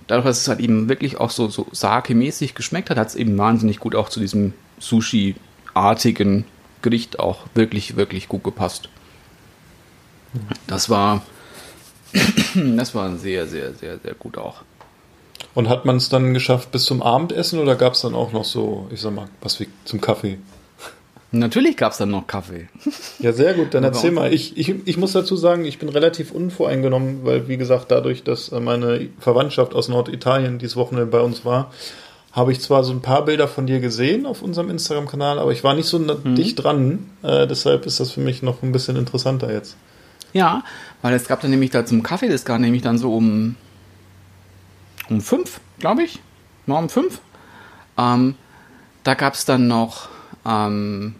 dadurch, 0.07 0.25
dass 0.25 0.41
es 0.41 0.47
halt 0.47 0.59
eben 0.59 0.89
wirklich 0.89 1.17
auch 1.17 1.29
so, 1.29 1.47
so 1.47 1.67
Sake-mäßig 1.71 2.55
geschmeckt 2.55 2.89
hat, 2.89 2.97
hat 2.97 3.07
es 3.07 3.15
eben 3.15 3.37
wahnsinnig 3.37 3.79
gut 3.79 3.95
auch 3.95 4.09
zu 4.09 4.19
diesem 4.19 4.53
Sushi-artigen 4.79 6.45
Gericht 6.81 7.19
auch 7.19 7.45
wirklich, 7.55 7.95
wirklich 7.95 8.27
gut 8.27 8.43
gepasst. 8.43 8.89
Das 10.67 10.89
war, 10.89 11.23
das 12.53 12.95
war 12.95 13.15
sehr, 13.17 13.47
sehr, 13.47 13.73
sehr, 13.73 13.99
sehr 13.99 14.13
gut 14.13 14.37
auch. 14.37 14.61
Und 15.55 15.69
hat 15.69 15.85
man 15.85 15.97
es 15.97 16.09
dann 16.09 16.33
geschafft 16.33 16.71
bis 16.71 16.85
zum 16.85 17.01
Abendessen 17.01 17.59
oder 17.59 17.75
gab 17.75 17.93
es 17.93 18.01
dann 18.01 18.15
auch 18.15 18.31
noch 18.31 18.45
so, 18.45 18.87
ich 18.91 19.01
sag 19.01 19.13
mal, 19.13 19.27
was 19.41 19.59
wie 19.59 19.67
zum 19.85 19.99
Kaffee? 19.99 20.37
Natürlich 21.31 21.77
gab 21.77 21.91
es 21.91 21.99
dann 21.99 22.09
noch 22.09 22.25
Kaffee. 22.25 22.69
Ja, 23.19 23.33
sehr 23.33 23.53
gut. 23.53 23.73
Dann 23.75 23.83
erzähl 23.83 24.09
mal. 24.11 24.33
Ich, 24.33 24.57
ich, 24.57 24.73
ich 24.87 24.97
muss 24.97 25.11
dazu 25.11 25.35
sagen, 25.35 25.63
ich 25.63 25.77
bin 25.77 25.87
relativ 25.89 26.31
unvoreingenommen, 26.31 27.23
weil, 27.23 27.47
wie 27.47 27.57
gesagt, 27.57 27.91
dadurch, 27.91 28.23
dass 28.23 28.49
äh, 28.49 28.59
meine 28.59 29.09
Verwandtschaft 29.19 29.75
aus 29.75 29.89
Norditalien 29.89 30.57
dieses 30.57 30.75
Wochenende 30.75 31.05
bei 31.05 31.19
uns 31.19 31.45
war, 31.45 31.71
habe 32.31 32.51
ich 32.51 32.61
zwar 32.61 32.83
so 32.83 32.91
ein 32.93 33.01
paar 33.01 33.25
Bilder 33.25 33.47
von 33.47 33.67
dir 33.67 33.79
gesehen 33.79 34.25
auf 34.25 34.41
unserem 34.41 34.69
Instagram-Kanal, 34.71 35.37
aber 35.37 35.51
ich 35.51 35.63
war 35.63 35.75
nicht 35.75 35.87
so 35.87 35.99
na- 35.99 36.15
dicht 36.15 36.63
dran. 36.63 37.09
Äh, 37.21 37.45
deshalb 37.45 37.85
ist 37.85 37.99
das 37.99 38.11
für 38.11 38.21
mich 38.21 38.41
noch 38.41 38.63
ein 38.63 38.71
bisschen 38.71 38.95
interessanter 38.95 39.53
jetzt. 39.53 39.77
Ja, 40.33 40.63
weil 41.03 41.13
es 41.13 41.27
gab 41.27 41.41
dann 41.41 41.51
nämlich 41.51 41.69
da 41.71 41.85
zum 41.85 42.01
Kaffee, 42.03 42.29
das 42.29 42.43
gab 42.45 42.59
nämlich 42.59 42.81
dann 42.81 42.97
so 42.97 43.15
um, 43.15 43.55
um 45.09 45.21
fünf, 45.21 45.59
glaube 45.79 46.03
ich. 46.03 46.19
Mal 46.65 46.79
um 46.79 46.89
fünf. 46.89 47.19
Ähm, 47.97 48.35
da 49.03 49.13
gab 49.15 49.33
es 49.33 49.45
dann 49.45 49.67
noch 49.67 50.09
ähm, 50.45 51.15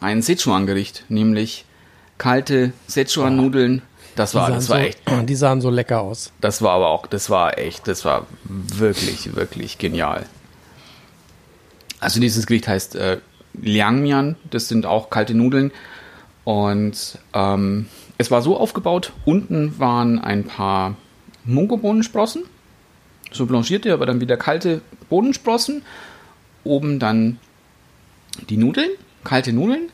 ein 0.00 0.22
Sichuan-Gericht, 0.22 1.04
nämlich 1.08 1.64
kalte 2.18 2.72
Sichuan-Nudeln. 2.86 3.82
Das 4.16 4.34
war, 4.34 4.50
das 4.50 4.68
war 4.68 4.78
so, 4.78 4.84
echt, 4.84 5.00
Die 5.28 5.34
sahen 5.34 5.60
so 5.60 5.70
lecker 5.70 6.00
aus. 6.00 6.32
das 6.40 6.60
war 6.62 6.72
aber 6.72 6.88
auch, 6.88 7.06
das 7.06 7.30
war 7.30 7.58
echt, 7.58 7.88
das 7.88 8.04
war 8.04 8.26
wirklich, 8.44 9.34
wirklich 9.34 9.78
genial. 9.78 10.26
Also 12.00 12.20
dieses 12.20 12.46
Gericht 12.46 12.68
heißt 12.68 12.96
äh, 12.96 13.18
Liangmian, 13.54 14.36
das 14.50 14.68
sind 14.68 14.86
auch 14.86 15.08
kalte 15.10 15.34
Nudeln. 15.34 15.72
Und 16.44 17.18
ähm, 17.32 17.86
es 18.18 18.30
war 18.30 18.42
so 18.42 18.56
aufgebaut, 18.56 19.12
unten 19.24 19.78
waren 19.78 20.18
ein 20.18 20.44
paar 20.44 20.96
Mungobohnensprossen, 21.44 22.44
so 23.30 23.46
blanchierte, 23.46 23.92
aber 23.92 24.06
dann 24.06 24.20
wieder 24.20 24.36
kalte 24.36 24.80
Bohnensprossen. 25.08 25.82
Oben 26.64 26.98
dann 26.98 27.38
die 28.48 28.56
Nudeln, 28.56 28.90
kalte 29.24 29.52
Nudeln. 29.52 29.90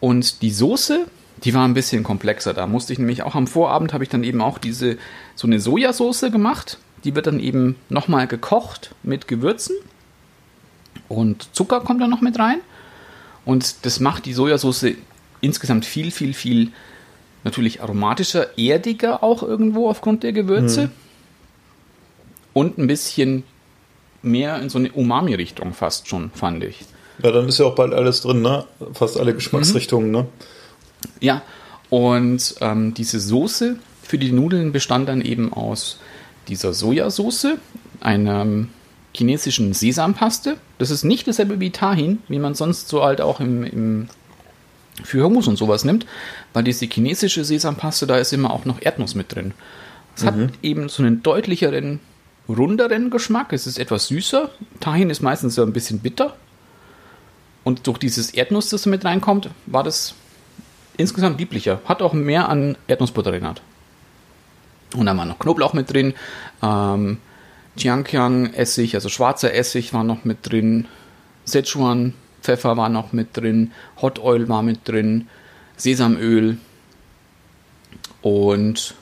Und 0.00 0.42
die 0.42 0.50
Soße, 0.50 1.06
die 1.44 1.54
war 1.54 1.66
ein 1.66 1.74
bisschen 1.74 2.04
komplexer. 2.04 2.54
Da 2.54 2.66
musste 2.66 2.92
ich 2.92 2.98
nämlich 2.98 3.22
auch 3.22 3.34
am 3.34 3.46
Vorabend, 3.46 3.92
habe 3.92 4.04
ich 4.04 4.10
dann 4.10 4.24
eben 4.24 4.40
auch 4.40 4.58
diese, 4.58 4.98
so 5.34 5.46
eine 5.46 5.60
Sojasauce 5.60 6.30
gemacht. 6.32 6.78
Die 7.04 7.14
wird 7.14 7.26
dann 7.26 7.40
eben 7.40 7.76
nochmal 7.88 8.26
gekocht 8.26 8.94
mit 9.02 9.28
Gewürzen. 9.28 9.76
Und 11.08 11.48
Zucker 11.54 11.80
kommt 11.80 12.00
dann 12.00 12.10
noch 12.10 12.20
mit 12.20 12.38
rein. 12.38 12.60
Und 13.44 13.86
das 13.86 14.00
macht 14.00 14.26
die 14.26 14.34
Sojasauce 14.34 14.86
insgesamt 15.40 15.84
viel, 15.84 16.10
viel, 16.10 16.34
viel 16.34 16.72
natürlich 17.44 17.82
aromatischer, 17.82 18.58
erdiger 18.58 19.22
auch 19.22 19.42
irgendwo 19.42 19.88
aufgrund 19.88 20.22
der 20.22 20.32
Gewürze. 20.32 20.90
Und 22.52 22.78
ein 22.78 22.86
bisschen 22.86 23.44
mehr 24.22 24.60
in 24.60 24.68
so 24.68 24.78
eine 24.78 24.92
Umami-Richtung 24.92 25.72
fast 25.74 26.08
schon, 26.08 26.30
fand 26.32 26.64
ich. 26.64 26.84
Ja, 27.22 27.32
dann 27.32 27.48
ist 27.48 27.58
ja 27.58 27.66
auch 27.66 27.74
bald 27.74 27.92
alles 27.94 28.22
drin, 28.22 28.42
ne? 28.42 28.64
Fast 28.92 29.18
alle 29.18 29.34
Geschmacksrichtungen, 29.34 30.10
ne? 30.10 30.26
Ja, 31.20 31.42
und 31.90 32.54
ähm, 32.60 32.94
diese 32.94 33.20
Soße 33.20 33.76
für 34.02 34.18
die 34.18 34.32
Nudeln 34.32 34.72
bestand 34.72 35.08
dann 35.08 35.20
eben 35.20 35.52
aus 35.52 35.98
dieser 36.48 36.72
Sojasauce, 36.72 37.58
einer 38.00 38.46
chinesischen 39.14 39.72
Sesampaste. 39.72 40.56
Das 40.78 40.90
ist 40.90 41.04
nicht 41.04 41.26
dasselbe 41.26 41.60
wie 41.60 41.70
Tahin, 41.70 42.18
wie 42.28 42.38
man 42.38 42.54
sonst 42.54 42.88
so 42.88 43.02
halt 43.02 43.20
auch 43.20 43.40
im, 43.40 43.64
im 43.64 44.08
für 45.02 45.22
Hummus 45.24 45.46
und 45.46 45.56
sowas 45.56 45.84
nimmt, 45.84 46.06
weil 46.52 46.64
diese 46.64 46.86
chinesische 46.86 47.44
Sesampaste, 47.44 48.06
da 48.06 48.16
ist 48.16 48.32
immer 48.32 48.50
auch 48.52 48.64
noch 48.64 48.82
Erdnuss 48.82 49.14
mit 49.14 49.34
drin. 49.34 49.54
Es 50.16 50.24
hat 50.24 50.34
eben 50.62 50.88
so 50.88 51.04
einen 51.04 51.22
deutlicheren, 51.22 52.00
runderen 52.48 53.10
Geschmack. 53.10 53.52
Es 53.52 53.68
ist 53.68 53.78
etwas 53.78 54.08
süßer. 54.08 54.50
Tahin 54.80 55.10
ist 55.10 55.22
meistens 55.22 55.54
so 55.54 55.62
ein 55.62 55.72
bisschen 55.72 56.00
bitter. 56.00 56.34
Und 57.68 57.86
durch 57.86 57.98
dieses 57.98 58.30
Erdnuss, 58.30 58.70
das 58.70 58.86
mit 58.86 59.04
reinkommt, 59.04 59.50
war 59.66 59.84
das 59.84 60.14
insgesamt 60.96 61.38
lieblicher. 61.38 61.82
Hat 61.84 62.00
auch 62.00 62.14
mehr 62.14 62.48
an 62.48 62.78
Erdnussbutter 62.86 63.30
erinnert. 63.30 63.60
Und 64.96 65.04
dann 65.04 65.18
war 65.18 65.26
noch 65.26 65.38
Knoblauch 65.38 65.74
mit 65.74 65.92
drin. 65.92 66.14
Ähm, 66.62 67.18
Jiangqiang-Essig, 67.76 68.94
also 68.94 69.10
schwarzer 69.10 69.52
Essig 69.52 69.92
war 69.92 70.02
noch 70.02 70.24
mit 70.24 70.50
drin. 70.50 70.88
Szechuan 71.46 72.14
Pfeffer 72.40 72.78
war 72.78 72.88
noch 72.88 73.12
mit 73.12 73.36
drin. 73.36 73.72
Hot 74.00 74.18
Oil 74.18 74.48
war 74.48 74.62
mit 74.62 74.88
drin. 74.88 75.28
Sesamöl. 75.76 76.56
Und 78.22 78.94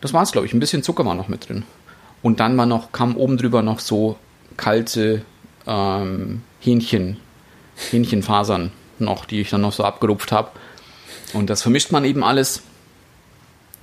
das 0.00 0.12
war 0.12 0.22
es, 0.22 0.30
glaube 0.30 0.46
ich. 0.46 0.54
Ein 0.54 0.60
bisschen 0.60 0.84
Zucker 0.84 1.04
war 1.04 1.16
noch 1.16 1.26
mit 1.26 1.48
drin. 1.48 1.64
Und 2.22 2.38
dann 2.38 2.56
war 2.56 2.66
noch, 2.66 2.92
kam 2.92 3.16
oben 3.16 3.36
drüber 3.36 3.62
noch 3.62 3.80
so 3.80 4.16
kalte 4.56 5.22
ähm, 5.66 6.42
Hähnchen, 6.60 7.16
Hähnchenfasern 7.90 8.72
noch, 8.98 9.24
die 9.24 9.40
ich 9.40 9.50
dann 9.50 9.60
noch 9.60 9.72
so 9.72 9.84
abgerupft 9.84 10.32
habe. 10.32 10.50
Und 11.32 11.50
das 11.50 11.62
vermischt 11.62 11.92
man 11.92 12.04
eben 12.04 12.22
alles 12.22 12.62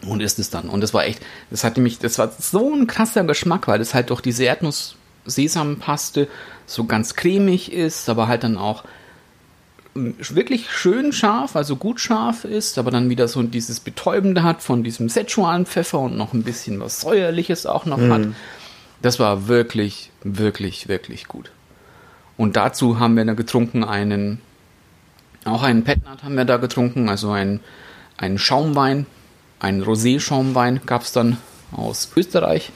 und 0.06 0.22
isst 0.22 0.40
es 0.40 0.50
dann. 0.50 0.70
Und 0.70 0.82
das 0.82 0.94
war 0.94 1.06
echt, 1.06 1.22
das 1.50 1.64
hatte 1.64 1.82
mich, 1.82 2.00
das 2.00 2.18
war 2.18 2.32
so 2.38 2.74
ein 2.74 2.88
krasser 2.88 3.24
Geschmack, 3.24 3.68
weil 3.68 3.80
das 3.80 3.94
halt 3.94 4.10
durch 4.10 4.22
diese 4.22 4.44
Erdnuss-Sesampaste 4.46 6.28
so 6.66 6.86
ganz 6.86 7.16
cremig 7.16 7.72
ist, 7.72 8.10
aber 8.10 8.28
halt 8.28 8.44
dann 8.44 8.58
auch 8.58 8.84
mm, 9.94 10.12
wirklich 10.30 10.72
schön 10.72 11.12
scharf, 11.12 11.56
also 11.56 11.76
gut 11.76 12.00
scharf 12.00 12.46
ist, 12.46 12.78
aber 12.78 12.92
dann 12.92 13.10
wieder 13.10 13.28
so 13.28 13.44
dieses 13.44 13.80
Betäubende 13.80 14.44
hat 14.44 14.62
von 14.64 14.84
diesem 14.84 15.10
Szechuan-Pfeffer 15.10 16.00
und 16.00 16.18
noch 16.18 16.34
ein 16.34 16.44
bisschen 16.44 16.80
was 16.80 17.02
Säuerliches 17.02 17.66
auch 17.66 17.86
noch 17.86 18.00
hat. 18.00 18.22
Das 19.02 19.20
war 19.20 19.48
wirklich, 19.48 20.12
wirklich, 20.24 20.88
wirklich 20.88 21.28
gut. 21.28 21.52
Und 22.42 22.56
dazu 22.56 23.00
haben 23.00 23.16
wir 23.18 23.24
dann 23.24 23.36
getrunken 23.36 23.84
einen, 23.84 24.42
auch 25.46 25.62
einen 25.62 25.84
Petnat 25.84 26.24
haben 26.24 26.36
wir 26.36 26.46
da 26.46 26.58
getrunken, 26.58 27.08
also 27.08 27.30
einen, 27.30 27.60
einen 28.18 28.40
Schaumwein, 28.40 29.06
einen 29.60 29.84
Rosé-Schaumwein 29.84 30.82
gab 30.88 31.04
es 31.04 31.12
dann 31.12 31.38
aus 31.72 32.12
Österreich. 32.16 32.72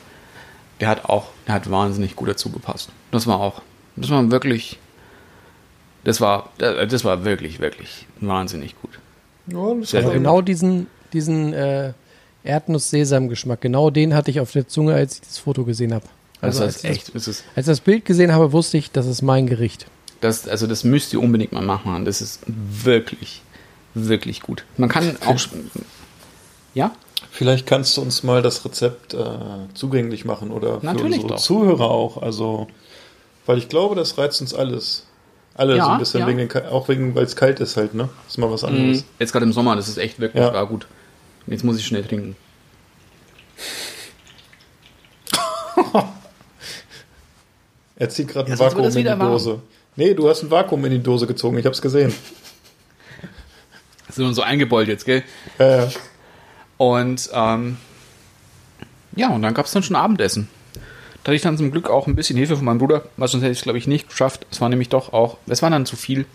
Der 0.79 0.87
hat 0.89 1.05
auch, 1.05 1.29
der 1.47 1.55
hat 1.55 1.71
wahnsinnig 1.71 2.15
gut 2.15 2.29
dazu 2.29 2.51
gepasst. 2.51 2.89
Das 3.09 3.25
war 3.25 3.39
auch, 3.39 3.63
das 3.95 4.11
war 4.11 4.29
wirklich, 4.29 4.77
das 6.03 6.21
war, 6.21 6.51
das 6.59 7.03
war 7.03 7.25
wirklich, 7.25 7.59
wirklich 7.59 8.05
wahnsinnig 8.21 8.75
gut. 8.79 8.99
Ja, 9.47 9.73
das 9.79 9.93
man- 9.93 10.13
Genau 10.13 10.41
diesen, 10.41 10.85
diesen 11.11 11.53
äh, 11.53 11.93
Erdnuss-Sesam-Geschmack, 12.43 13.61
genau 13.61 13.89
den 13.89 14.13
hatte 14.13 14.29
ich 14.29 14.39
auf 14.41 14.51
der 14.51 14.67
Zunge, 14.67 14.93
als 14.93 15.15
ich 15.15 15.21
das 15.21 15.39
Foto 15.39 15.63
gesehen 15.65 15.91
habe. 15.91 16.05
Also, 16.41 16.63
als, 16.63 16.75
das 16.75 16.83
ich 16.83 16.89
ist 16.89 16.97
echt, 16.97 17.15
das 17.15 17.27
ist, 17.27 17.39
das, 17.41 17.47
als 17.55 17.67
ich 17.67 17.71
das 17.71 17.79
Bild 17.81 18.05
gesehen 18.05 18.31
habe, 18.33 18.51
wusste 18.51 18.77
ich, 18.77 18.91
das 18.91 19.05
ist 19.07 19.21
mein 19.21 19.47
Gericht. 19.47 19.85
das, 20.21 20.47
also 20.47 20.67
das 20.67 20.83
müsst 20.83 21.13
ihr 21.13 21.21
unbedingt 21.21 21.51
mal 21.53 21.63
machen. 21.63 22.05
Das 22.05 22.21
ist 22.21 22.41
wirklich, 22.47 23.41
wirklich 23.93 24.41
gut. 24.41 24.65
Man 24.77 24.89
kann 24.89 25.15
auch, 25.25 25.37
ja, 26.73 26.91
Vielleicht 27.31 27.65
kannst 27.67 27.97
du 27.97 28.01
uns 28.01 28.23
mal 28.23 28.41
das 28.41 28.63
Rezept 28.63 29.13
äh, 29.13 29.17
zugänglich 29.73 30.23
machen 30.23 30.51
oder 30.51 30.79
für 30.79 30.85
Natürlich 30.85 31.15
unsere 31.15 31.33
doch. 31.33 31.41
Zuhörer 31.41 31.89
auch. 31.91 32.21
Also, 32.21 32.67
weil 33.45 33.57
ich 33.57 33.67
glaube, 33.67 33.95
das 33.95 34.17
reizt 34.17 34.39
uns 34.39 34.53
alles. 34.53 35.05
Alle 35.53 35.75
Ja, 35.75 35.85
so 35.85 35.91
ein 35.91 35.99
bisschen, 35.99 36.19
ja. 36.21 36.27
wegen 36.27 36.37
den, 36.37 36.51
auch 36.67 36.87
wegen, 36.87 37.13
weil 37.15 37.25
es 37.25 37.35
kalt 37.35 37.59
ist 37.59 37.75
halt, 37.75 37.93
ne? 37.93 38.07
ist 38.27 38.37
mal 38.37 38.49
was 38.51 38.63
anderes. 38.63 39.03
jetzt 39.19 39.31
gerade 39.33 39.45
im 39.45 39.51
Sommer, 39.53 39.75
das 39.75 39.87
ist 39.89 39.97
echt 39.97 40.19
wirklich 40.19 40.41
Ja. 40.43 40.49
gar 40.51 40.65
gut. 40.65 40.87
Jetzt 41.47 41.63
muss 41.65 41.77
ich 41.77 41.85
schnell 41.85 42.03
trinken. 42.03 42.35
Er 47.97 48.09
zieht 48.09 48.27
gerade 48.27 48.49
Ja, 48.49 48.55
ein 48.55 48.59
Vakuum 48.59 48.83
das 48.83 48.95
in 48.95 49.03
die 49.03 49.09
warm. 49.09 49.19
Dose. 49.19 49.61
Nee, 49.95 50.13
du 50.13 50.27
hast 50.29 50.43
ein 50.43 50.51
Vakuum 50.51 50.83
in 50.85 50.91
die 50.91 51.01
Dose 51.03 51.25
gezogen, 51.27 51.57
ich 51.57 51.65
hab's 51.65 51.81
gesehen. 51.81 52.13
Sind 54.09 54.33
so 54.33 54.41
eingebeult 54.41 54.87
jetzt, 54.87 55.05
gell? 55.05 55.23
Äh, 55.57 55.87
Und 56.77 57.29
ähm, 57.33 57.77
ja, 59.15 59.29
und 59.29 59.41
dann 59.41 59.53
gab 59.53 59.65
es 59.65 59.71
dann 59.71 59.83
schon 59.83 59.95
Abendessen. 59.95 60.47
Da 61.23 61.29
hatte 61.29 61.35
ich 61.35 61.41
dann 61.41 61.57
zum 61.57 61.71
Glück 61.71 61.89
auch 61.89 62.07
ein 62.07 62.15
bisschen 62.15 62.37
Hilfe 62.37 62.55
von 62.55 62.65
meinem 62.65 62.77
Bruder, 62.77 63.05
weil 63.17 63.27
sonst 63.27 63.43
hätte 63.43 63.51
ich 63.53 63.59
es, 63.59 63.63
glaube 63.63 63.77
ich, 63.79 63.87
nicht 63.87 64.09
geschafft. 64.09 64.45
Es 64.51 64.61
war 64.61 64.69
nämlich 64.69 64.89
doch 64.89 65.11
auch, 65.13 65.37
es 65.47 65.61
war 65.61 65.69
dann 65.69 65.85
zu 65.85 65.95
viel. 65.95 66.25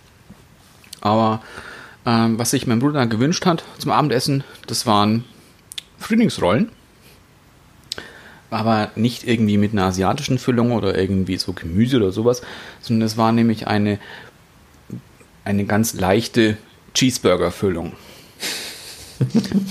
Aber 1.01 1.43
ähm, 2.07 2.39
was 2.39 2.51
sich 2.51 2.67
mein 2.67 2.81
Bruder 2.81 2.99
dann 3.01 3.09
gewünscht 3.11 3.47
hat 3.47 3.63
zum 3.79 3.93
Abendessen, 3.93 4.43
das 4.67 4.87
waren 4.87 5.25
Frühlingsrollen. 5.99 6.71
Aber 8.51 8.91
nicht 8.97 9.27
irgendwie 9.27 9.57
mit 9.57 9.73
einer 9.73 9.85
asiatischen 9.85 10.39
Füllung 10.39 10.73
oder 10.73 10.99
irgendwie 10.99 11.37
so 11.37 11.53
Gemüse 11.53 11.99
oder 11.99 12.11
sowas, 12.11 12.43
sondern 12.81 13.07
es 13.07 13.17
war 13.17 13.31
nämlich 13.31 13.69
eine, 13.69 13.99
eine 15.45 15.65
ganz 15.65 15.95
leichte 15.95 16.57
Cheeseburger-Füllung. 16.95 17.93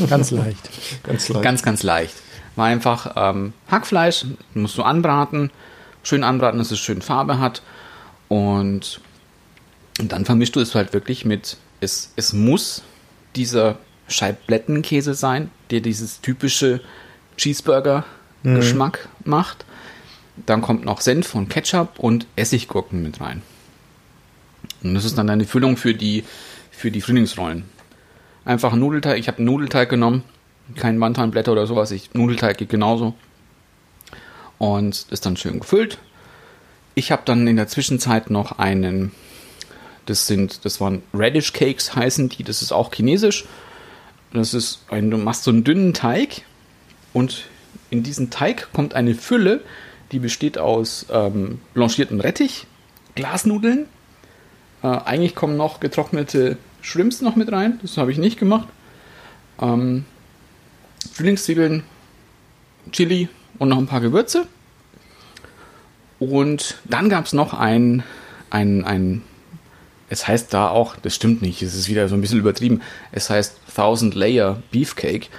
Ganz 0.09 0.31
leicht. 0.31 0.69
ganz 1.03 1.29
leicht. 1.29 1.43
Ganz, 1.43 1.63
ganz 1.63 1.83
leicht. 1.83 2.15
War 2.55 2.67
einfach 2.67 3.13
ähm, 3.15 3.53
Hackfleisch, 3.69 4.25
musst 4.53 4.77
du 4.77 4.83
anbraten, 4.83 5.51
schön 6.03 6.23
anbraten, 6.23 6.59
dass 6.59 6.71
es 6.71 6.79
schön 6.79 7.01
Farbe 7.01 7.39
hat. 7.39 7.61
Und, 8.27 9.01
und 9.99 10.11
dann 10.11 10.25
vermischst 10.25 10.55
du 10.55 10.59
es 10.59 10.75
halt 10.75 10.93
wirklich 10.93 11.25
mit, 11.25 11.57
es, 11.81 12.13
es 12.15 12.33
muss 12.33 12.83
dieser 13.35 13.77
Scheiblettenkäse 14.07 15.13
sein, 15.13 15.51
der 15.71 15.81
dieses 15.81 16.21
typische 16.21 16.81
Cheeseburger-Geschmack 18.43 19.09
macht. 19.25 19.65
Dann 20.45 20.61
kommt 20.61 20.85
noch 20.85 21.01
Senf 21.01 21.35
und 21.35 21.49
Ketchup 21.49 21.99
und 21.99 22.25
Essiggurken 22.35 23.03
mit 23.03 23.19
rein. 23.19 23.41
Und 24.83 24.93
das 24.93 25.05
ist 25.05 25.17
dann 25.17 25.27
deine 25.27 25.45
Füllung 25.45 25.77
für 25.77 25.93
die, 25.93 26.23
für 26.71 26.91
die 26.91 27.01
Frühlingsrollen. 27.01 27.65
Einfach 28.45 28.73
Nudelteig. 28.73 29.19
Ich 29.19 29.27
habe 29.27 29.43
Nudelteig 29.43 29.89
genommen, 29.89 30.23
kein 30.75 30.99
Bantanblätter 30.99 31.51
oder 31.51 31.67
sowas. 31.67 31.91
Ich, 31.91 32.13
Nudelteig 32.13 32.57
geht 32.57 32.69
genauso. 32.69 33.15
Und 34.57 35.05
ist 35.09 35.25
dann 35.25 35.37
schön 35.37 35.59
gefüllt. 35.59 35.97
Ich 36.95 37.11
habe 37.11 37.21
dann 37.25 37.47
in 37.47 37.55
der 37.55 37.67
Zwischenzeit 37.67 38.29
noch 38.29 38.59
einen, 38.59 39.11
das 40.05 40.27
sind, 40.27 40.65
das 40.65 40.81
waren 40.81 41.01
Radish 41.13 41.53
Cakes 41.53 41.95
heißen 41.95 42.29
die, 42.29 42.43
das 42.43 42.61
ist 42.61 42.71
auch 42.71 42.93
chinesisch. 42.93 43.45
Das 44.33 44.53
ist 44.53 44.83
ein, 44.89 45.09
du 45.09 45.17
machst 45.17 45.43
so 45.43 45.51
einen 45.51 45.63
dünnen 45.63 45.93
Teig 45.93 46.43
und 47.13 47.45
in 47.89 48.03
diesen 48.03 48.29
Teig 48.29 48.69
kommt 48.73 48.93
eine 48.93 49.15
Fülle, 49.15 49.61
die 50.11 50.19
besteht 50.19 50.57
aus 50.57 51.05
ähm, 51.11 51.59
blanchiertem 51.73 52.19
Rettich, 52.19 52.65
Glasnudeln, 53.15 53.87
Äh, 54.81 54.87
eigentlich 54.87 55.35
kommen 55.35 55.57
noch 55.57 55.79
getrocknete 55.79 56.57
Shrimps 56.81 57.21
noch 57.21 57.35
mit 57.35 57.51
rein. 57.51 57.79
Das 57.81 57.97
habe 57.97 58.11
ich 58.11 58.17
nicht 58.17 58.39
gemacht. 58.39 58.67
Ähm, 59.61 60.05
Frühlingszwiebeln, 61.11 61.83
Chili 62.91 63.29
und 63.57 63.69
noch 63.69 63.77
ein 63.77 63.87
paar 63.87 64.01
Gewürze. 64.01 64.47
Und 66.19 66.77
dann 66.85 67.09
gab 67.09 67.25
es 67.25 67.33
noch 67.33 67.53
ein, 67.53 68.03
ein, 68.49 68.83
ein, 68.83 69.21
es 70.09 70.27
heißt 70.27 70.53
da 70.53 70.69
auch, 70.69 70.95
das 70.97 71.15
stimmt 71.15 71.41
nicht, 71.41 71.61
es 71.61 71.75
ist 71.75 71.87
wieder 71.87 72.09
so 72.09 72.15
ein 72.15 72.21
bisschen 72.21 72.39
übertrieben, 72.39 72.81
es 73.13 73.29
heißt 73.29 73.57
1000 73.69 74.15
Layer 74.15 74.61
Beefcake, 74.71 75.29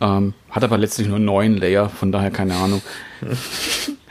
ähm, 0.00 0.34
hat 0.50 0.64
aber 0.64 0.78
letztlich 0.78 1.08
nur 1.08 1.18
neun 1.18 1.56
Layer, 1.56 1.88
von 1.88 2.12
daher 2.12 2.30
keine 2.30 2.54
Ahnung. 2.56 2.82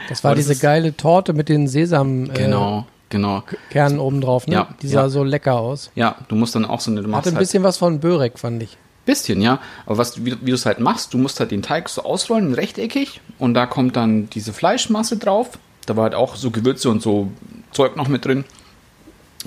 Das 0.10 0.24
war 0.24 0.32
Aber 0.32 0.36
das 0.36 0.46
diese 0.46 0.54
ist- 0.54 0.62
geile 0.62 0.96
Torte 0.96 1.34
mit 1.34 1.50
den 1.50 1.68
Sesam 1.68 2.30
äh, 2.30 2.34
Genau, 2.34 2.86
genau. 3.10 3.44
Kernen 3.70 4.00
oben 4.00 4.22
drauf, 4.22 4.48
ne? 4.48 4.54
Ja, 4.56 4.70
Die 4.82 4.88
sah 4.88 5.04
ja. 5.04 5.10
so 5.10 5.24
lecker 5.24 5.56
aus. 5.60 5.92
Ja, 5.96 6.16
du 6.28 6.36
musst 6.36 6.56
dann 6.56 6.66
auch 6.66 6.80
so 6.80 6.92
eine, 6.92 7.02
Hatte 7.16 7.30
ein 7.30 7.36
halt- 7.36 7.40
bisschen 7.40 7.64
was 7.64 7.78
von 7.78 8.00
Börek, 8.00 8.40
fand 8.40 8.64
ich. 8.64 8.78
Bisschen, 9.06 9.42
ja. 9.42 9.60
Aber 9.86 9.98
was, 9.98 10.24
wie, 10.26 10.32
wie 10.42 10.50
du 10.52 10.54
es 10.56 10.66
halt 10.66 10.80
machst, 10.80 11.14
du 11.14 11.18
musst 11.18 11.40
halt 11.42 11.52
den 11.52 11.62
Teig 11.62 11.90
so 11.90 12.04
ausrollen, 12.04 12.54
rechteckig, 12.54 13.20
und 13.38 13.54
da 13.54 13.66
kommt 13.66 13.96
dann 13.98 14.30
diese 14.30 14.54
Fleischmasse 14.54 15.18
drauf. 15.18 15.58
Da 15.86 15.98
war 15.98 16.04
halt 16.04 16.16
auch 16.16 16.36
so 16.38 16.52
Gewürze 16.52 16.90
und 16.90 17.02
so 17.02 17.30
Zeug 17.72 17.98
noch 17.98 18.08
mit 18.08 18.24
drin 18.24 18.46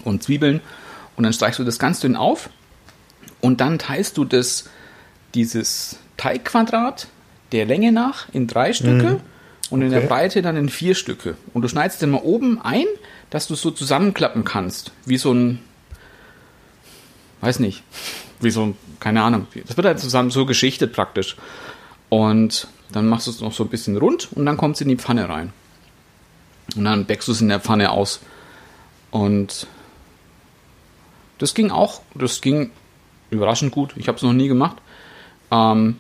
und 0.05 0.23
Zwiebeln. 0.23 0.61
Und 1.17 1.25
dann 1.25 1.33
streichst 1.33 1.59
du 1.59 1.65
das 1.65 1.79
ganz 1.79 2.01
dünn 2.01 2.17
auf 2.17 2.51
und 3.41 3.63
dann 3.63 3.79
teilst 3.79 4.19
du 4.19 4.27
das, 4.27 4.69
dieses 5.35 5.99
Teigquadrat 6.17 7.09
der 7.53 7.65
Länge 7.67 7.93
nach 7.93 8.29
in 8.33 8.47
drei 8.47 8.73
Stücke 8.73 9.21
und 9.71 9.83
in 9.83 9.91
der. 9.91 10.01
Breite 10.09 10.43
dann 10.43 10.57
in 10.57 10.69
vier 10.69 10.95
Stücke. 10.95 11.37
Und 11.55 11.63
du 11.63 11.69
schneidest 11.69 12.03
den 12.03 12.11
mal 12.11 12.23
oben 12.23 12.61
ein, 12.61 12.85
dass 13.31 13.47
du 13.49 13.55
es 13.55 13.61
so 13.63 13.71
zusammenklappen 13.71 14.45
kannst. 14.45 14.93
Wie 15.05 15.17
so 15.19 15.33
ein, 15.33 15.61
weiß 17.41 17.59
nicht, 17.61 17.83
wie 18.41 18.51
so, 18.51 18.63
ein- 18.67 18.77
keine 19.01 19.23
Ahnung. 19.23 19.47
Das 19.67 19.77
wird 19.77 19.87
halt 19.87 20.01
zusammen 20.01 20.31
so 20.31 20.47
geschichtet 20.47 20.93
praktisch. 20.93 21.37
Und 22.09 22.69
dann 22.93 23.09
machst 23.09 23.27
du 23.27 23.31
es 23.33 23.41
noch 23.41 23.53
so 23.53 23.65
ein 23.65 23.69
bisschen 23.71 23.97
rund 23.97 24.29
und 24.33 24.47
dann 24.47 24.57
kommt 24.57 24.77
es 24.77 24.81
in 24.81 24.89
die 24.89 24.97
Pfanne 24.97 25.29
rein. 25.29 25.53
Und 26.77 26.85
dann 26.85 27.05
backst 27.07 27.29
du 27.29 27.33
es 27.33 27.41
in 27.41 27.49
der 27.49 27.61
Pfanne 27.61 27.91
aus. 27.91 28.21
Und 29.11 29.67
das 31.39 31.55
ging 31.55 31.71
auch, 31.71 32.03
das 32.15 32.41
ging 32.41 32.71
überraschend 33.31 33.73
gut. 33.73 33.93
Ich 33.97 34.09
habe 34.09 34.17
es 34.17 34.23
noch 34.23 34.33
nie 34.33 34.49
gemacht. 34.49 34.77
Ähm, 35.51 35.97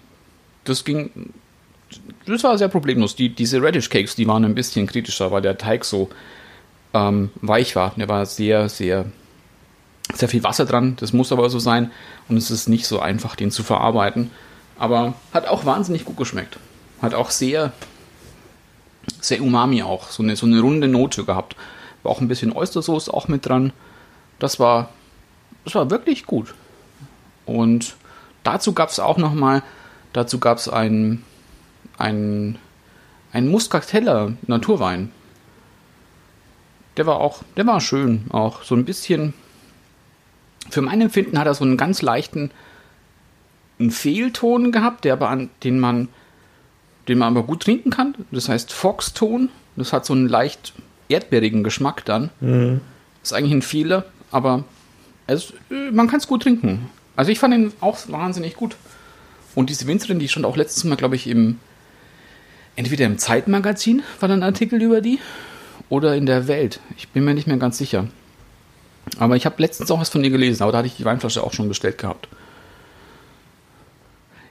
das 0.68 0.84
ging, 0.84 1.32
das 2.26 2.44
war 2.44 2.58
sehr 2.58 2.68
problemlos. 2.68 3.16
Die, 3.16 3.28
diese 3.28 3.62
Radish 3.62 3.88
Cakes, 3.88 4.16
die 4.16 4.26
waren 4.26 4.44
ein 4.44 4.54
bisschen 4.54 4.86
kritischer, 4.86 5.30
weil 5.30 5.42
der 5.42 5.58
Teig 5.58 5.84
so 5.84 6.10
ähm, 6.92 7.30
weich 7.36 7.76
war. 7.76 7.92
Der 7.96 8.08
war 8.08 8.26
sehr, 8.26 8.68
sehr, 8.68 9.06
sehr 10.14 10.28
viel 10.28 10.42
Wasser 10.42 10.66
dran. 10.66 10.96
Das 10.98 11.12
muss 11.12 11.32
aber 11.32 11.48
so 11.50 11.58
sein. 11.58 11.90
Und 12.28 12.36
es 12.36 12.50
ist 12.50 12.68
nicht 12.68 12.86
so 12.86 13.00
einfach, 13.00 13.36
den 13.36 13.50
zu 13.50 13.62
verarbeiten. 13.62 14.30
Aber 14.78 15.14
hat 15.32 15.46
auch 15.46 15.64
wahnsinnig 15.64 16.04
gut 16.04 16.16
geschmeckt. 16.16 16.58
Hat 17.00 17.14
auch 17.14 17.30
sehr, 17.30 17.72
sehr 19.20 19.42
umami 19.42 19.82
auch. 19.82 20.10
So 20.10 20.22
eine, 20.22 20.36
so 20.36 20.46
eine 20.46 20.60
runde 20.60 20.88
Note 20.88 21.24
gehabt. 21.24 21.56
War 22.02 22.12
auch 22.12 22.20
ein 22.20 22.28
bisschen 22.28 22.52
Oystersauce 22.52 23.08
auch 23.08 23.28
mit 23.28 23.46
dran. 23.46 23.72
Das 24.38 24.58
war, 24.58 24.90
das 25.64 25.74
war 25.74 25.90
wirklich 25.90 26.26
gut. 26.26 26.54
Und 27.46 27.94
dazu 28.42 28.72
gab 28.72 28.90
es 28.90 28.98
auch 28.98 29.16
noch 29.16 29.32
mal, 29.32 29.62
dazu 30.16 30.38
gab 30.38 30.58
es 30.58 30.68
ein, 30.68 31.22
ein, 31.98 32.58
ein 33.32 33.48
Muscateller 33.48 34.32
Naturwein. 34.46 35.12
Der 36.96 37.06
war 37.06 37.20
auch, 37.20 37.42
der 37.56 37.66
war 37.66 37.80
schön, 37.80 38.24
auch 38.30 38.62
so 38.62 38.74
ein 38.74 38.84
bisschen. 38.84 39.34
Für 40.70 40.80
mein 40.80 41.00
Empfinden 41.00 41.38
hat 41.38 41.46
er 41.46 41.54
so 41.54 41.64
einen 41.64 41.76
ganz 41.76 42.02
leichten 42.02 42.50
einen 43.78 43.90
Fehlton 43.90 44.72
gehabt, 44.72 45.04
der 45.04 45.12
aber 45.12 45.28
an, 45.28 45.50
den 45.62 45.78
man, 45.78 46.08
den 47.08 47.18
man 47.18 47.36
aber 47.36 47.46
gut 47.46 47.62
trinken 47.62 47.90
kann. 47.90 48.14
Das 48.30 48.48
heißt 48.48 48.72
Foxton. 48.72 49.50
Das 49.76 49.92
hat 49.92 50.06
so 50.06 50.14
einen 50.14 50.28
leicht 50.28 50.72
erdbeerigen 51.10 51.62
Geschmack 51.62 52.06
dann. 52.06 52.30
Ist 53.22 53.34
eigentlich 53.34 53.52
ein 53.52 53.62
Fehler, 53.62 54.06
aber 54.30 54.64
es, 55.26 55.52
äh, 55.70 55.90
man 55.90 56.08
kann 56.08 56.20
es 56.20 56.26
gut 56.26 56.42
trinken. 56.42 56.88
Also 57.16 57.30
ich 57.30 57.38
fand 57.38 57.52
ihn 57.52 57.72
auch 57.80 57.98
wahnsinnig 58.08 58.56
gut. 58.56 58.76
Und 59.56 59.70
diese 59.70 59.86
Winzerin, 59.88 60.20
die 60.20 60.28
stand 60.28 60.46
auch 60.46 60.56
letztes 60.56 60.84
Mal, 60.84 60.94
glaube 60.96 61.16
ich, 61.16 61.26
im 61.26 61.58
entweder 62.76 63.06
im 63.06 63.18
Zeitmagazin 63.18 64.02
war 64.20 64.28
da 64.28 64.34
ein 64.34 64.42
Artikel 64.42 64.80
über 64.82 65.00
die 65.00 65.18
oder 65.88 66.14
in 66.14 66.26
der 66.26 66.46
Welt. 66.46 66.78
Ich 66.96 67.08
bin 67.08 67.24
mir 67.24 67.34
nicht 67.34 67.46
mehr 67.48 67.56
ganz 67.56 67.78
sicher. 67.78 68.06
Aber 69.18 69.34
ich 69.36 69.46
habe 69.46 69.54
letztens 69.62 69.90
auch 69.90 69.98
was 70.00 70.10
von 70.10 70.22
ihr 70.22 70.30
gelesen, 70.30 70.62
aber 70.62 70.72
da 70.72 70.78
hatte 70.78 70.88
ich 70.88 70.96
die 70.96 71.04
Weinflasche 71.04 71.42
auch 71.42 71.52
schon 71.54 71.68
bestellt 71.68 71.96
gehabt. 71.98 72.28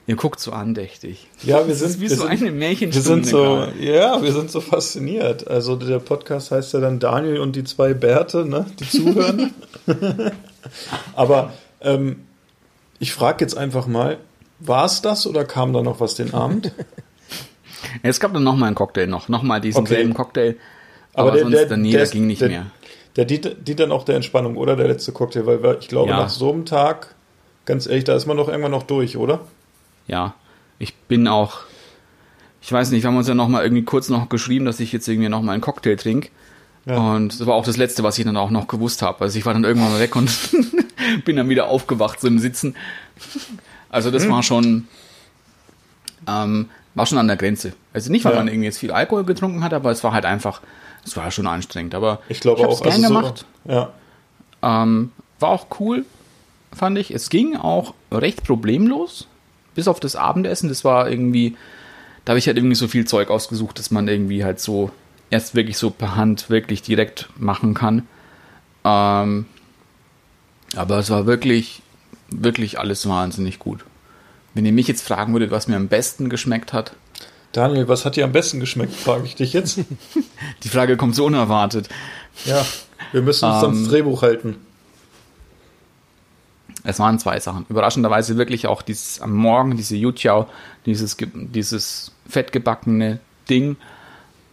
Ihr 0.08 0.16
guckt 0.16 0.38
so 0.40 0.52
andächtig. 0.52 1.26
Ja, 1.42 1.66
wir 1.66 1.68
Das 1.68 1.78
sind 1.80 1.88
ist 1.90 1.96
wie 2.00 2.08
wir 2.08 2.16
so 2.16 2.22
sind, 2.22 2.30
eine 2.30 2.40
Wir 2.42 2.52
Märchenstunde. 2.52 3.08
sind 3.08 3.26
so, 3.26 3.42
gerade. 3.42 3.72
ja, 3.84 4.22
wir 4.22 4.32
sind 4.32 4.50
so 4.50 4.60
fasziniert. 4.60 5.46
Also 5.48 5.76
der 5.76 5.98
Podcast 5.98 6.50
heißt 6.52 6.74
ja 6.74 6.80
dann 6.80 6.98
Daniel 7.00 7.38
und 7.38 7.54
die 7.56 7.64
zwei 7.64 7.92
Bärte, 7.92 8.44
ne, 8.44 8.66
die 8.80 8.88
zuhören. 8.88 9.52
Aber 11.14 11.52
ähm, 11.80 12.24
ich 12.98 13.12
frage 13.12 13.44
jetzt 13.44 13.56
einfach 13.56 13.86
mal, 13.86 14.18
war 14.58 14.84
es 14.84 15.02
das 15.02 15.26
oder 15.26 15.44
kam 15.44 15.72
da 15.72 15.82
noch 15.82 16.00
was 16.00 16.14
den 16.14 16.34
Abend? 16.34 16.72
Es 18.02 18.20
gab 18.20 18.32
dann 18.34 18.42
nochmal 18.42 18.66
einen 18.68 18.74
Cocktail 18.74 19.06
noch, 19.06 19.28
nochmal 19.28 19.60
diesen 19.60 19.82
Okay. 19.82 19.94
selben 19.94 20.12
Cocktail. 20.12 20.56
Aber, 21.14 21.38
sonst, 21.38 21.70
nee, 21.76 21.92
der 21.92 22.00
das 22.00 22.10
ging 22.10 22.26
nicht 22.26 22.40
der, 22.42 22.48
mehr. 22.48 22.66
Der 23.16 23.24
dient, 23.24 23.56
dann 23.80 23.92
auch 23.92 24.04
der 24.04 24.16
Entspannung, 24.16 24.56
oder? 24.56 24.76
Der 24.76 24.88
letzte 24.88 25.12
Cocktail, 25.12 25.46
weil 25.46 25.78
ich 25.80 25.88
glaube, 25.88 26.10
Ja. 26.10 26.18
nach 26.18 26.28
so 26.28 26.52
einem 26.52 26.66
Tag, 26.66 27.14
ganz 27.64 27.86
ehrlich, 27.86 28.04
da 28.04 28.14
ist 28.14 28.26
man 28.26 28.36
doch 28.36 28.48
irgendwann 28.48 28.72
noch 28.72 28.82
durch, 28.82 29.16
oder? 29.16 29.40
Ja, 30.06 30.34
ich 30.78 30.94
bin 30.94 31.26
auch, 31.26 31.60
ich 32.60 32.70
weiß 32.72 32.90
nicht, 32.90 33.02
wir 33.02 33.08
haben 33.08 33.16
uns 33.16 33.28
ja 33.28 33.34
nochmal 33.34 33.62
irgendwie 33.62 33.84
kurz 33.84 34.08
noch 34.08 34.28
geschrieben, 34.28 34.66
dass 34.66 34.80
ich 34.80 34.92
jetzt 34.92 35.08
irgendwie 35.08 35.28
nochmal 35.28 35.54
einen 35.54 35.62
Cocktail 35.62 35.96
trinke. 35.96 36.28
Ja. 36.84 36.96
Und 36.96 37.40
das 37.40 37.46
war 37.46 37.54
auch 37.54 37.64
das 37.64 37.76
Letzte, 37.76 38.02
was 38.02 38.18
ich 38.18 38.24
dann 38.24 38.36
auch 38.36 38.50
noch 38.50 38.68
gewusst 38.68 39.00
habe. 39.02 39.22
Also 39.22 39.38
ich 39.38 39.46
war 39.46 39.54
dann 39.54 39.64
irgendwann 39.64 39.92
mal 39.92 40.00
weg 40.00 40.14
und 40.16 40.30
bin 41.24 41.36
dann 41.36 41.48
wieder 41.48 41.68
aufgewacht 41.68 42.20
so 42.20 42.28
im 42.28 42.38
Sitzen. 42.38 42.76
Also 43.96 44.10
das 44.10 44.28
war 44.28 44.42
schon, 44.42 44.86
ähm, 46.28 46.68
war 46.94 47.06
schon 47.06 47.18
an 47.18 47.26
der 47.28 47.36
Grenze. 47.36 47.72
Also 47.92 48.12
nicht, 48.12 48.24
weil 48.24 48.32
Ja. 48.32 48.38
man 48.38 48.48
irgendwie 48.48 48.66
jetzt 48.66 48.78
viel 48.78 48.92
Alkohol 48.92 49.24
getrunken 49.24 49.64
hat, 49.64 49.72
aber 49.74 49.90
es 49.90 50.04
war 50.04 50.12
halt 50.12 50.24
einfach, 50.24 50.60
es 51.04 51.16
war 51.16 51.30
schon 51.30 51.46
anstrengend. 51.46 51.94
Aber 51.94 52.20
Ich 52.28 52.40
glaube 52.40 52.66
auch. 52.68 52.82
gern 52.82 52.92
also 52.94 53.08
gemacht. 53.08 53.46
So, 53.64 53.72
ja. 53.72 53.92
Ähm, 54.62 55.12
war 55.40 55.48
auch 55.50 55.66
cool, 55.80 56.04
fand 56.74 56.98
ich. 56.98 57.10
Es 57.10 57.30
ging 57.30 57.56
auch 57.56 57.94
recht 58.12 58.44
problemlos, 58.44 59.28
bis 59.74 59.88
auf 59.88 60.00
das 60.00 60.16
Abendessen. 60.16 60.68
Das 60.68 60.84
war 60.84 61.08
irgendwie, 61.10 61.56
da 62.24 62.32
habe 62.32 62.38
ich 62.38 62.46
halt 62.46 62.56
irgendwie 62.56 62.74
so 62.76 62.88
viel 62.88 63.06
Zeug 63.06 63.30
ausgesucht, 63.30 63.78
dass 63.78 63.90
man 63.90 64.08
irgendwie 64.08 64.44
halt 64.44 64.60
so 64.60 64.90
erst 65.30 65.54
wirklich 65.54 65.76
so 65.78 65.90
per 65.90 66.16
Hand 66.16 66.50
wirklich 66.50 66.82
direkt 66.82 67.28
machen 67.36 67.74
kann. 67.74 68.06
Ähm, 68.84 69.46
aber 70.74 70.98
es 70.98 71.10
war 71.10 71.26
wirklich, 71.26 71.82
wirklich 72.30 72.78
alles 72.78 73.08
wahnsinnig 73.08 73.58
gut. 73.58 73.84
Wenn 74.54 74.66
ihr 74.66 74.72
mich 74.72 74.88
jetzt 74.88 75.06
fragen 75.06 75.32
würdet, 75.32 75.50
was 75.50 75.68
mir 75.68 75.76
am 75.76 75.88
besten 75.88 76.28
geschmeckt 76.28 76.72
hat, 76.72 76.92
Daniel, 77.52 77.88
was 77.88 78.04
hat 78.04 78.16
dir 78.16 78.24
am 78.24 78.32
besten 78.32 78.60
geschmeckt, 78.60 78.94
frage 78.94 79.24
ich 79.24 79.34
dich 79.34 79.54
jetzt. 79.54 79.78
die 80.62 80.68
Frage 80.68 80.98
kommt 80.98 81.14
so 81.14 81.24
unerwartet. 81.24 81.88
ja, 82.44 82.64
wir 83.12 83.22
müssen 83.22 83.46
uns 83.46 83.64
ans 83.64 83.78
Ähm, 83.78 83.88
Drehbuch 83.88 84.20
halten. 84.20 84.56
Es 86.84 86.98
waren 86.98 87.18
zwei 87.18 87.40
Sachen. 87.40 87.64
Überraschenderweise 87.68 88.36
wirklich 88.36 88.66
auch 88.66 88.82
dieses 88.82 89.20
am 89.20 89.32
Morgen, 89.32 89.76
diese 89.76 89.96
Yutiao, 89.96 90.48
dieses, 90.84 91.16
dieses 91.34 92.12
fettgebackene 92.28 93.20
Ding. 93.48 93.76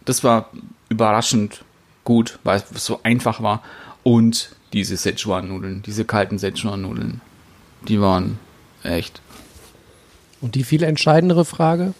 Das 0.04 0.24
war 0.24 0.50
überraschend 0.88 1.62
gut, 2.04 2.38
weil 2.42 2.62
es 2.74 2.84
so 2.84 3.00
einfach 3.02 3.42
war. 3.42 3.62
Und 4.02 4.56
diese 4.72 4.96
Szechuan-Nudeln, 4.96 5.82
diese 5.82 6.04
kalten 6.04 6.38
Szechuan-Nudeln, 6.38 7.20
die 7.88 8.00
waren 8.00 8.38
echt. 8.82 9.20
Und 10.40 10.54
die 10.54 10.64
viel 10.64 10.82
entscheidendere 10.82 11.44
Frage, 11.44 11.94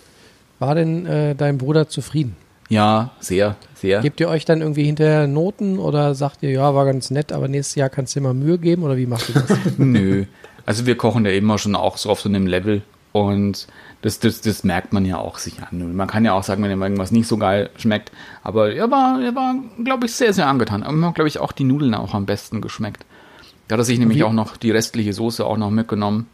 war 0.58 0.74
denn 0.74 1.06
äh, 1.06 1.34
dein 1.34 1.58
Bruder 1.58 1.88
zufrieden? 1.88 2.36
Ja, 2.68 3.10
sehr, 3.20 3.56
sehr. 3.74 4.00
Gebt 4.00 4.20
ihr 4.20 4.28
euch 4.28 4.44
dann 4.44 4.60
irgendwie 4.60 4.84
hinterher 4.84 5.26
Noten 5.26 5.78
oder 5.78 6.14
sagt 6.14 6.42
ihr, 6.42 6.50
ja, 6.50 6.74
war 6.74 6.84
ganz 6.86 7.10
nett, 7.10 7.32
aber 7.32 7.48
nächstes 7.48 7.74
Jahr 7.76 7.90
kannst 7.90 8.14
du 8.14 8.20
dir 8.20 8.24
mal 8.24 8.34
Mühe 8.34 8.58
geben 8.58 8.82
oder 8.82 8.96
wie 8.96 9.06
macht 9.06 9.28
ihr 9.28 9.34
das? 9.34 9.58
Nö. 9.78 10.24
Also 10.66 10.86
wir 10.86 10.96
kochen 10.96 11.26
ja 11.26 11.32
immer 11.32 11.58
schon 11.58 11.76
auch 11.76 11.98
so 11.98 12.10
auf 12.10 12.20
so 12.20 12.28
einem 12.28 12.46
Level 12.46 12.82
und 13.12 13.66
das, 14.02 14.18
das, 14.18 14.40
das 14.40 14.64
merkt 14.64 14.92
man 14.92 15.04
ja 15.04 15.18
auch 15.18 15.38
sich 15.38 15.62
an. 15.62 15.94
Man 15.94 16.08
kann 16.08 16.24
ja 16.24 16.32
auch 16.32 16.42
sagen, 16.42 16.62
wenn 16.62 16.70
ihm 16.70 16.82
irgendwas 16.82 17.10
nicht 17.10 17.28
so 17.28 17.36
geil 17.36 17.70
schmeckt, 17.76 18.10
aber 18.42 18.72
er 18.72 18.90
war, 18.90 19.20
er 19.22 19.34
war, 19.34 19.54
glaube 19.82 20.06
ich, 20.06 20.14
sehr, 20.14 20.32
sehr 20.32 20.46
angetan. 20.46 20.82
Aber 20.82 20.92
mir 20.92 21.06
haben, 21.06 21.14
glaube 21.14 21.28
ich, 21.28 21.38
auch 21.38 21.52
die 21.52 21.64
Nudeln 21.64 21.94
auch 21.94 22.12
am 22.12 22.26
besten 22.26 22.60
geschmeckt. 22.60 23.06
Da 23.68 23.74
hat 23.74 23.80
er 23.80 23.84
sich 23.84 23.98
nämlich 23.98 24.18
Wie- 24.18 24.22
auch 24.24 24.32
noch 24.32 24.56
die 24.56 24.70
restliche 24.70 25.12
Soße 25.12 25.44
auch 25.44 25.56
noch 25.56 25.70
mitgenommen. 25.70 26.26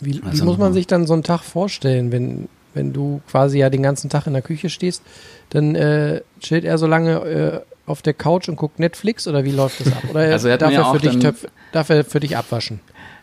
Wie, 0.00 0.16
wie 0.16 0.22
Also 0.26 0.44
muss 0.44 0.58
man 0.58 0.72
sich 0.72 0.86
dann 0.86 1.06
so 1.06 1.12
einen 1.14 1.22
Tag 1.22 1.42
vorstellen, 1.42 2.12
wenn, 2.12 2.48
wenn 2.74 2.92
du 2.92 3.20
quasi 3.30 3.58
ja 3.58 3.70
den 3.70 3.82
ganzen 3.82 4.10
Tag 4.10 4.26
in 4.26 4.32
der 4.32 4.42
Küche 4.42 4.68
stehst, 4.68 5.02
dann 5.50 5.74
äh, 5.74 6.22
chillt 6.40 6.64
er 6.64 6.78
so 6.78 6.86
lange 6.86 7.12
äh, 7.12 7.60
auf 7.86 8.02
der 8.02 8.14
Couch 8.14 8.48
und 8.48 8.56
guckt 8.56 8.78
Netflix 8.78 9.28
oder 9.28 9.44
wie 9.44 9.52
läuft 9.52 9.80
das 9.80 9.92
ab? 9.92 10.02
Oder 10.10 10.20
Also 10.32 10.48
er 10.48 10.58
darf, 10.58 10.72
er 10.72 10.92
für 10.92 10.98
dich 10.98 11.18
töpf, 11.18 11.46
darf 11.72 11.90
er 11.90 12.04
für 12.04 12.20
dich 12.20 12.36
abwaschen? 12.36 12.80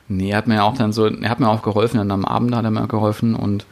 Nee, 0.07 0.31
er 0.31 0.37
hat 0.37 0.47
mir 0.47 0.55
ja 0.55 0.63
auch 0.63 0.77
dann 0.77 0.93
so, 0.93 1.07
er 1.07 1.29
hat 1.29 1.39
mir 1.39 1.49
auch 1.49 1.61
geholfen, 1.61 1.97
dann 1.97 2.11
am 2.11 2.25
Abend 2.25 2.55
hat 2.55 2.63
er 2.63 2.71
mir 2.71 2.87
geholfen 2.87 3.35
und 3.35 3.65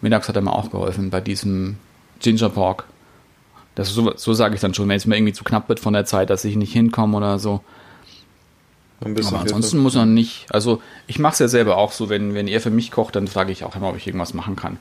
mittags 0.00 0.28
hat 0.28 0.36
er 0.36 0.42
mir 0.42 0.52
auch 0.52 0.70
geholfen 0.70 1.10
bei 1.10 1.20
diesem 1.20 1.76
Ginger 2.20 2.50
Pork. 2.50 2.84
Das 3.74 3.88
so, 3.88 4.12
so 4.16 4.34
sage 4.34 4.54
ich 4.54 4.60
dann 4.60 4.74
schon, 4.74 4.88
wenn 4.88 4.96
es 4.96 5.06
mir 5.06 5.16
irgendwie 5.16 5.32
zu 5.32 5.44
knapp 5.44 5.68
wird 5.68 5.80
von 5.80 5.92
der 5.92 6.04
Zeit, 6.04 6.30
dass 6.30 6.44
ich 6.44 6.56
nicht 6.56 6.72
hinkomme 6.72 7.16
oder 7.16 7.38
so. 7.38 7.60
Aber 9.00 9.40
ansonsten 9.40 9.78
muss 9.78 9.96
er 9.96 10.06
nicht. 10.06 10.46
Also 10.50 10.80
ich 11.06 11.18
mache 11.18 11.34
es 11.34 11.38
ja 11.38 11.48
selber 11.48 11.76
auch 11.76 11.92
so, 11.92 12.08
wenn, 12.08 12.34
wenn 12.34 12.48
er 12.48 12.60
für 12.60 12.70
mich 12.70 12.90
kocht, 12.90 13.16
dann 13.16 13.28
frage 13.28 13.52
ich 13.52 13.64
auch 13.64 13.76
immer, 13.76 13.90
ob 13.90 13.96
ich 13.96 14.06
irgendwas 14.06 14.34
machen 14.34 14.56
kann. 14.56 14.78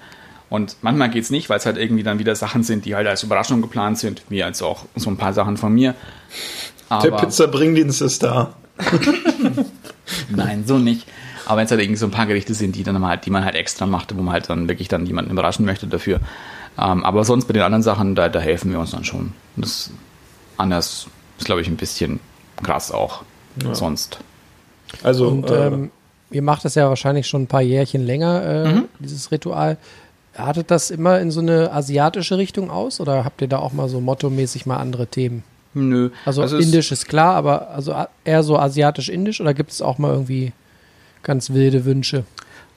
Und 0.50 0.78
manchmal 0.82 1.10
geht's 1.10 1.30
nicht, 1.30 1.50
weil 1.50 1.58
es 1.58 1.66
halt 1.66 1.78
irgendwie 1.78 2.04
dann 2.04 2.20
wieder 2.20 2.36
Sachen 2.36 2.64
sind, 2.64 2.86
die 2.86 2.96
halt 2.96 3.08
als 3.08 3.24
Überraschung 3.24 3.62
geplant 3.62 3.98
sind, 3.98 4.22
wie 4.30 4.44
als 4.44 4.62
auch 4.62 4.86
so 4.96 5.10
ein 5.10 5.18
paar 5.18 5.34
Sachen 5.34 5.58
von 5.58 5.74
mir. 5.74 5.96
Der 6.90 6.98
Aber 7.12 7.18
Pizzabringdienst 7.18 8.02
ist 8.02 8.24
da. 8.24 8.54
nein, 10.30 10.64
so 10.66 10.78
nicht. 10.78 11.08
Aber 11.46 11.58
wenn 11.58 11.66
es 11.66 11.72
halt 11.72 11.82
irgendwie 11.82 11.98
so 11.98 12.06
ein 12.06 12.12
paar 12.12 12.28
Gerichte 12.28 12.54
sind, 12.54 12.76
die 12.76 12.84
dann 12.84 13.04
halt, 13.06 13.26
die 13.26 13.32
man 13.32 13.44
halt 13.44 13.56
extra 13.56 13.86
macht, 13.86 14.16
wo 14.16 14.22
man 14.22 14.34
halt 14.34 14.50
dann 14.50 14.70
wirklich 14.70 14.88
dann 14.88 15.06
jemanden 15.06 15.32
überraschen 15.32 15.66
möchte 15.66 15.88
dafür. 15.88 16.20
Ähm, 16.78 17.04
aber 17.04 17.24
sonst 17.24 17.46
bei 17.46 17.54
den 17.54 17.64
anderen 17.64 17.84
Sachen, 17.84 18.16
da, 18.16 18.30
da 18.30 18.40
helfen 18.40 18.72
wir 18.72 18.80
uns 18.80 18.92
dann 18.92 19.04
schon. 19.04 19.34
Das 19.56 19.90
anders 20.58 21.08
ist, 21.38 21.46
glaube 21.46 21.62
ich, 21.62 21.68
ein 21.68 21.78
bisschen 21.78 22.20
krass 22.62 22.92
auch. 22.92 23.24
Sonst. 23.74 24.20
Also, 25.04 25.28
Und 25.28 25.50
äh, 25.50 25.68
ähm, 25.68 25.92
ihr 26.32 26.42
macht 26.42 26.66
das 26.66 26.76
ja 26.76 26.88
wahrscheinlich 26.90 27.28
schon 27.28 27.44
ein 27.44 27.48
paar 27.48 27.62
Jährchen 27.62 28.06
länger, 28.06 28.44
äh, 28.44 28.74
Mhm. 28.74 28.84
dieses 29.00 29.32
Ritual. 29.32 29.78
Artet 30.36 30.72
das 30.72 30.90
immer 30.90 31.20
in 31.20 31.30
so 31.32 31.40
eine 31.42 31.72
asiatische 31.72 32.38
Richtung 32.38 32.72
aus 32.72 33.00
oder 33.00 33.24
habt 33.24 33.42
ihr 33.42 33.48
da 33.48 33.60
auch 33.60 33.72
mal 33.74 33.88
so 33.90 34.00
mottomäßig 34.02 34.66
mal 34.66 34.78
andere 34.78 35.06
Themen? 35.08 35.44
Nö. 35.76 36.10
Also, 36.26 36.44
es- 36.44 36.52
indisch 36.54 36.92
ist 36.92 37.08
klar, 37.08 37.36
aber 37.36 37.70
also 37.72 37.96
eher 38.24 38.44
so 38.44 38.58
asiatisch-indisch 38.58 39.42
oder 39.42 39.54
gibt 39.54 39.72
es 39.72 39.82
auch 39.82 39.98
mal 39.98 40.12
irgendwie 40.12 40.54
ganz 41.24 41.52
wilde 41.52 41.86
Wünsche? 41.86 42.24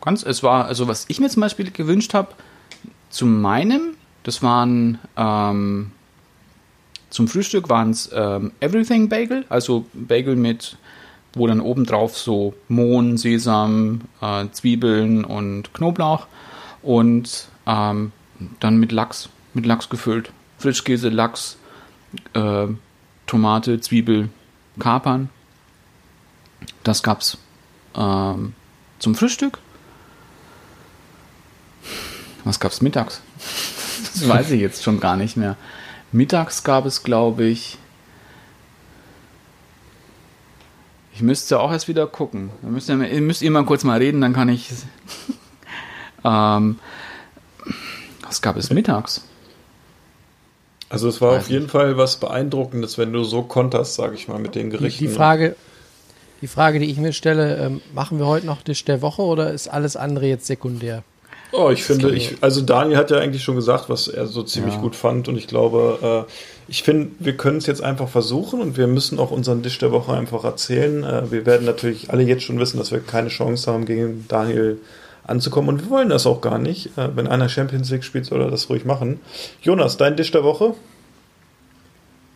Ganz, 0.03 0.23
es 0.23 0.43
war, 0.43 0.67
also 0.67 0.87
was 0.89 1.05
ich 1.09 1.19
mir 1.21 1.29
zum 1.29 1.41
Beispiel 1.41 1.71
gewünscht 1.71 2.15
habe, 2.15 2.29
zu 3.11 3.27
meinem, 3.27 3.95
das 4.23 4.43
waren 4.43 4.99
ähm, 5.17 5.93
zum 7.17 7.29
Frühstück 7.29 7.71
waren 7.71 7.93
es 7.93 8.11
ähm, 8.13 8.53
Everything 8.61 9.09
Bagel, 9.09 9.47
also 9.49 9.87
Bagel 9.95 10.37
mit, 10.37 10.77
wo 11.33 11.47
dann 11.47 11.63
obendrauf 11.63 12.19
so 12.19 12.53
Mohn, 12.69 13.17
Sesam, 13.17 14.03
äh, 14.21 14.45
Zwiebeln 14.53 15.25
und 15.25 15.73
Knoblauch 15.73 16.27
und 16.83 17.49
ähm, 17.67 18.13
dann 18.61 18.77
mit 18.77 18.93
Lachs, 18.93 19.31
mit 19.55 19.65
Lachs 19.65 19.89
gefüllt. 19.89 20.31
Frischkäse, 20.59 21.09
Lachs, 21.09 21.57
äh, 22.35 22.67
Tomate, 23.27 23.81
Zwiebel, 23.81 24.29
Kapern. 24.79 25.31
Das 26.83 27.03
gab's 27.03 27.39
ähm, 27.95 28.53
zum 28.99 29.15
Frühstück. 29.15 29.59
Was 32.45 32.61
gab's 32.61 32.83
mittags? 32.83 33.23
Das 34.13 34.29
weiß 34.29 34.51
ich 34.51 34.61
jetzt 34.61 34.83
schon 34.83 35.01
gar 35.01 35.17
nicht 35.17 35.37
mehr. 35.37 35.57
Mittags 36.13 36.65
gab 36.65 36.87
es, 36.87 37.03
glaube 37.03 37.45
ich. 37.45 37.79
Ich 41.15 41.23
müsste 41.23 41.61
auch 41.61 41.73
erst 41.73 41.89
wieder 41.89 42.07
gucken. 42.07 42.51
Da 42.63 42.69
müsst 42.69 42.89
ihr, 42.89 42.97
müsst 42.97 43.43
ihr 43.43 43.51
mal 43.51 43.65
kurz 43.65 43.85
mal 43.85 43.99
reden, 43.99 44.21
dann 44.21 44.35
kann 44.35 44.49
ich. 44.49 44.71
ähm, 46.25 46.79
was 48.23 48.43
gab 48.43 48.57
es 48.57 48.71
mittags? 48.71 49.23
also 50.89 51.09
es 51.09 51.21
war 51.21 51.33
weiß 51.33 51.45
auf 51.45 51.51
jeden 51.51 51.69
Fall 51.69 51.97
was 51.97 52.17
Beeindruckendes, 52.17 52.99
wenn 52.99 53.13
du 53.13 53.25
so 53.25 53.43
konterst, 53.43 53.95
sage 53.95 54.15
ich 54.15 54.29
mal, 54.29 54.39
mit 54.39 54.55
den 54.55 54.71
Die, 54.71 54.77
Gerichten. 54.77 55.05
die, 55.05 55.11
Frage, 55.11 55.57
die 56.43 56.47
Frage, 56.47 56.79
die 56.79 56.87
ich 56.87 56.99
mir 56.99 57.13
stelle, 57.13 57.57
ähm, 57.57 57.81
machen 57.95 58.19
wir 58.19 58.27
heute 58.27 58.47
noch 58.47 58.63
Tisch 58.63 58.85
der 58.85 59.03
Woche 59.03 59.23
oder 59.23 59.53
ist 59.53 59.69
alles 59.69 59.97
andere 59.97 60.27
jetzt 60.27 60.47
sekundär? 60.47 61.03
Oh, 61.53 61.71
ich 61.71 61.85
finde, 61.85 62.11
ich, 62.11 62.37
also 62.41 62.61
Daniel 62.61 62.97
hat 62.99 63.11
ja 63.11 63.19
eigentlich 63.19 63.43
schon 63.45 63.55
gesagt, 63.55 63.89
was 63.89 64.09
er 64.09 64.27
so 64.27 64.43
ziemlich 64.43 64.75
Ja. 64.75 64.81
gut 64.81 64.97
fand 64.97 65.29
und 65.29 65.37
ich 65.37 65.47
glaube, 65.47 66.27
äh, 66.29 66.33
ich 66.69 66.83
finde, 66.83 67.11
wir 67.21 67.37
können 67.37 67.59
es 67.59 67.67
jetzt 67.67 67.83
einfach 67.83 68.09
versuchen 68.09 68.61
und 68.61 68.77
wir 68.77 68.89
müssen 68.89 69.19
auch 69.21 69.31
unseren 69.31 69.63
Tisch 69.63 69.79
der 69.79 69.93
Woche 69.93 70.13
einfach 70.13 70.43
erzählen. 70.45 71.05
Äh, 71.05 71.31
wir 71.31 71.47
werden 71.47 71.65
natürlich 71.65 72.11
alle 72.11 72.25
jetzt 72.25 72.43
schon 72.43 72.59
wissen, 72.59 72.79
dass 72.79 72.91
wir 72.91 72.99
keine 73.01 73.29
Chance 73.29 73.71
haben, 73.73 73.87
gegen 73.87 74.25
Daniel 74.29 74.79
anzukommen 75.25 75.69
und 75.69 75.83
wir 75.85 75.91
wollen 75.91 76.09
das 76.09 76.27
auch 76.27 76.41
gar 76.41 76.59
nicht. 76.59 76.87
Äh, 76.99 77.15
wenn 77.17 77.29
einer 77.29 77.49
Champions 77.49 77.91
League 77.91 78.05
spielt, 78.05 78.27
soll 78.27 78.41
er 78.43 78.51
das 78.51 78.69
ruhig 78.69 78.85
machen. 78.85 79.21
Jonas, 79.63 79.97
dein 79.97 80.17
Tisch 80.17 80.33
der 80.33 80.43
Woche? 80.45 80.75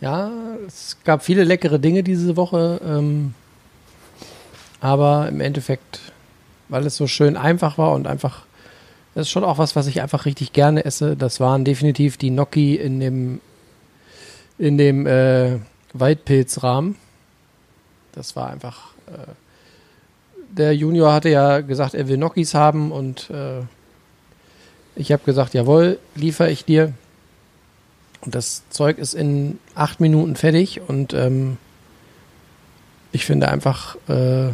Ja, 0.00 0.30
es 0.66 0.96
gab 1.04 1.22
viele 1.24 1.44
leckere 1.44 1.78
Dinge 1.78 2.02
diese 2.02 2.36
Woche, 2.36 2.80
ähm, 2.86 3.34
aber 4.80 5.28
im 5.28 5.40
Endeffekt, 5.40 6.00
weil 6.68 6.86
es 6.86 6.96
so 6.96 7.06
schön 7.06 7.36
einfach 7.36 7.76
war 7.76 7.92
und 7.92 8.06
einfach, 8.06 8.46
das 9.14 9.26
ist 9.26 9.30
schon 9.30 9.44
auch 9.44 9.58
was, 9.58 9.74
was 9.76 9.86
ich 9.86 10.00
einfach 10.00 10.24
richtig 10.24 10.52
gerne 10.52 10.84
esse. 10.84 11.16
Das 11.16 11.40
waren 11.40 11.64
definitiv 11.64 12.16
die 12.16 12.30
Gnocchi 12.30 12.76
in 12.76 13.00
dem, 13.00 13.40
in 14.58 14.78
dem 14.78 15.06
äh, 15.06 15.58
Waldpilzrahmen. 15.92 16.96
Das 18.12 18.36
war 18.36 18.50
einfach. 18.50 18.92
Äh, 19.06 19.32
der 20.52 20.74
Junior 20.74 21.12
hatte 21.12 21.28
ja 21.28 21.60
gesagt, 21.60 21.94
er 21.94 22.08
will 22.08 22.16
Gnocchis 22.16 22.54
haben 22.54 22.90
und 22.92 23.30
äh, 23.30 23.62
ich 24.96 25.12
habe 25.12 25.22
gesagt, 25.24 25.54
jawohl, 25.54 25.98
liefere 26.14 26.50
ich 26.50 26.64
dir. 26.64 26.92
Und 28.20 28.34
das 28.34 28.64
Zeug 28.70 28.98
ist 28.98 29.14
in 29.14 29.58
acht 29.74 30.00
Minuten 30.00 30.36
fertig 30.36 30.80
und 30.86 31.14
ähm, 31.14 31.56
ich 33.12 33.24
finde 33.24 33.48
einfach 33.48 33.96
äh, 34.08 34.50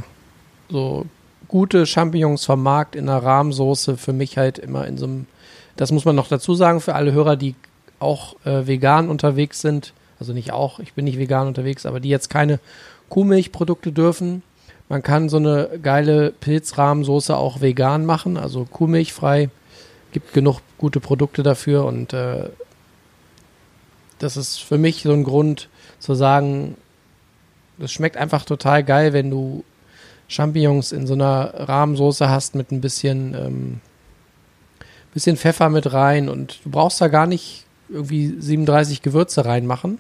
so 0.69 1.07
gute 1.49 1.87
Champignons 1.87 2.45
vom 2.45 2.63
Markt 2.63 2.97
in 2.97 3.09
einer 3.09 3.23
Rahmsoße 3.23 3.97
für 3.97 4.13
mich 4.13 4.39
halt 4.39 4.59
immer 4.59 4.87
in 4.87 4.99
so 4.99 5.07
einem, 5.07 5.27
das 5.77 5.93
muss 5.93 6.05
man 6.05 6.17
noch 6.17 6.29
dazu 6.29 6.55
sagen 6.55 6.81
für 6.81 6.95
alle 6.95 7.13
Hörer, 7.13 7.37
die 7.37 7.55
auch 7.99 8.37
äh, 8.45 8.67
vegan 8.67 9.09
unterwegs 9.09 9.61
sind, 9.61 9.93
also 10.19 10.33
nicht 10.33 10.53
auch, 10.53 10.79
ich 10.81 10.95
bin 10.95 11.05
nicht 11.05 11.19
vegan 11.19 11.47
unterwegs, 11.47 11.87
aber 11.87 12.01
die 12.01 12.09
jetzt 12.09 12.31
keine 12.31 12.59
Kuhmilchprodukte 13.09 13.93
dürfen. 13.93 14.43
Man 14.89 15.03
kann 15.03 15.29
so 15.29 15.37
eine 15.37 15.79
geile 15.83 16.31
Pilzrahmsoße 16.33 17.37
auch 17.37 17.61
vegan 17.61 18.07
machen, 18.07 18.37
also 18.37 18.65
kuhmilchfrei. 18.65 19.51
Gibt 20.13 20.33
genug 20.33 20.61
gute 20.79 21.01
Produkte 21.01 21.43
dafür 21.43 21.85
und 21.85 22.13
äh, 22.13 22.49
das 24.19 24.37
ist 24.37 24.59
für 24.59 24.79
mich 24.79 25.03
so 25.03 25.13
ein 25.13 25.25
Grund 25.25 25.69
zu 25.99 26.15
sagen, 26.15 26.77
das 27.79 27.93
schmeckt 27.93 28.17
einfach 28.17 28.45
total 28.45 28.83
geil, 28.83 29.13
wenn 29.13 29.31
du 29.31 29.65
Champignons 30.29 30.93
in 30.93 31.07
so 31.07 31.15
einer 31.15 31.53
Rahmensoße 31.55 32.29
hast 32.29 32.55
mit 32.55 32.73
ein 32.73 32.81
bisschen, 32.81 33.35
ähm, 33.35 33.81
bisschen 35.15 35.37
Pfeffer 35.37 35.71
mit 35.71 35.93
rein 35.93 36.29
und 36.29 36.61
du 36.65 36.71
brauchst 36.71 37.01
da 37.01 37.09
gar 37.09 37.27
nicht 37.27 37.65
irgendwie 37.89 38.35
37 38.39 39.03
Gewürze 39.03 39.45
reinmachen. 39.45 39.99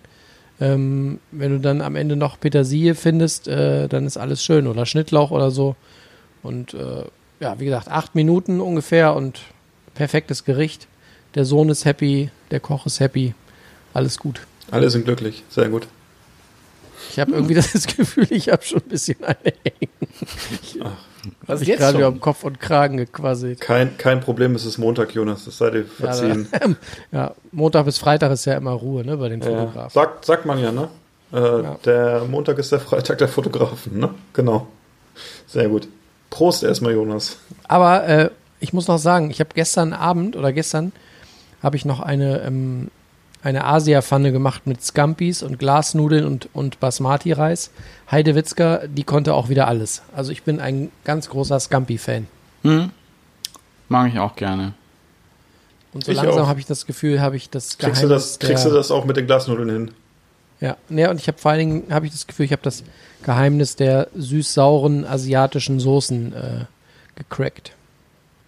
Ähm, 0.60 1.20
wenn 1.32 1.52
du 1.52 1.60
dann 1.60 1.82
am 1.82 1.96
Ende 1.96 2.16
noch 2.16 2.40
Petersilie 2.40 2.94
findest, 2.94 3.46
äh, 3.46 3.88
dann 3.88 4.06
ist 4.06 4.16
alles 4.16 4.42
schön 4.42 4.66
oder 4.66 4.86
Schnittlauch 4.86 5.30
oder 5.30 5.50
so. 5.50 5.76
Und 6.42 6.74
äh, 6.74 7.04
ja, 7.40 7.60
wie 7.60 7.66
gesagt, 7.66 7.88
acht 7.88 8.14
Minuten 8.14 8.60
ungefähr 8.60 9.14
und 9.14 9.40
perfektes 9.94 10.44
Gericht. 10.44 10.86
Der 11.34 11.44
Sohn 11.44 11.68
ist 11.68 11.84
happy, 11.84 12.30
der 12.50 12.60
Koch 12.60 12.86
ist 12.86 13.00
happy, 13.00 13.34
alles 13.92 14.18
gut. 14.18 14.40
Alle 14.70 14.90
sind 14.90 15.04
glücklich, 15.04 15.44
sehr 15.50 15.68
gut. 15.68 15.86
Ich 17.10 17.18
habe 17.18 17.32
irgendwie 17.32 17.54
das 17.54 17.72
Gefühl, 17.96 18.26
ich 18.30 18.48
habe 18.48 18.62
schon 18.62 18.80
ein 18.80 18.88
bisschen 18.88 19.22
eine 19.24 19.36
hängen. 19.64 20.92
Was 21.46 21.60
ich 21.60 21.68
jetzt 21.68 21.78
gerade 21.80 21.98
schon? 21.98 22.12
über 22.12 22.20
Kopf 22.20 22.44
und 22.44 22.60
Kragen 22.60 22.96
gequasselt. 22.98 23.60
Kein, 23.60 23.96
kein 23.98 24.20
Problem, 24.20 24.54
es 24.54 24.64
ist 24.64 24.78
Montag, 24.78 25.14
Jonas, 25.14 25.44
das 25.44 25.58
sei 25.58 25.70
dir 25.70 25.84
verziehen. 25.84 26.48
Ja, 26.52 26.68
ja, 27.12 27.34
Montag 27.52 27.84
bis 27.84 27.98
Freitag 27.98 28.30
ist 28.32 28.44
ja 28.44 28.54
immer 28.56 28.72
Ruhe, 28.72 29.04
ne, 29.04 29.16
bei 29.16 29.28
den 29.28 29.40
Ja, 29.40 29.46
Fotografen. 29.48 29.90
sagt, 29.90 30.24
sagt 30.24 30.46
man 30.46 30.58
ja, 30.58 30.70
ne? 30.72 30.88
Äh, 31.32 31.62
Der 31.84 32.24
Montag 32.30 32.58
ist 32.58 32.70
der 32.70 32.80
Freitag 32.80 33.18
der 33.18 33.28
Fotografen, 33.28 33.98
ne? 33.98 34.10
Genau. 34.32 34.68
Sehr 35.46 35.68
gut. 35.68 35.88
Prost 36.30 36.62
erstmal, 36.62 36.92
Jonas. 36.92 37.38
Aber 37.66 38.06
äh, 38.06 38.30
ich 38.60 38.72
muss 38.72 38.86
noch 38.88 38.98
sagen, 38.98 39.30
ich 39.30 39.40
habe 39.40 39.50
gestern 39.54 39.92
Abend 39.92 40.36
oder 40.36 40.52
gestern 40.52 40.92
habe 41.62 41.76
ich 41.76 41.84
noch 41.84 42.00
eine, 42.00 42.42
ähm, 42.42 42.88
eine 43.46 43.64
Asia-Pfanne 43.64 44.32
gemacht 44.32 44.66
mit 44.66 44.82
Scampis 44.82 45.42
und 45.44 45.58
Glasnudeln 45.60 46.24
und, 46.26 46.48
und 46.52 46.80
Basmati-Reis. 46.80 47.70
Heidewitzka, 48.10 48.88
die 48.88 49.04
konnte 49.04 49.34
auch 49.34 49.48
wieder 49.48 49.68
alles. 49.68 50.02
Also 50.14 50.32
ich 50.32 50.42
bin 50.42 50.58
ein 50.60 50.90
ganz 51.04 51.28
großer 51.30 51.60
Scampi-Fan. 51.60 52.26
Hm? 52.62 52.90
Mag 53.88 54.12
ich 54.12 54.18
auch 54.18 54.34
gerne. 54.34 54.72
Und 55.94 56.04
so 56.04 56.10
Ich 56.10 56.16
langsam 56.20 56.42
auch. 56.44 56.48
habe 56.48 56.58
ich 56.58 56.66
das 56.66 56.86
Gefühl, 56.86 57.20
habe 57.20 57.36
ich 57.36 57.48
das 57.48 57.78
Kriegst 57.78 58.02
du, 58.02 58.08
das, 58.08 58.38
der- 58.40 58.48
kriegst 58.48 58.66
du 58.66 58.70
das 58.70 58.90
auch 58.90 59.04
mit 59.04 59.16
den 59.16 59.26
Glasnudeln 59.26 59.70
hin? 59.70 59.90
Ja, 60.60 60.76
ne, 60.88 61.08
und 61.08 61.20
ich 61.20 61.28
habe 61.28 61.38
vor 61.38 61.52
allen 61.52 61.60
Dingen, 61.60 61.84
habe 61.94 62.06
ich 62.06 62.12
das 62.12 62.26
Gefühl, 62.26 62.46
ich 62.46 62.52
habe 62.52 62.62
das 62.62 62.82
Geheimnis 63.22 63.76
der 63.76 64.08
süß-sauren 64.16 65.04
asiatischen 65.06 65.78
Soßen 65.80 66.32
äh, 66.34 66.64
gecrackt. 67.14 67.72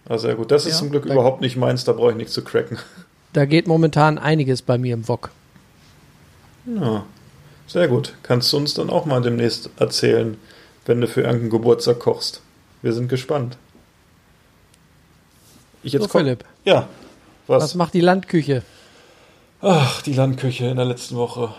Ah, 0.09 0.17
sehr 0.17 0.35
gut. 0.35 0.51
Das 0.51 0.65
ist 0.65 0.73
Ja, 0.73 0.79
zum 0.79 0.89
Glück 0.89 1.05
überhaupt 1.05 1.39
nicht 1.39 1.55
meins, 1.55 1.85
da 1.85 1.93
brauche 1.93 2.11
ich 2.11 2.17
nichts 2.17 2.33
zu 2.33 2.43
cracken. 2.43 2.77
Da 3.39 3.45
geht 3.45 3.67
momentan 3.67 4.17
einiges 4.17 4.61
bei 4.61 4.77
mir 4.77 4.93
im 4.93 5.07
Wok. 5.07 5.29
Ja. 6.65 7.05
Sehr 7.67 7.87
gut. 7.87 8.13
Kannst 8.21 8.51
du 8.51 8.57
uns 8.57 8.73
dann 8.73 8.89
auch 8.89 9.05
mal 9.05 9.21
demnächst 9.21 9.69
erzählen, 9.77 10.35
wenn 10.85 10.99
du 10.99 11.07
für 11.07 11.21
irgendeinen 11.21 11.49
Geburtstag 11.49 11.99
kochst. 11.99 12.41
Wir 12.81 12.91
sind 12.91 13.07
gespannt. 13.07 13.55
Ich 15.83 15.93
jetzt 15.93 16.01
So, 16.01 16.07
koch- 16.09 16.19
Philipp. 16.19 16.43
Ja. 16.65 16.89
Was? 17.47 17.63
Was 17.63 17.75
macht 17.75 17.93
die 17.93 18.01
Landküche? 18.01 18.61
Ach, 19.61 20.01
die 20.01 20.11
Landküche 20.13 20.65
in 20.65 20.75
der 20.75 20.83
letzten 20.85 21.15
Woche. 21.15 21.53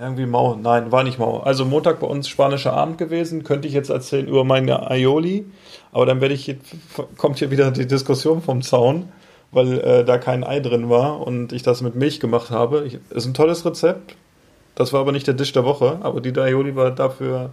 Irgendwie 0.00 0.24
mau. 0.24 0.54
Nein, 0.54 0.90
war 0.92 1.02
nicht 1.04 1.18
mau. 1.18 1.40
Also 1.40 1.66
Montag 1.66 2.00
bei 2.00 2.06
uns 2.06 2.26
spanischer 2.26 2.72
Abend 2.72 2.96
gewesen. 2.96 3.44
Könnte 3.44 3.68
ich 3.68 3.74
jetzt 3.74 3.90
erzählen 3.90 4.26
über 4.26 4.44
meine 4.44 4.90
Aioli. 4.90 5.44
Aber 5.92 6.06
dann 6.06 6.22
werde 6.22 6.32
ich, 6.32 6.56
kommt 7.18 7.38
hier 7.38 7.50
wieder 7.50 7.70
die 7.70 7.86
Diskussion 7.86 8.40
vom 8.40 8.62
Zaun, 8.62 9.12
weil 9.50 9.80
äh, 9.80 10.04
da 10.04 10.18
kein 10.18 10.44
Ei 10.44 10.60
drin 10.60 10.90
war 10.90 11.26
und 11.26 11.52
ich 11.52 11.62
das 11.62 11.80
mit 11.80 11.94
Milch 11.94 12.20
gemacht 12.20 12.50
habe. 12.50 12.84
Ich, 12.86 12.98
ist 13.10 13.26
ein 13.26 13.34
tolles 13.34 13.64
Rezept. 13.64 14.14
Das 14.74 14.92
war 14.92 15.00
aber 15.00 15.12
nicht 15.12 15.26
der 15.26 15.34
Dish 15.34 15.52
der 15.52 15.64
Woche. 15.64 15.98
Aber 16.02 16.20
die 16.20 16.38
Aioli 16.38 16.76
war 16.76 16.90
dafür, 16.90 17.50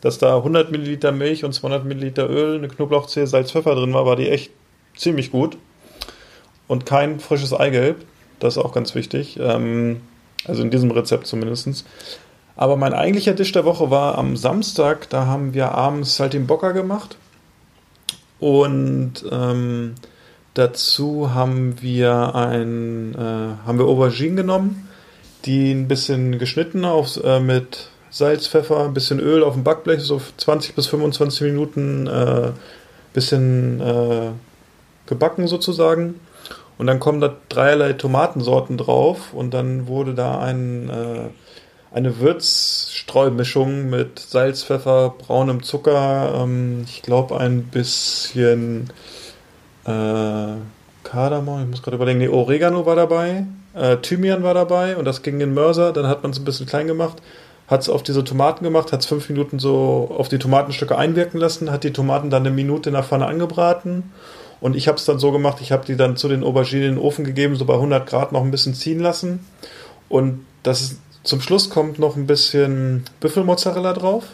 dass 0.00 0.18
da 0.18 0.36
100 0.36 0.70
Milliliter 0.70 1.12
Milch 1.12 1.44
und 1.44 1.52
200 1.52 1.84
Milliliter 1.84 2.28
Öl, 2.28 2.58
eine 2.58 2.68
Knoblauchzehe, 2.68 3.26
Salz, 3.26 3.52
Pfeffer 3.52 3.74
drin 3.74 3.92
war, 3.92 4.06
war 4.06 4.16
die 4.16 4.28
echt 4.28 4.50
ziemlich 4.96 5.30
gut. 5.30 5.56
Und 6.68 6.86
kein 6.86 7.20
frisches 7.20 7.52
Eigelb. 7.52 8.04
Das 8.38 8.56
ist 8.56 8.62
auch 8.62 8.72
ganz 8.72 8.94
wichtig. 8.94 9.38
Ähm, 9.40 10.00
also 10.46 10.62
in 10.62 10.70
diesem 10.70 10.90
Rezept 10.90 11.26
zumindest. 11.26 11.84
Aber 12.56 12.76
mein 12.76 12.94
eigentlicher 12.94 13.34
Tisch 13.34 13.52
der 13.52 13.64
Woche 13.64 13.90
war 13.90 14.18
am 14.18 14.36
Samstag. 14.36 15.08
Da 15.10 15.26
haben 15.26 15.54
wir 15.54 15.72
abends 15.72 16.16
Saltimbocca 16.16 16.72
gemacht. 16.72 17.16
Und 18.38 19.24
ähm, 19.30 19.94
dazu 20.54 21.34
haben 21.34 21.80
wir 21.80 22.34
ein, 22.34 23.14
äh, 23.14 23.66
haben 23.66 23.78
wir 23.78 23.86
Auberginen 23.86 24.36
genommen, 24.36 24.88
die 25.44 25.72
ein 25.72 25.88
bisschen 25.88 26.38
geschnitten 26.38 26.84
auf, 26.84 27.22
äh, 27.22 27.40
mit 27.40 27.90
Salz, 28.10 28.48
Pfeffer, 28.48 28.84
ein 28.84 28.94
bisschen 28.94 29.20
Öl 29.20 29.44
auf 29.44 29.54
dem 29.54 29.64
Backblech, 29.64 30.00
so 30.00 30.20
20 30.36 30.74
bis 30.74 30.88
25 30.88 31.42
Minuten 31.42 32.06
äh, 32.08 32.50
bisschen 33.12 33.80
äh, 33.80 34.30
gebacken 35.06 35.46
sozusagen. 35.46 36.20
Und 36.78 36.86
dann 36.86 36.98
kommen 36.98 37.20
da 37.20 37.36
dreierlei 37.48 37.92
Tomatensorten 37.92 38.78
drauf 38.78 39.34
und 39.34 39.52
dann 39.52 39.86
wurde 39.86 40.14
da 40.14 40.38
ein, 40.40 40.88
äh, 40.88 41.94
eine 41.94 42.20
Würzstreumischung 42.20 43.90
mit 43.90 44.18
Salz, 44.18 44.64
Pfeffer, 44.64 45.14
braunem 45.18 45.62
Zucker, 45.62 46.32
ähm, 46.42 46.84
ich 46.86 47.02
glaube 47.02 47.38
ein 47.38 47.64
bisschen 47.64 48.90
äh, 49.84 50.54
Kardamom, 51.04 51.62
ich 51.62 51.68
muss 51.68 51.82
gerade 51.82 51.96
überlegen, 51.96 52.18
nee, 52.18 52.28
Oregano 52.28 52.86
war 52.86 52.96
dabei, 52.96 53.46
äh, 53.74 53.96
Thymian 53.96 54.42
war 54.42 54.54
dabei 54.54 54.96
und 54.96 55.04
das 55.04 55.22
ging 55.22 55.40
in 55.40 55.54
Mörser, 55.54 55.92
dann 55.92 56.06
hat 56.06 56.22
man 56.22 56.32
es 56.32 56.38
ein 56.38 56.44
bisschen 56.44 56.66
klein 56.66 56.86
gemacht, 56.86 57.22
hat 57.66 57.80
es 57.80 57.88
auf 57.88 58.02
diese 58.02 58.24
Tomaten 58.24 58.64
gemacht, 58.64 58.92
hat 58.92 59.00
es 59.00 59.06
fünf 59.06 59.28
Minuten 59.28 59.58
so 59.58 60.14
auf 60.16 60.28
die 60.28 60.38
Tomatenstücke 60.38 60.96
einwirken 60.96 61.40
lassen, 61.40 61.70
hat 61.70 61.84
die 61.84 61.92
Tomaten 61.92 62.30
dann 62.30 62.42
eine 62.42 62.54
Minute 62.54 62.90
in 62.90 62.94
der 62.94 63.04
Pfanne 63.04 63.26
angebraten 63.26 64.12
und 64.60 64.76
ich 64.76 64.88
habe 64.88 64.98
es 64.98 65.04
dann 65.04 65.18
so 65.18 65.32
gemacht, 65.32 65.58
ich 65.60 65.72
habe 65.72 65.86
die 65.86 65.96
dann 65.96 66.16
zu 66.16 66.28
den 66.28 66.44
Auberginen 66.44 66.84
in 66.84 66.94
den 66.96 67.02
Ofen 67.02 67.24
gegeben, 67.24 67.56
so 67.56 67.64
bei 67.64 67.74
100 67.74 68.06
Grad 68.06 68.32
noch 68.32 68.42
ein 68.42 68.50
bisschen 68.50 68.74
ziehen 68.74 69.00
lassen. 69.00 69.46
Und 70.08 70.44
das 70.62 70.82
ist, 70.82 71.00
zum 71.22 71.40
Schluss 71.40 71.70
kommt 71.70 71.98
noch 71.98 72.16
ein 72.16 72.26
bisschen 72.26 73.04
Büffelmozzarella 73.20 73.94
drauf. 73.94 74.24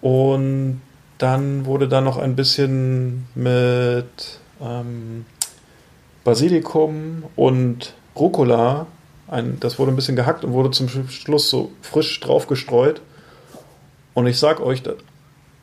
Und 0.00 0.80
dann 1.18 1.66
wurde 1.66 1.88
da 1.88 2.00
noch 2.00 2.16
ein 2.16 2.36
bisschen 2.36 3.26
mit 3.34 4.40
ähm, 4.60 5.26
Basilikum 6.24 7.24
und 7.36 7.94
Rucola, 8.16 8.86
ein, 9.28 9.58
das 9.60 9.78
wurde 9.78 9.92
ein 9.92 9.96
bisschen 9.96 10.16
gehackt 10.16 10.44
und 10.44 10.52
wurde 10.52 10.70
zum 10.70 10.88
Schluss 10.88 11.50
so 11.50 11.70
frisch 11.82 12.18
drauf 12.20 12.46
gestreut. 12.46 13.00
Und 14.14 14.26
ich 14.26 14.38
sag 14.38 14.60
euch, 14.60 14.82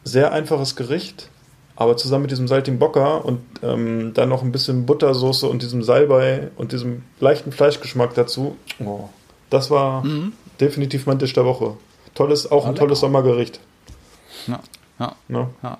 sehr 0.04 0.32
einfaches 0.32 0.76
Gericht, 0.76 1.30
aber 1.76 1.98
zusammen 1.98 2.24
mit 2.24 2.32
diesem 2.32 2.48
saltigen 2.48 2.78
Bocker 2.78 3.26
und 3.26 3.39
ähm, 3.64 4.14
dann 4.14 4.30
noch 4.30 4.44
ein 4.44 4.52
bisschen 4.52 4.86
Buttersoße 4.86 5.48
und 5.48 5.62
diesem 5.62 5.82
Salbei 5.82 6.50
und 6.56 6.72
diesem 6.72 7.04
leichten 7.20 7.52
Fleischgeschmack 7.52 8.14
dazu. 8.14 8.58
Oh, 8.84 9.10
das 9.50 9.72
war 9.72 10.04
definitiv 10.60 11.06
mein 11.08 11.20
Tisch 11.20 11.34
der 11.34 11.46
Woche. 11.46 11.78
Tolles, 12.14 12.52
auch 12.52 12.66
ein 12.68 12.76
tolles 12.76 13.00
Sommergericht. 13.00 13.60
Ja, 14.48 14.60
ja, 15.00 15.16
Ne? 15.28 15.50
ja. 15.64 15.78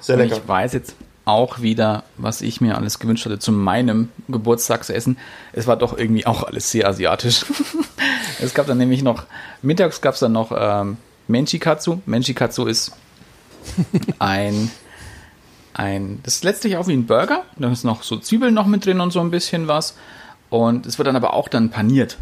Sehr 0.00 0.16
Und 0.16 0.22
lecker. 0.22 0.36
Ich 0.36 0.48
weiß 0.48 0.72
jetzt 0.74 0.94
auch 1.30 1.60
wieder, 1.60 2.04
was 2.16 2.42
ich 2.42 2.60
mir 2.60 2.76
alles 2.76 2.98
gewünscht 2.98 3.24
hatte 3.24 3.38
zu 3.38 3.52
meinem 3.52 4.08
Geburtstagsessen. 4.28 5.16
Es 5.52 5.66
war 5.66 5.76
doch 5.76 5.96
irgendwie 5.96 6.26
auch 6.26 6.42
alles 6.42 6.70
sehr 6.70 6.88
asiatisch. 6.88 7.46
es 8.40 8.52
gab 8.52 8.66
dann 8.66 8.78
nämlich 8.78 9.02
noch, 9.02 9.24
mittags 9.62 10.00
gab 10.00 10.14
es 10.14 10.20
dann 10.20 10.32
noch 10.32 10.52
ähm, 10.54 10.96
Menchikatsu. 11.28 12.00
Menchikatsu 12.06 12.66
ist 12.66 12.92
ein, 14.18 14.70
ein, 15.74 16.20
das 16.24 16.36
ist 16.36 16.44
letztlich 16.44 16.76
auch 16.76 16.88
wie 16.88 16.94
ein 16.94 17.06
Burger. 17.06 17.44
Da 17.56 17.70
ist 17.70 17.84
noch 17.84 18.02
so 18.02 18.18
Zwiebeln 18.18 18.52
noch 18.52 18.66
mit 18.66 18.84
drin 18.84 19.00
und 19.00 19.12
so 19.12 19.20
ein 19.20 19.30
bisschen 19.30 19.68
was. 19.68 19.96
Und 20.50 20.86
es 20.86 20.98
wird 20.98 21.06
dann 21.06 21.16
aber 21.16 21.34
auch 21.34 21.48
dann 21.48 21.70
paniert 21.70 22.18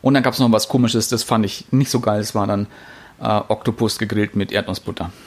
Und 0.00 0.14
dann 0.14 0.22
gab 0.22 0.34
es 0.34 0.40
noch 0.40 0.50
was 0.50 0.68
komisches, 0.68 1.08
das 1.08 1.22
fand 1.22 1.44
ich 1.44 1.66
nicht 1.70 1.90
so 1.90 2.00
geil. 2.00 2.20
Es 2.20 2.34
war 2.34 2.46
dann 2.46 2.66
äh, 3.20 3.40
Oktopus 3.48 3.98
gegrillt 3.98 4.36
mit 4.36 4.52
Erdnussbutter. 4.52 5.10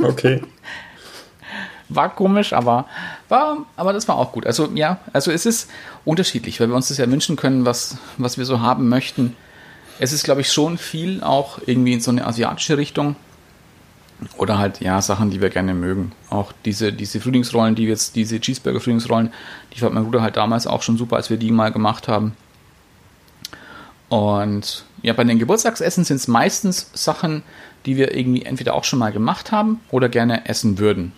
Okay. 0.00 0.42
War 1.90 2.14
komisch, 2.14 2.52
aber 2.52 2.86
war, 3.28 3.58
aber 3.76 3.92
das 3.92 4.08
war 4.08 4.16
auch 4.16 4.32
gut. 4.32 4.46
Also 4.46 4.70
ja, 4.74 4.98
also 5.12 5.30
es 5.30 5.44
ist 5.44 5.70
unterschiedlich, 6.04 6.58
weil 6.58 6.68
wir 6.68 6.74
uns 6.74 6.88
das 6.88 6.96
ja 6.98 7.10
wünschen 7.10 7.36
können, 7.36 7.66
was, 7.66 7.98
was 8.16 8.38
wir 8.38 8.46
so 8.46 8.60
haben 8.60 8.88
möchten. 8.88 9.36
Es 9.98 10.12
ist, 10.12 10.24
glaube 10.24 10.40
ich, 10.40 10.50
schon 10.50 10.78
viel 10.78 11.22
auch 11.22 11.58
irgendwie 11.66 11.92
in 11.92 12.00
so 12.00 12.10
eine 12.10 12.26
asiatische 12.26 12.78
Richtung. 12.78 13.16
Oder 14.36 14.58
halt, 14.58 14.80
ja, 14.80 15.00
Sachen, 15.00 15.30
die 15.30 15.40
wir 15.40 15.50
gerne 15.50 15.74
mögen. 15.74 16.12
Auch 16.30 16.52
diese, 16.64 16.92
diese 16.92 17.20
Frühlingsrollen, 17.20 17.74
die 17.74 17.84
wir 17.84 17.90
jetzt, 17.90 18.16
diese 18.16 18.40
Cheeseburger-Frühlingsrollen, 18.40 19.32
die 19.72 19.80
fand 19.80 19.94
mein 19.94 20.04
Bruder 20.04 20.22
halt 20.22 20.36
damals 20.36 20.66
auch 20.66 20.82
schon 20.82 20.96
super, 20.96 21.16
als 21.16 21.30
wir 21.30 21.36
die 21.36 21.50
mal 21.50 21.72
gemacht 21.72 22.08
haben. 22.08 22.36
Und 24.08 24.84
ja, 25.02 25.12
bei 25.12 25.24
den 25.24 25.38
Geburtstagsessen 25.38 26.04
sind 26.04 26.16
es 26.16 26.28
meistens 26.28 26.90
Sachen, 26.92 27.42
die 27.86 27.96
wir 27.96 28.14
irgendwie 28.14 28.44
entweder 28.44 28.74
auch 28.74 28.84
schon 28.84 28.98
mal 28.98 29.12
gemacht 29.12 29.52
haben 29.52 29.80
oder 29.90 30.08
gerne 30.08 30.48
essen 30.48 30.78
würden. 30.78 31.12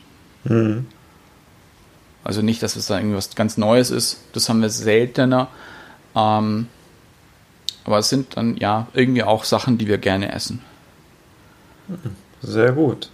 Also 2.24 2.42
nicht, 2.42 2.62
dass 2.62 2.74
es 2.74 2.86
da 2.86 2.98
irgendwas 2.98 3.34
ganz 3.34 3.56
Neues 3.56 3.90
ist. 3.90 4.20
Das 4.32 4.48
haben 4.48 4.60
wir 4.60 4.70
seltener. 4.70 5.48
Ähm, 6.16 6.66
aber 7.84 7.98
es 7.98 8.08
sind 8.08 8.36
dann 8.36 8.56
ja 8.56 8.88
irgendwie 8.94 9.22
auch 9.22 9.44
Sachen, 9.44 9.78
die 9.78 9.86
wir 9.86 9.98
gerne 9.98 10.32
essen. 10.32 10.60
Sehr 12.46 12.72
gut. 12.72 13.10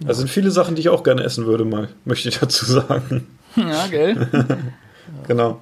Das 0.00 0.18
sind 0.18 0.28
viele 0.28 0.50
Sachen, 0.50 0.74
die 0.74 0.80
ich 0.80 0.88
auch 0.88 1.04
gerne 1.04 1.22
essen 1.22 1.46
würde, 1.46 1.64
mal, 1.64 1.88
möchte 2.04 2.28
ich 2.28 2.38
dazu 2.38 2.64
sagen. 2.64 3.26
Ja, 3.56 3.86
gell? 3.88 4.28
Genau. 5.28 5.60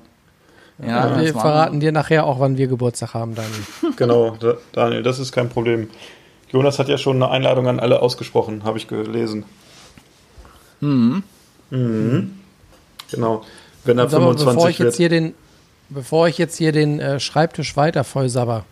Ja, 0.78 1.16
wir 1.18 1.24
das 1.26 1.34
war- 1.34 1.41
verraten 1.43 1.80
dir 1.80 1.91
nachher 1.93 2.24
auch, 2.24 2.38
wann 2.38 2.57
wir 2.57 2.68
Geburtstag 2.68 3.14
haben, 3.14 3.34
Daniel. 3.34 3.64
Genau, 3.97 4.36
Da- 4.38 4.55
Daniel, 4.72 5.03
das 5.03 5.18
ist 5.18 5.32
kein 5.32 5.49
Problem. 5.49 5.88
Jonas 6.53 6.78
hat 6.78 6.88
ja 6.88 6.99
schon 6.99 7.16
eine 7.16 7.30
Einladung 7.30 7.66
an 7.68 7.80
alle 7.80 8.01
ausgesprochen, 8.01 8.62
habe 8.64 8.78
ich 8.78 8.86
gelesen. 8.88 9.45
Mhm. 10.80 11.22
Mhm. 11.70 12.38
Genau. 13.11 13.43
Wenn 13.84 13.99
er 13.99 14.09
Sag 14.09 14.20
mal, 14.20 14.36
25 14.36 14.47
bevor 14.55 14.68
ich 14.70 14.78
wird. 14.78 14.86
jetzt 14.88 14.97
hier 14.97 15.09
den, 15.09 15.34
bevor 15.88 16.28
ich 16.28 16.38
jetzt 16.38 16.57
hier 16.57 16.72
den 16.72 17.01
äh, 17.01 17.18
Schreibtisch 17.20 17.76
weiter 17.76 18.05
vollsabber, 18.05 18.64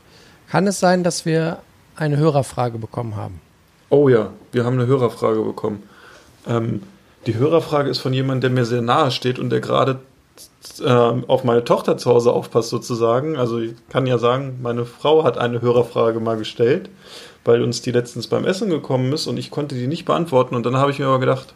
kann 0.50 0.66
es 0.66 0.78
sein, 0.80 1.02
dass 1.02 1.24
wir 1.26 1.58
eine 1.96 2.16
Hörerfrage 2.16 2.78
bekommen 2.78 3.16
haben? 3.16 3.40
Oh 3.90 4.08
ja, 4.08 4.32
wir 4.52 4.64
haben 4.64 4.74
eine 4.74 4.86
Hörerfrage 4.86 5.42
bekommen. 5.42 5.82
Ähm, 6.46 6.82
die 7.26 7.36
Hörerfrage 7.36 7.90
ist 7.90 7.98
von 7.98 8.12
jemandem, 8.12 8.40
der 8.40 8.50
mir 8.62 8.64
sehr 8.64 8.82
nahe 8.82 9.10
steht 9.10 9.38
und 9.38 9.50
der 9.50 9.60
gerade 9.60 10.00
ähm, 10.84 11.24
auf 11.26 11.44
meine 11.44 11.64
Tochter 11.64 11.96
zu 11.96 12.10
Hause 12.10 12.32
aufpasst 12.32 12.70
sozusagen. 12.70 13.36
Also 13.36 13.58
ich 13.58 13.74
kann 13.88 14.06
ja 14.06 14.18
sagen, 14.18 14.58
meine 14.62 14.84
Frau 14.84 15.24
hat 15.24 15.38
eine 15.38 15.60
Hörerfrage 15.60 16.20
mal 16.20 16.36
gestellt, 16.36 16.90
weil 17.44 17.62
uns 17.62 17.82
die 17.82 17.92
letztens 17.92 18.26
beim 18.26 18.44
Essen 18.44 18.70
gekommen 18.70 19.12
ist 19.12 19.26
und 19.26 19.38
ich 19.38 19.50
konnte 19.50 19.74
die 19.74 19.86
nicht 19.86 20.04
beantworten. 20.04 20.54
Und 20.54 20.66
dann 20.66 20.76
habe 20.76 20.90
ich 20.90 20.98
mir 20.98 21.06
aber 21.06 21.20
gedacht, 21.20 21.54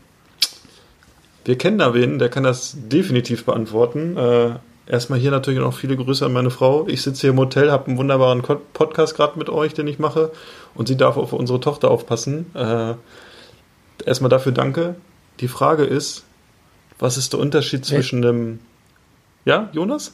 wir 1.44 1.58
kennen 1.58 1.78
da 1.78 1.94
wen, 1.94 2.18
der 2.18 2.28
kann 2.28 2.44
das 2.44 2.76
definitiv 2.76 3.44
beantworten. 3.44 4.16
Äh, 4.16 4.50
erstmal 4.86 5.18
hier 5.18 5.30
natürlich 5.30 5.60
noch 5.60 5.74
viele 5.74 5.96
Grüße 5.96 6.24
an 6.24 6.32
meine 6.32 6.50
Frau. 6.50 6.86
Ich 6.88 7.02
sitze 7.02 7.22
hier 7.22 7.30
im 7.30 7.38
Hotel, 7.38 7.70
habe 7.70 7.86
einen 7.86 7.98
wunderbaren 7.98 8.42
Podcast 8.72 9.14
gerade 9.16 9.38
mit 9.38 9.48
euch, 9.48 9.74
den 9.74 9.86
ich 9.86 9.98
mache. 9.98 10.30
Und 10.74 10.88
sie 10.88 10.96
darf 10.96 11.16
auf 11.16 11.32
unsere 11.32 11.60
Tochter 11.60 11.90
aufpassen. 11.90 12.46
Äh, 12.54 12.94
erstmal 14.04 14.30
dafür 14.30 14.52
danke. 14.52 14.96
Die 15.40 15.48
Frage 15.48 15.84
ist, 15.84 16.24
was 16.98 17.16
ist 17.16 17.32
der 17.32 17.40
Unterschied 17.40 17.84
zwischen 17.84 18.24
einem... 18.24 18.58
Ja, 19.44 19.68
Jonas? 19.72 20.12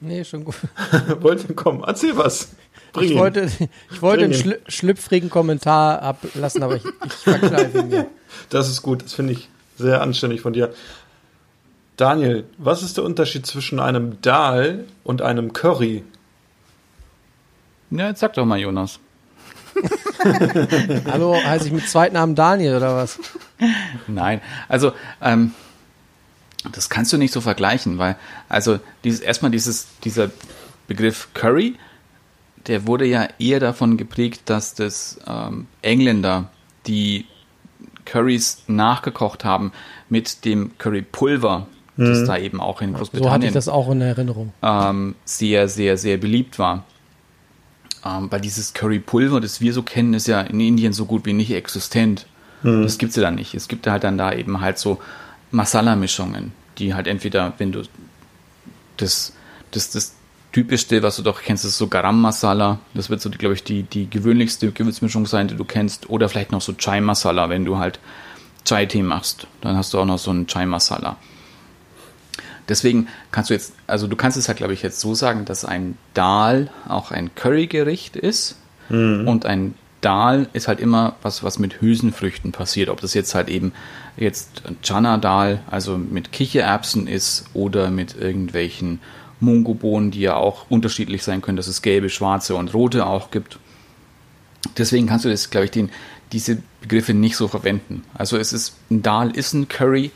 Nee, 0.00 0.24
schon 0.24 0.44
gut. 0.44 0.56
Wollte 1.20 1.54
kommen, 1.54 1.82
erzähl 1.86 2.16
was. 2.16 2.50
Bring 2.92 3.04
Ich 3.06 3.10
ihn. 3.12 3.18
wollte, 3.18 3.48
ich 3.90 4.02
wollte 4.02 4.24
einen 4.24 4.34
schlü 4.34 4.56
schlüpfrigen 4.68 5.30
Kommentar 5.30 6.02
ablassen, 6.02 6.62
aber 6.62 6.76
ich, 6.76 6.84
ich 7.04 7.12
verkneife 7.12 7.82
mir. 7.82 8.06
Das 8.50 8.68
ist 8.68 8.82
gut, 8.82 9.04
das 9.04 9.14
finde 9.14 9.32
ich 9.32 9.48
sehr 9.78 10.00
anständig 10.02 10.40
von 10.40 10.52
dir. 10.52 10.72
Daniel, 11.96 12.44
was 12.58 12.82
ist 12.82 12.96
der 12.96 13.04
Unterschied 13.04 13.46
zwischen 13.46 13.78
einem 13.78 14.20
Dal 14.20 14.84
und 15.04 15.22
einem 15.22 15.52
Curry? 15.52 16.04
Ja, 17.90 18.08
jetzt 18.08 18.20
sag 18.20 18.34
doch 18.34 18.44
mal, 18.44 18.58
Jonas. 18.58 18.98
Hallo, 21.06 21.34
heiße 21.34 21.66
ich 21.66 21.72
mit 21.72 21.88
Zweitnamen 21.88 22.34
Daniel 22.34 22.76
oder 22.76 22.96
was? 22.96 23.18
Nein, 24.06 24.40
also 24.68 24.92
ähm, 25.20 25.52
das 26.72 26.88
kannst 26.88 27.12
du 27.12 27.18
nicht 27.18 27.32
so 27.32 27.40
vergleichen, 27.40 27.98
weil 27.98 28.16
also 28.48 28.80
dieses 29.04 29.20
erstmal 29.20 29.50
dieses 29.50 29.88
dieser 30.02 30.30
Begriff 30.86 31.28
Curry, 31.34 31.76
der 32.66 32.86
wurde 32.86 33.06
ja 33.06 33.28
eher 33.38 33.60
davon 33.60 33.96
geprägt, 33.96 34.42
dass 34.46 34.74
das 34.74 35.18
ähm, 35.26 35.66
Engländer 35.82 36.50
die 36.86 37.26
Currys 38.04 38.64
nachgekocht 38.66 39.44
haben 39.44 39.72
mit 40.08 40.44
dem 40.44 40.76
Currypulver, 40.78 41.66
das 41.96 42.24
da 42.24 42.36
eben 42.36 42.60
auch 42.60 42.80
in 42.82 42.92
So 42.92 42.98
hatte 42.98 43.04
ich 43.04 43.10
Großbritannien 43.12 43.54
das 43.54 43.68
auch 43.68 43.90
in 43.90 44.00
Erinnerung. 44.00 44.52
ähm, 44.62 45.14
sehr, 45.24 45.68
sehr, 45.68 45.96
sehr 45.96 46.16
beliebt 46.16 46.58
war. 46.58 46.84
Ähm, 48.04 48.30
weil 48.30 48.40
dieses 48.40 48.74
Currypulver, 48.74 49.40
das 49.40 49.60
wir 49.60 49.72
so 49.72 49.82
kennen, 49.82 50.12
ist 50.14 50.26
ja 50.26 50.40
in 50.40 50.60
Indien 50.60 50.92
so 50.92 51.06
gut 51.06 51.24
wie 51.26 51.32
nicht 51.32 51.52
existent. 51.52 52.26
Das 52.62 52.96
gibt's 52.96 53.14
ja 53.16 53.22
dann 53.22 53.34
nicht. 53.34 53.54
Es 53.54 53.68
gibt 53.68 53.86
halt 53.86 54.04
dann 54.04 54.16
da 54.16 54.32
eben 54.32 54.62
halt 54.62 54.78
so 54.78 54.98
Masala-Mischungen, 55.50 56.52
die 56.78 56.94
halt 56.94 57.06
entweder, 57.06 57.52
wenn 57.58 57.72
du 57.72 57.82
das, 58.96 59.34
das, 59.70 59.90
das 59.90 60.14
typischste, 60.52 61.02
was 61.02 61.16
du 61.16 61.22
doch 61.22 61.42
kennst, 61.42 61.66
ist 61.66 61.76
so 61.76 61.88
Garam 61.88 62.22
Masala. 62.22 62.78
Das 62.94 63.10
wird 63.10 63.20
so, 63.20 63.28
glaube 63.28 63.54
ich, 63.54 63.64
die, 63.64 63.82
die 63.82 64.08
gewöhnlichste 64.08 64.72
Gewürzmischung 64.72 65.26
sein, 65.26 65.48
die 65.48 65.56
du 65.56 65.64
kennst. 65.64 66.08
Oder 66.08 66.30
vielleicht 66.30 66.52
noch 66.52 66.62
so 66.62 66.72
Chai 66.72 67.02
Masala, 67.02 67.50
wenn 67.50 67.66
du 67.66 67.76
halt 67.76 68.00
Chai-Tee 68.64 69.02
machst. 69.02 69.46
Dann 69.60 69.76
hast 69.76 69.92
du 69.92 69.98
auch 69.98 70.06
noch 70.06 70.18
so 70.18 70.30
einen 70.30 70.46
Chai 70.46 70.64
Masala. 70.64 71.16
Deswegen 72.68 73.08
kannst 73.30 73.50
du 73.50 73.54
jetzt, 73.54 73.74
also 73.86 74.06
du 74.06 74.16
kannst 74.16 74.36
es 74.36 74.48
halt, 74.48 74.58
glaube 74.58 74.72
ich, 74.72 74.82
jetzt 74.82 75.00
so 75.00 75.14
sagen, 75.14 75.44
dass 75.44 75.64
ein 75.64 75.98
Dal 76.14 76.70
auch 76.88 77.10
ein 77.10 77.34
Currygericht 77.34 78.16
ist 78.16 78.56
und 78.90 79.46
ein 79.46 79.74
Dal 80.00 80.48
ist 80.52 80.68
halt 80.68 80.80
immer 80.80 81.16
was, 81.22 81.42
was 81.42 81.58
mit 81.58 81.80
Hülsenfrüchten 81.80 82.52
passiert. 82.52 82.90
Ob 82.90 83.00
das 83.00 83.14
jetzt 83.14 83.34
halt 83.34 83.48
eben 83.48 83.72
jetzt 84.18 84.62
Chana 84.82 85.16
Dal, 85.16 85.60
also 85.70 85.96
mit 85.96 86.32
Kichererbsen 86.32 87.06
ist 87.06 87.46
oder 87.54 87.90
mit 87.90 88.14
irgendwelchen 88.14 89.00
Mungobohnen, 89.40 90.10
die 90.10 90.20
ja 90.20 90.36
auch 90.36 90.66
unterschiedlich 90.68 91.22
sein 91.22 91.40
können, 91.40 91.56
dass 91.56 91.66
es 91.66 91.80
gelbe, 91.80 92.10
schwarze 92.10 92.54
und 92.54 92.74
rote 92.74 93.06
auch 93.06 93.30
gibt. 93.30 93.58
Deswegen 94.76 95.06
kannst 95.06 95.24
du 95.24 95.30
das, 95.30 95.48
glaube 95.48 95.66
ich, 95.66 95.70
den, 95.70 95.90
diese 96.32 96.58
Begriffe 96.82 97.14
nicht 97.14 97.36
so 97.36 97.48
verwenden. 97.48 98.02
Also 98.12 98.36
es 98.36 98.52
ist, 98.52 98.74
ein 98.90 99.02
Dal 99.02 99.30
ist 99.30 99.54
ein 99.54 99.68
Curry 99.68 100.10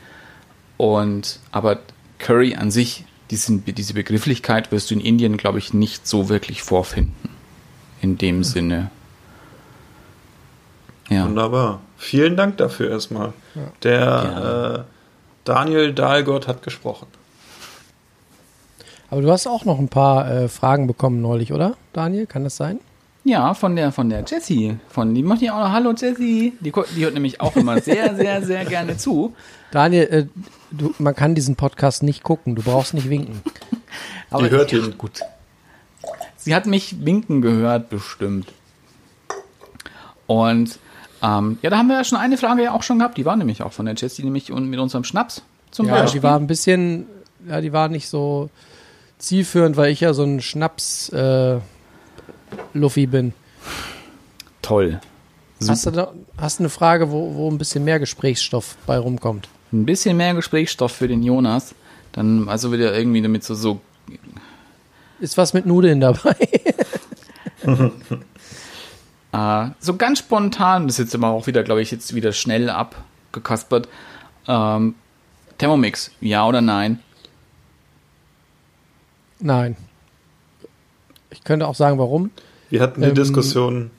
und 0.77 1.39
aber 1.51 1.79
Curry 2.19 2.55
an 2.55 2.69
sich, 2.71 3.05
diesen, 3.31 3.65
diese 3.65 3.93
Begrifflichkeit 3.93 4.71
wirst 4.71 4.91
du 4.91 4.95
in 4.95 5.01
Indien, 5.01 5.37
glaube 5.37 5.57
ich, 5.59 5.73
nicht 5.73 6.07
so 6.07 6.29
wirklich 6.29 6.61
vorfinden. 6.61 7.15
In 8.01 8.17
dem 8.17 8.43
Sinne. 8.43 8.91
Ja. 11.09 11.25
Wunderbar. 11.25 11.81
Vielen 11.97 12.37
Dank 12.37 12.57
dafür 12.57 12.91
erstmal. 12.91 13.33
Der 13.83 14.85
äh, 14.87 14.91
Daniel 15.43 15.93
Dahlgott 15.93 16.47
hat 16.47 16.63
gesprochen. 16.63 17.07
Aber 19.09 19.21
du 19.21 19.31
hast 19.31 19.47
auch 19.47 19.65
noch 19.65 19.79
ein 19.79 19.89
paar 19.89 20.31
äh, 20.31 20.47
Fragen 20.47 20.87
bekommen 20.87 21.21
neulich, 21.21 21.51
oder? 21.51 21.75
Daniel, 21.93 22.27
kann 22.27 22.43
das 22.43 22.55
sein? 22.55 22.79
Ja, 23.23 23.53
von 23.53 23.75
der, 23.75 23.91
von 23.91 24.09
der 24.09 24.23
Jessie. 24.25 24.77
Von, 24.87 25.13
die 25.13 25.23
macht 25.23 25.41
ja 25.41 25.53
auch 25.53 25.65
noch 25.65 25.73
Hallo 25.73 25.93
Jessie. 25.97 26.53
Die, 26.59 26.71
die 26.95 27.03
hört 27.03 27.15
nämlich 27.15 27.41
auch 27.41 27.55
immer 27.55 27.81
sehr, 27.81 28.15
sehr, 28.15 28.43
sehr 28.43 28.65
gerne 28.65 28.97
zu. 28.97 29.35
Daniel, 29.71 30.03
äh, 30.03 30.25
du, 30.71 30.93
man 30.99 31.15
kann 31.15 31.35
diesen 31.35 31.55
Podcast 31.55 32.03
nicht 32.03 32.23
gucken, 32.23 32.55
du 32.55 32.61
brauchst 32.63 32.93
nicht 32.93 33.09
winken. 33.09 33.41
Aber 34.29 34.43
Die 34.43 34.49
hört 34.51 34.71
ja, 34.71 34.79
ihn. 34.79 34.97
Gut. 34.97 35.21
Sie 36.37 36.55
hat 36.55 36.65
mich 36.65 37.03
winken 37.05 37.41
gehört, 37.41 37.89
bestimmt. 37.89 38.51
Und 40.27 40.79
ähm, 41.21 41.57
ja, 41.61 41.69
da 41.69 41.77
haben 41.77 41.87
wir 41.87 41.95
ja 41.95 42.03
schon 42.03 42.17
eine 42.17 42.37
Frage 42.37 42.63
ja 42.63 42.71
auch 42.73 42.83
schon 42.83 42.99
gehabt. 42.99 43.17
Die 43.17 43.25
war 43.25 43.35
nämlich 43.35 43.61
auch 43.61 43.73
von 43.73 43.85
der 43.85 43.95
Jessie, 43.95 44.23
nämlich 44.23 44.49
mit 44.49 44.79
unserem 44.79 45.03
Schnaps 45.03 45.41
zum 45.71 45.87
Ja, 45.87 45.95
Beispiel. 46.01 46.19
die 46.21 46.23
war 46.23 46.37
ein 46.39 46.47
bisschen, 46.47 47.07
ja, 47.47 47.59
die 47.61 47.73
war 47.73 47.89
nicht 47.89 48.07
so 48.07 48.49
zielführend, 49.17 49.75
weil 49.75 49.91
ich 49.91 49.99
ja 49.99 50.13
so 50.13 50.23
ein 50.23 50.41
Schnaps 50.41 51.09
äh, 51.09 51.59
bin. 52.73 53.33
toll. 54.61 55.01
Hast 55.67 55.85
du, 55.85 55.91
da, 55.91 56.13
hast 56.37 56.59
du 56.59 56.63
eine 56.63 56.69
Frage, 56.69 57.11
wo, 57.11 57.35
wo 57.35 57.51
ein 57.51 57.57
bisschen 57.57 57.83
mehr 57.83 57.99
Gesprächsstoff 57.99 58.77
bei 58.85 58.97
rumkommt? 58.97 59.49
Ein 59.71 59.85
bisschen 59.85 60.17
mehr 60.17 60.33
Gesprächsstoff 60.33 60.91
für 60.91 61.07
den 61.07 61.23
Jonas. 61.23 61.75
Dann 62.11 62.49
also 62.49 62.71
wieder 62.71 62.97
irgendwie 62.97 63.21
damit 63.21 63.43
so, 63.43 63.53
so 63.53 63.79
Ist 65.19 65.37
was 65.37 65.53
mit 65.53 65.65
Nudeln 65.65 65.99
dabei? 65.99 66.35
Äh, 69.31 69.69
so 69.79 69.95
ganz 69.95 70.19
spontan, 70.19 70.87
das 70.87 70.97
ist 70.97 71.05
jetzt 71.05 71.15
aber 71.15 71.27
auch 71.29 71.47
wieder, 71.47 71.63
glaube 71.63 71.81
ich, 71.81 71.91
jetzt 71.91 72.15
wieder 72.15 72.31
schnell 72.31 72.69
abgekaspert. 72.69 73.87
Ähm, 74.47 74.95
Thermomix, 75.57 76.11
ja 76.21 76.47
oder 76.47 76.61
nein? 76.61 76.99
Nein. 79.39 79.77
Ich 81.29 81.43
könnte 81.43 81.67
auch 81.67 81.75
sagen, 81.75 81.97
warum. 81.99 82.31
Wir 82.69 82.81
hatten 82.81 83.01
die 83.01 83.07
Ähm, 83.09 83.15
Diskussion 83.15 83.91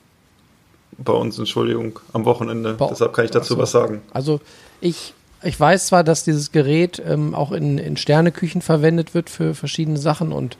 bei 0.97 1.13
uns, 1.13 1.37
Entschuldigung, 1.39 1.99
am 2.13 2.25
Wochenende. 2.25 2.77
Deshalb 2.89 3.13
kann 3.13 3.25
ich 3.25 3.31
dazu 3.31 3.53
Ach 3.53 3.57
so. 3.57 3.61
was 3.63 3.71
sagen. 3.71 4.01
Also 4.13 4.41
ich, 4.81 5.13
ich 5.43 5.59
weiß 5.59 5.87
zwar, 5.87 6.03
dass 6.03 6.23
dieses 6.23 6.51
Gerät 6.51 7.01
ähm, 7.05 7.33
auch 7.35 7.51
in, 7.51 7.77
in 7.77 7.97
Sterneküchen 7.97 8.61
verwendet 8.61 9.13
wird 9.13 9.29
für 9.29 9.53
verschiedene 9.55 9.97
Sachen 9.97 10.31
und 10.31 10.57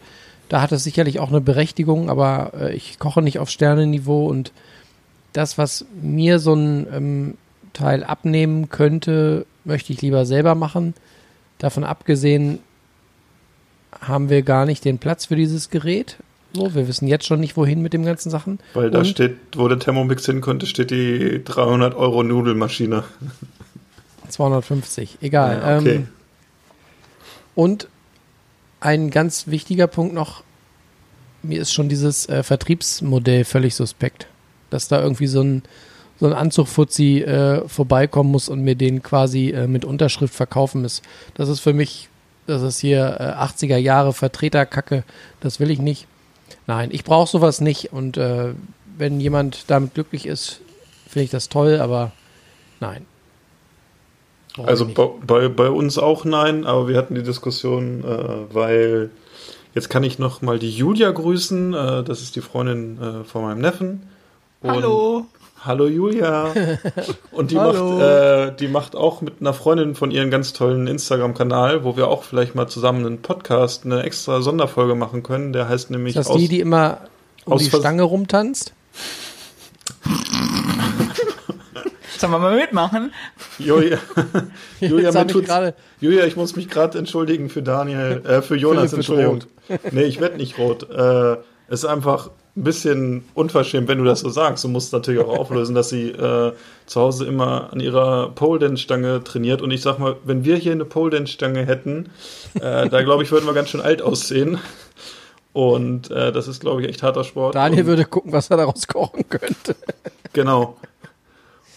da 0.49 0.61
hat 0.61 0.71
es 0.73 0.83
sicherlich 0.83 1.19
auch 1.19 1.29
eine 1.29 1.39
Berechtigung, 1.41 2.09
aber 2.09 2.51
äh, 2.59 2.73
ich 2.75 2.99
koche 2.99 3.21
nicht 3.21 3.39
auf 3.39 3.49
Sternenniveau 3.49 4.25
und 4.25 4.51
das, 5.33 5.57
was 5.57 5.85
mir 6.01 6.39
so 6.39 6.53
ein 6.53 6.87
ähm, 6.91 7.37
Teil 7.73 8.03
abnehmen 8.03 8.67
könnte, 8.69 9.45
möchte 9.63 9.93
ich 9.93 10.01
lieber 10.01 10.25
selber 10.25 10.55
machen. 10.55 10.93
Davon 11.57 11.83
abgesehen 11.85 12.59
haben 14.01 14.29
wir 14.29 14.41
gar 14.41 14.65
nicht 14.65 14.83
den 14.83 14.97
Platz 14.97 15.25
für 15.27 15.35
dieses 15.35 15.69
Gerät. 15.69 16.17
So, 16.53 16.75
wir 16.75 16.87
wissen 16.89 17.07
jetzt 17.07 17.25
schon 17.25 17.39
nicht, 17.39 17.55
wohin 17.55 17.81
mit 17.81 17.93
den 17.93 18.03
ganzen 18.03 18.29
Sachen. 18.29 18.59
Weil 18.73 18.91
da 18.91 18.99
Und- 18.99 19.05
steht, 19.07 19.37
wo 19.55 19.69
der 19.69 19.79
Thermomix 19.79 20.25
hin 20.25 20.41
konnte, 20.41 20.65
steht 20.65 20.91
die 20.91 21.41
300 21.45 21.95
Euro 21.95 22.23
Nudelmaschine. 22.23 23.05
250, 24.31 25.19
egal. 25.21 25.59
Ja, 25.59 25.77
okay. 25.77 25.95
ähm, 25.95 26.07
und 27.55 27.87
ein 28.79 29.11
ganz 29.11 29.47
wichtiger 29.47 29.87
Punkt 29.87 30.13
noch, 30.13 30.43
mir 31.43 31.61
ist 31.61 31.73
schon 31.73 31.89
dieses 31.89 32.27
äh, 32.29 32.43
Vertriebsmodell 32.43 33.45
völlig 33.45 33.75
suspekt. 33.75 34.27
Dass 34.69 34.87
da 34.87 35.01
irgendwie 35.01 35.27
so 35.27 35.41
ein, 35.41 35.63
so 36.19 36.27
ein 36.27 36.33
Anzugfuzzi 36.33 37.19
äh, 37.19 37.67
vorbeikommen 37.67 38.31
muss 38.31 38.49
und 38.49 38.61
mir 38.61 38.75
den 38.75 39.03
quasi 39.03 39.49
äh, 39.49 39.67
mit 39.67 39.85
Unterschrift 39.85 40.33
verkaufen 40.33 40.81
muss. 40.81 41.01
Das 41.33 41.49
ist 41.49 41.59
für 41.59 41.73
mich, 41.73 42.09
das 42.47 42.61
ist 42.61 42.79
hier 42.79 43.17
äh, 43.19 43.43
80er 43.43 43.77
Jahre 43.77 44.13
Vertreterkacke, 44.13 45.03
das 45.39 45.59
will 45.59 45.71
ich 45.71 45.79
nicht. 45.79 46.07
Nein, 46.67 46.89
ich 46.91 47.03
brauche 47.03 47.29
sowas 47.29 47.59
nicht 47.59 47.91
und 47.91 48.17
äh, 48.17 48.53
wenn 48.97 49.19
jemand 49.19 49.65
damit 49.67 49.93
glücklich 49.93 50.25
ist, 50.25 50.61
finde 51.07 51.25
ich 51.25 51.31
das 51.31 51.49
toll, 51.49 51.79
aber 51.79 52.11
nein. 52.79 53.05
Brauch 54.55 54.67
Also 54.67 54.85
bei, 54.87 55.09
bei, 55.25 55.47
bei 55.47 55.69
uns 55.69 55.97
auch 55.97 56.25
nein, 56.25 56.65
aber 56.65 56.87
wir 56.87 56.97
hatten 56.97 57.15
die 57.15 57.23
Diskussion, 57.23 58.03
äh, 58.03 58.53
weil 58.53 59.09
jetzt 59.73 59.89
kann 59.89 60.03
ich 60.03 60.19
noch 60.19 60.41
mal 60.41 60.59
die 60.59 60.71
Julia 60.71 61.11
grüßen. 61.11 61.73
Äh, 61.73 62.03
das 62.03 62.21
ist 62.21 62.35
die 62.35 62.41
Freundin 62.41 62.99
äh, 63.01 63.23
von 63.23 63.43
meinem 63.43 63.59
Neffen. 63.61 64.09
Und- 64.61 64.69
Hallo. 64.71 65.25
Hallo 65.63 65.85
Julia. 65.85 66.47
Und 67.31 67.51
die 67.51 67.55
macht, 67.55 67.75
äh, 68.01 68.51
die 68.55 68.67
macht 68.67 68.95
auch 68.95 69.21
mit 69.21 69.35
einer 69.41 69.53
Freundin 69.53 69.93
von 69.93 70.09
ihren 70.09 70.31
ganz 70.31 70.53
tollen 70.53 70.87
Instagram-Kanal, 70.87 71.83
wo 71.83 71.95
wir 71.95 72.07
auch 72.07 72.23
vielleicht 72.23 72.55
mal 72.55 72.67
zusammen 72.67 73.05
einen 73.05 73.21
Podcast, 73.21 73.85
eine 73.85 74.01
extra 74.01 74.41
Sonderfolge 74.41 74.95
machen 74.95 75.21
können. 75.21 75.53
Der 75.53 75.69
heißt 75.69 75.91
nämlich 75.91 76.15
ist 76.15 76.27
das 76.27 76.35
die, 76.35 76.47
die 76.47 76.59
immer 76.61 77.01
um 77.45 77.53
aus 77.53 77.63
die 77.63 77.69
Stange 77.69 78.01
rumtanzt? 78.01 78.73
Sollen 82.21 82.33
wir 82.33 82.39
mal 82.39 82.55
mitmachen? 82.55 83.11
Julia, 83.57 83.97
Julia, 84.79 85.11
mir 85.11 85.27
tut's- 85.27 85.49
Julia, 85.99 86.25
ich 86.25 86.35
muss 86.35 86.55
mich 86.55 86.69
gerade 86.69 86.97
entschuldigen 86.99 87.49
für 87.49 87.63
Daniel, 87.63 88.21
äh, 88.25 88.41
für 88.43 88.55
Jonas, 88.55 88.93
Entschuldigung. 88.93 89.39
Nee, 89.91 90.03
ich 90.03 90.19
werde 90.21 90.37
nicht 90.37 90.57
rot. 90.59 90.89
Äh, 90.89 91.33
es 91.67 91.83
ist 91.83 91.85
einfach 91.85 92.29
ein 92.55 92.63
bisschen 92.63 93.23
unverschämt, 93.33 93.87
wenn 93.87 93.97
du 93.97 94.03
das 94.03 94.19
so 94.19 94.29
sagst. 94.29 94.63
Du 94.63 94.67
musst 94.67 94.91
natürlich 94.93 95.21
auch 95.21 95.37
auflösen, 95.39 95.73
dass 95.73 95.89
sie 95.89 96.09
äh, 96.09 96.51
zu 96.85 97.01
Hause 97.01 97.25
immer 97.25 97.71
an 97.71 97.79
ihrer 97.79 98.29
Pole 98.31 98.59
Dance 98.59 98.83
Stange 98.83 99.23
trainiert. 99.23 99.61
Und 99.61 99.71
ich 99.71 99.81
sag 99.81 99.97
mal, 99.97 100.17
wenn 100.25 100.43
wir 100.45 100.57
hier 100.57 100.73
eine 100.73 100.85
Pole 100.85 101.11
Dance 101.11 101.31
Stange 101.33 101.65
hätten, 101.65 102.09
äh, 102.55 102.87
da 102.89 103.01
glaube 103.01 103.23
ich, 103.23 103.31
würden 103.31 103.45
wir 103.45 103.53
ganz 103.53 103.69
schön 103.69 103.81
alt 103.81 104.01
aussehen. 104.01 104.59
Und 105.53 106.11
äh, 106.11 106.31
das 106.31 106.47
ist, 106.47 106.61
glaube 106.61 106.81
ich, 106.81 106.89
echt 106.89 107.03
harter 107.03 107.23
Sport. 107.23 107.55
Daniel 107.55 107.81
Und, 107.81 107.87
würde 107.87 108.05
gucken, 108.05 108.31
was 108.31 108.49
er 108.49 108.57
daraus 108.57 108.87
kochen 108.87 109.27
könnte. 109.29 109.75
Genau. 110.33 110.77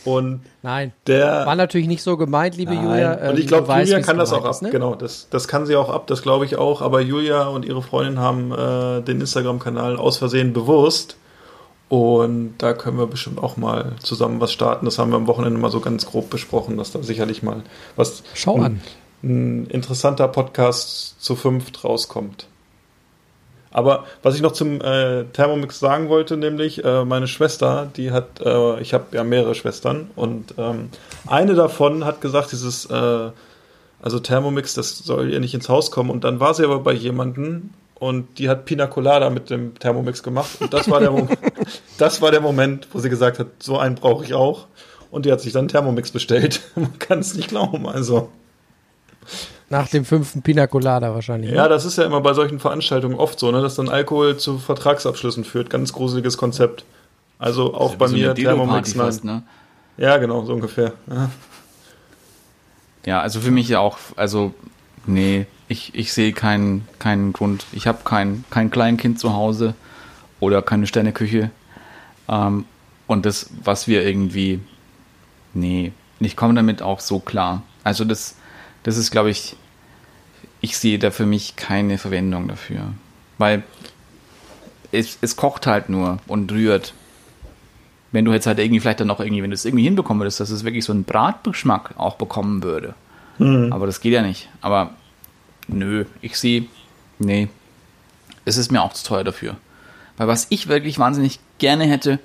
Und 0.04 0.42
Nein. 0.62 0.92
der. 1.06 1.46
War 1.46 1.56
natürlich 1.56 1.86
nicht 1.88 2.02
so 2.02 2.16
gemeint, 2.16 2.56
liebe 2.56 2.74
Nein. 2.74 2.84
Julia. 2.84 3.12
und 3.14 3.22
Ähm, 3.30 3.36
ich 3.38 3.46
glaube, 3.46 3.72
Julia 3.72 4.00
kann 4.00 4.18
das 4.18 4.32
auch 4.32 4.44
ab. 4.44 4.50
ist, 4.50 4.62
ne? 4.62 4.70
Genau, 4.70 4.94
das, 4.94 5.28
das 5.30 5.48
kann 5.48 5.66
sie 5.66 5.76
auch 5.76 5.88
ab, 5.88 6.06
das 6.06 6.22
glaube 6.22 6.44
ich 6.44 6.56
auch. 6.56 6.82
Aber 6.82 7.00
Julia 7.00 7.46
und 7.48 7.64
ihre 7.64 7.82
Freundin 7.82 8.18
haben 8.18 8.52
äh, 8.52 9.00
den 9.02 9.20
Instagram-Kanal 9.20 9.96
aus 9.96 10.18
Versehen 10.18 10.52
bewusst. 10.52 11.16
Und 11.88 12.54
da 12.58 12.72
können 12.72 12.98
wir 12.98 13.06
bestimmt 13.06 13.42
auch 13.42 13.56
mal 13.56 13.92
zusammen 14.02 14.40
was 14.40 14.52
starten. 14.52 14.84
Das 14.84 14.98
haben 14.98 15.10
wir 15.10 15.16
am 15.16 15.26
Wochenende 15.26 15.58
mal 15.60 15.70
so 15.70 15.80
ganz 15.80 16.06
grob 16.06 16.30
besprochen, 16.30 16.76
dass 16.76 16.92
da 16.92 17.02
sicherlich 17.02 17.42
mal 17.42 17.62
was 17.96 18.22
Schau 18.34 18.56
an. 18.56 18.80
ein 19.22 19.66
interessanter 19.66 20.26
Podcast 20.28 21.22
zu 21.22 21.36
fünft 21.36 21.84
rauskommt. 21.84 22.46
Aber 23.74 24.04
was 24.22 24.36
ich 24.36 24.40
noch 24.40 24.52
zum 24.52 24.80
äh, 24.80 25.24
Thermomix 25.24 25.80
sagen 25.80 26.08
wollte, 26.08 26.36
nämlich 26.36 26.84
äh, 26.84 27.04
meine 27.04 27.26
Schwester, 27.26 27.88
die 27.96 28.12
hat, 28.12 28.40
äh, 28.40 28.80
ich 28.80 28.94
habe 28.94 29.06
ja 29.10 29.24
mehrere 29.24 29.56
Schwestern 29.56 30.10
und 30.14 30.54
ähm, 30.58 30.90
eine 31.26 31.54
davon 31.54 32.04
hat 32.04 32.20
gesagt, 32.20 32.52
dieses, 32.52 32.86
äh, 32.86 33.30
also 34.00 34.20
Thermomix, 34.20 34.74
das 34.74 34.98
soll 34.98 35.32
ihr 35.32 35.40
nicht 35.40 35.54
ins 35.54 35.68
Haus 35.68 35.90
kommen. 35.90 36.10
Und 36.10 36.22
dann 36.22 36.38
war 36.38 36.54
sie 36.54 36.62
aber 36.62 36.78
bei 36.78 36.92
jemandem 36.92 37.70
und 37.96 38.38
die 38.38 38.48
hat 38.48 38.64
Pina 38.64 38.86
Colada 38.86 39.28
mit 39.28 39.50
dem 39.50 39.76
Thermomix 39.76 40.22
gemacht. 40.22 40.60
Und 40.60 40.72
das 40.72 40.88
war 40.88 41.00
der, 41.00 41.10
Mo 41.10 41.26
das 41.98 42.22
war 42.22 42.30
der 42.30 42.40
Moment, 42.40 42.86
wo 42.92 43.00
sie 43.00 43.08
gesagt 43.08 43.40
hat, 43.40 43.48
so 43.58 43.76
einen 43.76 43.96
brauche 43.96 44.24
ich 44.24 44.34
auch. 44.34 44.68
Und 45.10 45.26
die 45.26 45.32
hat 45.32 45.40
sich 45.40 45.52
dann 45.52 45.66
Thermomix 45.66 46.12
bestellt. 46.12 46.60
Man 46.76 46.96
kann 47.00 47.18
es 47.18 47.34
nicht 47.34 47.48
glauben, 47.48 47.88
also. 47.88 48.30
Nach 49.74 49.88
dem 49.88 50.04
fünften 50.04 50.40
Pina 50.40 50.68
Colada 50.68 51.12
wahrscheinlich. 51.14 51.50
Ja, 51.50 51.64
ne? 51.64 51.68
das 51.68 51.84
ist 51.84 51.98
ja 51.98 52.04
immer 52.04 52.20
bei 52.20 52.32
solchen 52.32 52.60
Veranstaltungen 52.60 53.16
oft 53.16 53.40
so, 53.40 53.50
ne, 53.50 53.60
dass 53.60 53.74
dann 53.74 53.88
Alkohol 53.88 54.36
zu 54.36 54.58
Vertragsabschlüssen 54.58 55.42
führt. 55.42 55.68
Ganz 55.68 55.92
gruseliges 55.92 56.36
Konzept. 56.36 56.84
Also 57.40 57.74
auch 57.74 57.96
bei 57.96 58.06
So 58.06 58.14
mir 58.14 58.36
Thermomix, 58.36 58.92
fast, 58.92 59.24
ne? 59.24 59.42
Ja, 59.96 60.18
genau, 60.18 60.44
so 60.44 60.52
ungefähr. 60.52 60.92
Ja. 61.10 61.30
Ja, 63.04 63.20
also 63.20 63.40
für 63.40 63.50
mich 63.50 63.68
ja 63.68 63.80
auch, 63.80 63.98
also 64.14 64.54
nee, 65.06 65.46
ich, 65.66 65.92
ich 65.96 66.12
sehe 66.12 66.32
keinen 66.32 66.86
keinen 67.00 67.32
Grund. 67.32 67.66
Ich 67.72 67.88
habe 67.88 67.98
kein, 68.04 68.44
kein 68.50 68.70
Kleinkind 68.70 69.18
zu 69.18 69.32
Hause 69.32 69.74
oder 70.38 70.62
keine 70.62 70.86
Sterneküche. 70.86 71.50
Ähm, 72.28 72.64
und 73.08 73.26
das, 73.26 73.50
was 73.64 73.88
wir 73.88 74.06
irgendwie, 74.06 74.60
nee, 75.52 75.90
ich 76.20 76.36
komme 76.36 76.54
damit 76.54 76.80
auch 76.80 77.00
so 77.00 77.18
klar. 77.18 77.62
Also 77.82 78.04
das, 78.04 78.36
das 78.84 78.96
ist, 78.96 79.10
glaube 79.10 79.30
ich, 79.30 79.56
ich 80.64 80.78
sehe 80.78 80.98
da 80.98 81.10
für 81.10 81.26
mich 81.26 81.56
keine 81.56 81.98
Verwendung 81.98 82.48
dafür. 82.48 82.94
Weil 83.36 83.64
es, 84.92 85.18
es 85.20 85.36
kocht 85.36 85.66
halt 85.66 85.90
nur 85.90 86.18
und 86.26 86.50
rührt. 86.50 86.94
Wenn 88.12 88.24
du 88.24 88.32
jetzt 88.32 88.46
halt 88.46 88.58
irgendwie 88.58 88.80
vielleicht 88.80 89.00
dann 89.00 89.08
noch 89.08 89.20
irgendwie, 89.20 89.42
wenn 89.42 89.50
du 89.50 89.54
es 89.54 89.66
irgendwie 89.66 89.84
hinbekommen 89.84 90.22
würdest, 90.22 90.40
dass 90.40 90.48
es 90.48 90.64
wirklich 90.64 90.86
so 90.86 90.92
einen 90.92 91.04
Bratgeschmack 91.04 91.94
auch 91.98 92.14
bekommen 92.14 92.62
würde. 92.62 92.94
Aber 93.72 93.86
das 93.86 94.00
geht 94.00 94.14
ja 94.14 94.22
nicht. 94.22 94.48
Aber 94.62 94.94
nö, 95.68 96.06
ich 96.22 96.38
sehe, 96.38 96.64
nee, 97.18 97.48
es 98.46 98.56
ist 98.56 98.72
mir 98.72 98.82
auch 98.82 98.94
zu 98.94 99.04
teuer 99.04 99.24
dafür. 99.24 99.56
Weil 100.16 100.28
was 100.28 100.46
ich 100.48 100.68
wirklich 100.68 100.98
wahnsinnig 100.98 101.40
gerne 101.58 101.84
hätte, 101.84 102.20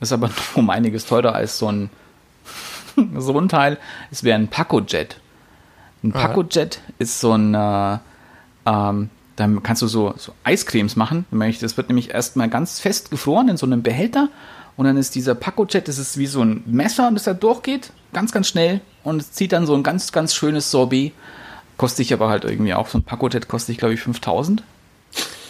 ist 0.00 0.12
aber 0.12 0.30
um 0.54 0.70
einiges 0.70 1.06
teurer 1.06 1.34
als 1.34 1.58
so 1.58 1.72
ein, 1.72 1.90
so 3.16 3.36
ein 3.36 3.48
Teil, 3.48 3.78
es 4.12 4.22
wäre 4.22 4.38
ein 4.38 4.46
Paco-Jet. 4.46 5.16
Ein. 6.02 6.12
Paco-Jet 6.12 6.80
ist 6.98 7.20
so 7.20 7.32
ein, 7.32 7.54
äh, 7.54 7.98
ähm, 8.66 9.10
dann 9.36 9.62
kannst 9.62 9.82
du 9.82 9.86
so, 9.86 10.14
so 10.16 10.32
Eiscremes 10.44 10.96
machen. 10.96 11.26
Das 11.60 11.76
wird 11.76 11.88
nämlich 11.88 12.10
erstmal 12.10 12.48
ganz 12.48 12.80
fest 12.80 13.10
gefroren 13.10 13.48
in 13.48 13.56
so 13.56 13.66
einem 13.66 13.82
Behälter 13.82 14.28
und 14.76 14.86
dann 14.86 14.96
ist 14.96 15.14
dieser 15.14 15.34
Paco-Jet, 15.34 15.88
das 15.88 15.98
ist 15.98 16.16
wie 16.18 16.26
so 16.26 16.42
ein 16.42 16.62
Messer, 16.66 17.10
das 17.12 17.24
da 17.24 17.34
durchgeht, 17.34 17.92
ganz, 18.12 18.32
ganz 18.32 18.48
schnell 18.48 18.80
und 19.04 19.20
es 19.20 19.32
zieht 19.32 19.52
dann 19.52 19.66
so 19.66 19.74
ein 19.74 19.82
ganz, 19.82 20.12
ganz 20.12 20.34
schönes 20.34 20.70
Sorbet. 20.70 21.12
Kostet 21.76 22.06
ich 22.06 22.12
aber 22.12 22.28
halt 22.28 22.44
irgendwie 22.44 22.74
auch, 22.74 22.88
so 22.88 22.98
ein 22.98 23.02
Paco-Jet 23.02 23.48
kostet 23.48 23.74
ich 23.74 23.78
glaube 23.78 23.94
ich 23.94 24.00
5000. 24.00 24.62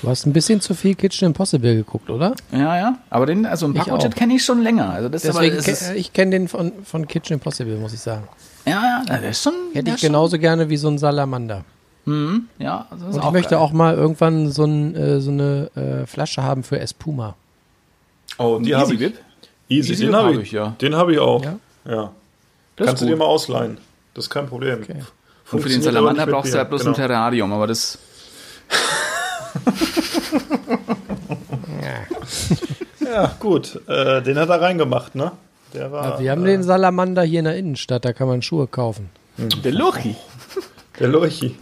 Du 0.03 0.09
hast 0.09 0.25
ein 0.27 0.33
bisschen 0.33 0.61
zu 0.63 0.73
viel 0.75 0.95
Kitchen 0.95 1.27
Impossible 1.27 1.75
geguckt, 1.77 2.09
oder? 2.09 2.35
Ja, 2.53 2.77
ja, 2.77 2.99
aber 3.11 3.27
den, 3.27 3.45
also 3.45 3.67
ein 3.67 3.79
auch. 3.79 4.11
kenne 4.15 4.35
ich 4.35 4.45
schon 4.45 4.63
länger. 4.63 4.89
Also 4.91 5.09
das 5.11 5.23
Deswegen, 5.23 5.39
aber, 5.55 5.63
ke- 5.63 5.71
das 5.71 5.83
ist, 5.83 5.91
ich 5.95 6.13
kenne 6.15 6.31
den 6.31 6.49
von, 6.49 6.73
von 6.85 7.07
Kitchen 7.07 7.35
Impossible, 7.35 7.77
muss 7.77 7.93
ich 7.93 8.01
sagen. 8.01 8.27
ja, 8.65 9.03
ja, 9.07 9.17
der 9.19 9.31
ist 9.31 9.43
schon. 9.43 9.53
Hätte 9.75 9.91
ich 9.91 10.01
genauso 10.01 10.39
gerne 10.39 10.69
wie 10.71 10.77
so 10.79 10.89
ein 10.89 10.97
Salamander. 10.99 11.65
Schon, 12.07 12.49
ja, 12.59 12.87
also 12.91 13.05
das 13.07 13.17
ist 13.17 13.21
Und 13.21 13.27
ich 13.29 13.33
möchte 13.33 13.51
geil. 13.51 13.59
auch 13.59 13.73
mal 13.73 13.95
irgendwann 13.95 14.51
so, 14.51 14.65
ein, 14.65 14.97
äh, 14.97 15.21
so 15.21 15.31
eine 15.31 15.71
äh, 15.77 16.07
Flasche 16.07 16.43
haben 16.43 16.63
für 16.63 16.81
Espuma. 16.81 17.37
Oh, 18.39 18.59
die 18.59 18.75
habe 18.75 18.95
ich. 18.95 19.01
Easy, 19.69 19.93
Easy 19.93 20.07
den 20.07 20.17
habe 20.17 20.29
hab 20.29 20.35
ich. 20.35 20.41
ich, 20.41 20.53
ja. 20.53 20.75
Den 20.81 20.97
habe 20.97 21.13
ich 21.13 21.19
auch. 21.19 21.45
Ja? 21.45 21.59
Ja. 21.87 22.11
Das 22.77 22.87
Kannst 22.87 23.03
du 23.03 23.07
dir 23.07 23.17
mal 23.17 23.27
ausleihen. 23.27 23.77
Das 24.15 24.25
ist 24.25 24.31
kein 24.31 24.47
Problem. 24.47 24.81
Okay. 24.83 25.03
Und 25.53 25.61
für 25.61 25.69
den 25.69 25.83
Salamander 25.83 26.27
brauchst 26.27 26.53
du 26.55 26.59
ja 26.59 26.65
bloß 26.65 26.81
Genau. 26.81 26.93
ein 26.93 26.97
Terrarium, 26.97 27.53
aber 27.53 27.67
das. 27.67 27.99
Ja, 33.01 33.35
gut. 33.41 33.81
Äh, 33.89 34.23
den 34.23 34.39
hat 34.39 34.51
er 34.51 34.61
reingemacht, 34.61 35.15
ne? 35.15 35.33
Der 35.75 35.91
war. 35.91 36.21
Wir 36.21 36.31
haben 36.31 36.45
äh, 36.45 36.51
den 36.51 36.63
Salamander 36.63 37.23
hier 37.23 37.41
in 37.41 37.45
der 37.45 37.57
Innenstadt, 37.57 38.05
da 38.05 38.13
kann 38.13 38.29
man 38.29 38.43
Schuhe 38.43 38.67
kaufen. 38.67 39.11
Der 39.37 39.73
Lurchi. 39.73 40.17
Der 41.01 41.09
Lurchi. 41.09 41.57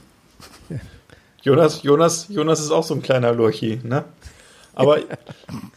Jonas, 1.42 1.82
Jonas, 1.82 2.26
Jonas 2.28 2.60
ist 2.60 2.72
auch 2.72 2.82
so 2.82 2.94
ein 2.94 3.02
kleiner 3.02 3.32
Lurchi, 3.32 3.80
ne? 3.84 4.04
Aber 4.74 4.98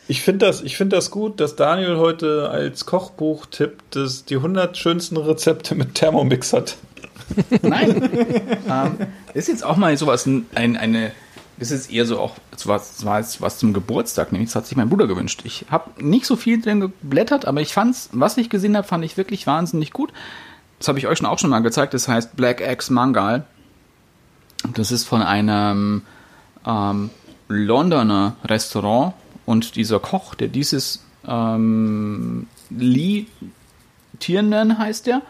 ich 0.07 0.21
finde 0.21 0.45
das, 0.45 0.61
ich 0.61 0.77
finde 0.77 0.95
das 0.95 1.09
gut, 1.09 1.39
dass 1.39 1.55
Daniel 1.55 1.97
heute 1.97 2.49
als 2.49 2.85
Kochbuch 2.85 3.47
tippt, 3.47 3.95
dass 3.95 4.25
die 4.25 4.35
100 4.35 4.77
schönsten 4.77 5.17
Rezepte 5.17 5.75
mit 5.75 5.95
Thermomix 5.95 6.53
hat. 6.53 6.75
Nein. 7.61 8.09
ähm, 8.69 8.97
ist 9.33 9.47
jetzt 9.47 9.63
auch 9.63 9.77
mal 9.77 9.95
sowas, 9.97 10.25
ein, 10.25 10.45
ein, 10.53 10.77
eine. 10.77 11.11
Ist 11.69 11.91
eher 11.91 12.07
so 12.07 12.19
auch, 12.19 12.35
war 12.65 13.19
jetzt 13.19 13.39
was 13.39 13.59
zum 13.59 13.71
Geburtstag, 13.71 14.31
nämlich 14.31 14.49
das 14.49 14.55
hat 14.55 14.65
sich 14.65 14.75
mein 14.75 14.89
Bruder 14.89 15.05
gewünscht. 15.05 15.41
Ich 15.43 15.65
habe 15.69 16.03
nicht 16.03 16.25
so 16.25 16.35
viel 16.35 16.59
drin 16.59 16.79
geblättert, 16.79 17.45
aber 17.45 17.61
ich 17.61 17.71
fand's, 17.71 18.09
was 18.13 18.35
ich 18.37 18.49
gesehen 18.49 18.75
habe, 18.75 18.87
fand 18.87 19.05
ich 19.05 19.15
wirklich 19.15 19.45
wahnsinnig 19.45 19.93
gut. 19.93 20.11
Das 20.79 20.87
habe 20.87 20.97
ich 20.97 21.05
euch 21.05 21.19
schon 21.19 21.27
auch 21.27 21.37
schon 21.37 21.51
mal 21.51 21.59
gezeigt. 21.59 21.93
Das 21.93 22.07
heißt 22.07 22.35
Black 22.35 22.67
Axe 22.67 22.91
Mangal. 22.91 23.45
Das 24.73 24.91
ist 24.91 25.03
von 25.03 25.21
einem 25.21 26.01
ähm, 26.65 27.11
Londoner 27.47 28.35
Restaurant 28.43 29.13
und 29.45 29.75
dieser 29.75 29.99
Koch, 29.99 30.33
der 30.33 30.47
dieses 30.47 31.03
ähm, 31.27 32.47
Lee 32.71 33.27
Tiernan 34.19 34.77
heißt 34.77 35.07
der, 35.07 35.21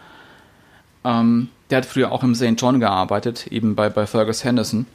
ähm, 1.04 1.48
der 1.70 1.78
hat 1.78 1.86
früher 1.86 2.12
auch 2.12 2.22
im 2.22 2.34
St. 2.34 2.54
John 2.56 2.80
gearbeitet, 2.80 3.48
eben 3.48 3.74
bei, 3.74 3.90
bei 3.90 4.06
Fergus 4.06 4.44
Henderson. 4.44 4.86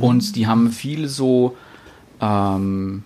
Und 0.00 0.36
die 0.36 0.46
haben 0.46 0.70
viel 0.70 1.08
so, 1.08 1.56
ähm, 2.20 3.02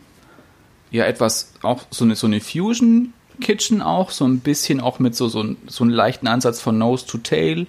ja, 0.91 1.05
etwas, 1.07 1.53
auch 1.63 1.83
so 1.91 2.05
eine, 2.05 2.17
so 2.17 2.27
eine 2.27 2.41
Fusion 2.41 3.13
Kitchen 3.41 3.83
auch, 3.83 4.11
so 4.11 4.25
ein 4.27 4.41
bisschen 4.41 4.81
auch 4.81 4.99
mit 4.99 5.17
so, 5.17 5.29
so, 5.29 5.57
so 5.67 5.85
einem 5.85 5.93
leichten 5.93 6.27
Ansatz 6.27 6.61
von 6.61 6.79
Nose 6.79 7.07
to 7.07 7.19
Tail 7.19 7.67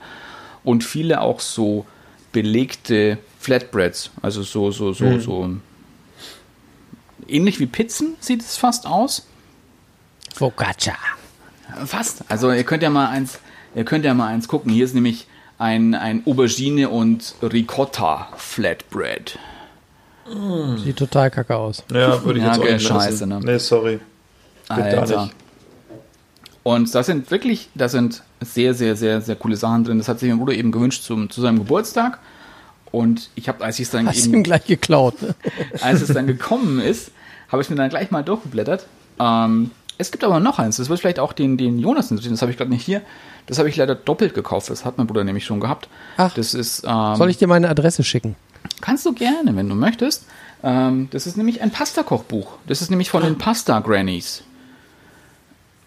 und 0.63 0.83
viele 0.83 1.21
auch 1.21 1.39
so 1.39 1.85
belegte 2.31 3.17
Flatbreads, 3.39 4.11
also 4.21 4.43
so, 4.43 4.71
so, 4.71 4.93
so, 4.93 5.19
so 5.19 5.55
ähnlich 7.27 7.59
wie 7.59 7.65
Pizzen 7.65 8.15
sieht 8.19 8.41
es 8.41 8.57
fast 8.57 8.85
aus. 8.85 9.25
Focaccia. 10.33 10.95
Fast. 11.85 12.23
Also 12.29 12.51
ihr 12.51 12.63
könnt 12.63 12.83
ja 12.83 12.89
mal 12.89 13.07
eins, 13.07 13.39
ihr 13.73 13.85
könnt 13.85 14.05
ja 14.05 14.13
mal 14.13 14.27
eins 14.27 14.47
gucken. 14.47 14.71
Hier 14.71 14.85
ist 14.85 14.93
nämlich 14.93 15.27
ein, 15.57 15.95
ein 15.95 16.23
Aubergine 16.25 16.89
und 16.89 17.35
Ricotta 17.41 18.29
Flatbread. 18.37 19.37
Sieht 20.83 20.97
total 20.97 21.29
kacke 21.29 21.55
aus. 21.55 21.83
Ja, 21.91 22.23
würde 22.23 22.39
ich 22.39 22.45
Ja, 22.45 22.51
jetzt 22.53 22.61
auch 22.61 22.65
nicht 22.65 22.87
scheiße, 22.87 23.09
essen. 23.09 23.29
ne? 23.29 23.39
Nee, 23.43 23.57
sorry. 23.59 23.99
Geht 24.69 24.77
Alter. 24.79 25.23
nicht. 25.25 25.35
Und 26.63 26.95
das 26.95 27.05
sind 27.05 27.29
wirklich, 27.29 27.69
da 27.75 27.87
sind 27.89 28.23
sehr, 28.41 28.73
sehr, 28.73 28.95
sehr, 28.95 29.21
sehr 29.21 29.35
coole 29.35 29.55
Sachen 29.55 29.83
drin. 29.83 29.99
Das 29.99 30.07
hat 30.07 30.19
sich 30.19 30.29
mein 30.29 30.39
Bruder 30.39 30.53
eben 30.53 30.71
gewünscht 30.71 31.03
zum, 31.03 31.29
zu 31.29 31.41
seinem 31.41 31.59
Geburtstag. 31.59 32.17
Und 32.91 33.29
ich 33.35 33.47
habe, 33.47 33.63
als 33.63 33.77
ich 33.77 33.85
es 33.85 33.91
dann 33.91 34.07
Hast 34.07 34.25
eben, 34.25 34.41
gleich 34.41 34.65
geklaut. 34.65 35.21
Ne? 35.21 35.35
als 35.81 36.01
es 36.01 36.07
dann 36.11 36.25
gekommen 36.25 36.79
ist, 36.79 37.11
habe 37.51 37.61
ich 37.61 37.69
mir 37.69 37.75
dann 37.75 37.89
gleich 37.89 38.09
mal 38.09 38.23
durchgeblättert. 38.23 38.87
Ähm, 39.19 39.69
es 39.97 40.11
gibt 40.11 40.23
aber 40.23 40.39
noch 40.39 40.59
eins, 40.59 40.77
das 40.77 40.89
wird 40.89 40.99
vielleicht 40.99 41.19
auch 41.19 41.33
den, 41.33 41.57
den 41.57 41.79
Jonas 41.79 42.11
interessieren, 42.11 42.33
das 42.33 42.41
habe 42.41 42.51
ich 42.51 42.57
gerade 42.57 42.71
nicht 42.71 42.85
hier. 42.85 43.01
Das 43.47 43.59
habe 43.59 43.69
ich 43.69 43.75
leider 43.75 43.93
doppelt 43.93 44.33
gekauft, 44.33 44.69
das 44.71 44.85
hat 44.85 44.97
mein 44.97 45.05
Bruder 45.05 45.23
nämlich 45.23 45.45
schon 45.45 45.59
gehabt. 45.59 45.87
Ach. 46.17 46.33
das 46.33 46.53
ist, 46.53 46.83
ähm, 46.87 47.15
Soll 47.15 47.29
ich 47.29 47.37
dir 47.37 47.47
meine 47.47 47.69
Adresse 47.69 48.03
schicken? 48.03 48.35
kannst 48.81 49.05
du 49.05 49.13
gerne, 49.13 49.55
wenn 49.55 49.69
du 49.69 49.75
möchtest. 49.75 50.25
Ähm, 50.63 51.07
das 51.11 51.27
ist 51.27 51.37
nämlich 51.37 51.61
ein 51.61 51.71
Pasta-Kochbuch. 51.71 52.53
Das 52.67 52.81
ist 52.81 52.89
nämlich 52.89 53.09
von 53.09 53.23
den 53.23 53.37
Pasta-Grannies. 53.37 54.43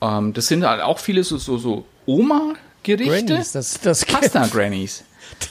Ähm, 0.00 0.32
das 0.32 0.46
sind 0.46 0.64
halt 0.64 0.82
auch 0.82 0.98
viele 0.98 1.24
so, 1.24 1.38
so, 1.38 1.58
so 1.58 1.84
Oma-Gerichte. 2.06 3.24
Grannies, 3.26 3.52
das, 3.52 3.80
das, 3.80 4.04
Pasta-Grannies. 4.04 5.04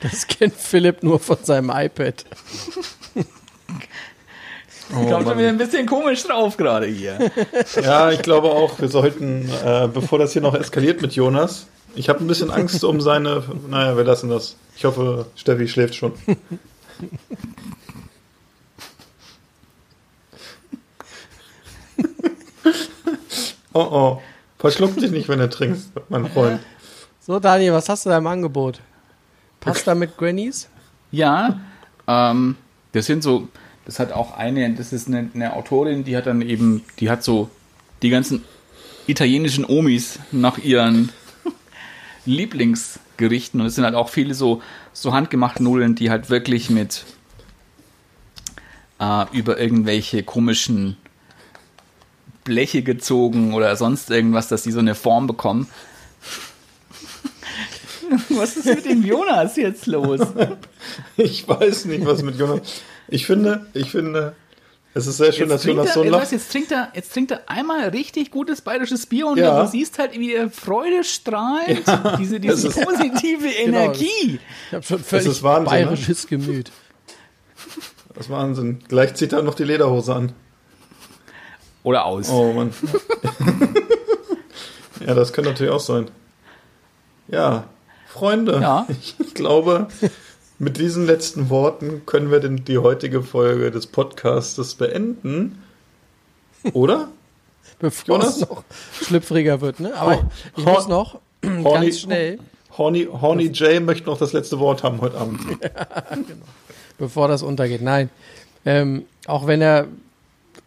das 0.00 0.26
kennt 0.26 0.54
Philipp 0.54 1.02
nur 1.02 1.18
von 1.18 1.38
seinem 1.42 1.70
iPad. 1.70 2.24
Kommt 4.92 5.26
schon 5.26 5.38
wieder 5.38 5.48
ein 5.48 5.58
bisschen 5.58 5.86
komisch 5.86 6.22
drauf 6.24 6.56
gerade 6.56 6.86
hier. 6.86 7.18
Ja, 7.82 8.10
ich 8.10 8.22
glaube 8.22 8.50
auch, 8.50 8.78
wir 8.80 8.88
sollten, 8.88 9.48
äh, 9.64 9.88
bevor 9.92 10.18
das 10.18 10.32
hier 10.32 10.42
noch 10.42 10.54
eskaliert 10.54 11.00
mit 11.02 11.14
Jonas, 11.14 11.66
ich 11.94 12.08
habe 12.08 12.20
ein 12.20 12.26
bisschen 12.26 12.50
Angst 12.50 12.82
um 12.84 13.00
seine. 13.00 13.42
Naja, 13.68 13.96
wir 13.96 14.04
lassen 14.04 14.28
das. 14.30 14.56
Ich 14.76 14.84
hoffe, 14.84 15.26
Steffi 15.36 15.68
schläft 15.68 15.94
schon. 15.94 16.12
oh 23.72 23.80
oh. 23.80 24.22
Verschluck 24.58 24.96
dich 24.96 25.10
nicht, 25.10 25.28
wenn 25.28 25.40
du 25.40 25.50
trinkst, 25.50 25.90
mein 26.08 26.26
Freund. 26.30 26.60
So, 27.18 27.40
Daniel, 27.40 27.72
was 27.72 27.88
hast 27.88 28.06
du 28.06 28.10
da 28.10 28.18
im 28.18 28.26
Angebot? 28.28 28.80
Pasta 29.58 29.94
mit 29.94 30.16
Grannies? 30.16 30.68
Ja, 31.10 31.60
ähm, 32.06 32.56
das 32.92 33.06
sind 33.06 33.22
so, 33.22 33.48
das 33.84 33.98
hat 33.98 34.12
auch 34.12 34.36
eine, 34.36 34.72
das 34.74 34.92
ist 34.92 35.08
eine, 35.08 35.30
eine 35.34 35.54
Autorin, 35.54 36.04
die 36.04 36.16
hat 36.16 36.26
dann 36.26 36.42
eben, 36.42 36.84
die 37.00 37.10
hat 37.10 37.24
so 37.24 37.50
die 38.02 38.10
ganzen 38.10 38.44
italienischen 39.06 39.64
Omis 39.64 40.18
nach 40.30 40.58
ihren 40.58 41.10
Lieblingsgerichten 42.24 43.60
und 43.60 43.66
es 43.66 43.74
sind 43.74 43.84
halt 43.84 43.94
auch 43.94 44.08
viele 44.08 44.34
so, 44.34 44.62
so 44.92 45.12
handgemachte 45.12 45.62
Nudeln, 45.62 45.94
die 45.94 46.10
halt 46.10 46.30
wirklich 46.30 46.70
mit 46.70 47.04
äh, 49.00 49.24
über 49.32 49.58
irgendwelche 49.58 50.22
komischen 50.22 50.96
Bleche 52.44 52.82
gezogen 52.82 53.54
oder 53.54 53.76
sonst 53.76 54.10
irgendwas, 54.10 54.48
dass 54.48 54.62
die 54.62 54.72
so 54.72 54.80
eine 54.80 54.94
Form 54.94 55.26
bekommen. 55.26 55.68
Was 58.28 58.56
ist 58.56 58.66
mit 58.66 58.84
dem 58.84 59.04
Jonas 59.04 59.56
jetzt 59.56 59.86
los? 59.86 60.20
Ich 61.16 61.46
weiß 61.46 61.84
nicht, 61.84 62.04
was 62.04 62.22
mit 62.22 62.36
Jonas. 62.36 62.82
Ich 63.08 63.26
finde, 63.26 63.66
ich 63.74 63.90
finde, 63.90 64.34
es 64.94 65.06
ist 65.06 65.16
sehr 65.18 65.32
schön, 65.32 65.48
dass 65.48 65.62
trinkt 65.62 65.78
Jonas 65.78 65.90
er, 65.90 65.94
so 65.94 66.00
weißt 66.00 66.10
lacht. 66.12 66.32
jetzt, 66.32 66.52
trinkt 66.52 66.72
er, 66.72 66.88
jetzt 66.94 67.12
trinkt 67.12 67.30
er 67.30 67.40
einmal 67.46 67.88
richtig 67.88 68.30
gutes 68.30 68.60
bayerisches 68.60 69.06
Bier 69.06 69.26
und 69.26 69.38
Ja. 69.38 69.62
du 69.62 69.68
siehst 69.70 69.98
halt, 69.98 70.18
wie 70.18 70.34
er 70.34 70.50
Freude 70.50 71.04
strahlt, 71.04 71.82
diese, 72.18 72.40
das 72.40 72.56
diese 72.62 72.68
ist- 72.68 72.80
positive 72.82 73.48
Energie. 73.48 74.38
Ich 74.68 74.72
habe 74.74 74.82
schon 74.84 74.98
völlig 75.00 75.26
ist 75.26 75.42
Wahnsinn, 75.42 75.64
ne? 75.64 75.70
bayerisches 75.84 76.26
Gemüt. 76.26 76.70
Das 78.14 78.26
ist 78.26 78.30
Wahnsinn. 78.30 78.80
Gleich 78.88 79.14
zieht 79.14 79.32
er 79.32 79.42
noch 79.42 79.54
die 79.54 79.64
Lederhose 79.64 80.14
an. 80.14 80.32
Oder 81.82 82.04
aus. 82.04 82.28
Oh 82.30 82.52
Mann. 82.52 82.72
ja, 85.06 85.14
das 85.14 85.32
könnte 85.32 85.50
natürlich 85.50 85.72
auch 85.72 85.80
sein. 85.80 86.10
Ja, 87.28 87.64
Freunde, 88.08 88.60
Ja. 88.60 88.86
ich 89.18 89.34
glaube, 89.34 89.88
mit 90.62 90.78
diesen 90.78 91.06
letzten 91.06 91.50
Worten 91.50 92.02
können 92.06 92.30
wir 92.30 92.38
denn 92.38 92.64
die 92.64 92.78
heutige 92.78 93.22
Folge 93.24 93.72
des 93.72 93.88
Podcastes 93.88 94.76
beenden. 94.76 95.60
Oder? 96.72 97.08
Bevor 97.80 98.18
Jonas? 98.18 98.36
es 98.36 98.48
noch 98.48 98.62
schlüpfriger 99.02 99.60
wird, 99.60 99.80
ne? 99.80 99.92
Aber 99.96 100.18
Ho- 100.18 100.24
ich 100.56 100.64
muss 100.64 100.86
noch 100.86 101.18
Horny- 101.44 101.86
ganz 101.86 101.98
schnell, 102.00 102.38
Horny, 102.78 103.08
Horny 103.10 103.50
Jay 103.52 103.80
möchte 103.80 104.06
noch 104.06 104.18
das 104.18 104.32
letzte 104.32 104.60
Wort 104.60 104.84
haben 104.84 105.00
heute 105.00 105.16
Abend. 105.18 105.40
bevor 106.98 107.26
das 107.26 107.42
untergeht. 107.42 107.82
Nein. 107.82 108.08
Ähm, 108.64 109.04
auch 109.26 109.48
wenn 109.48 109.60
er 109.60 109.88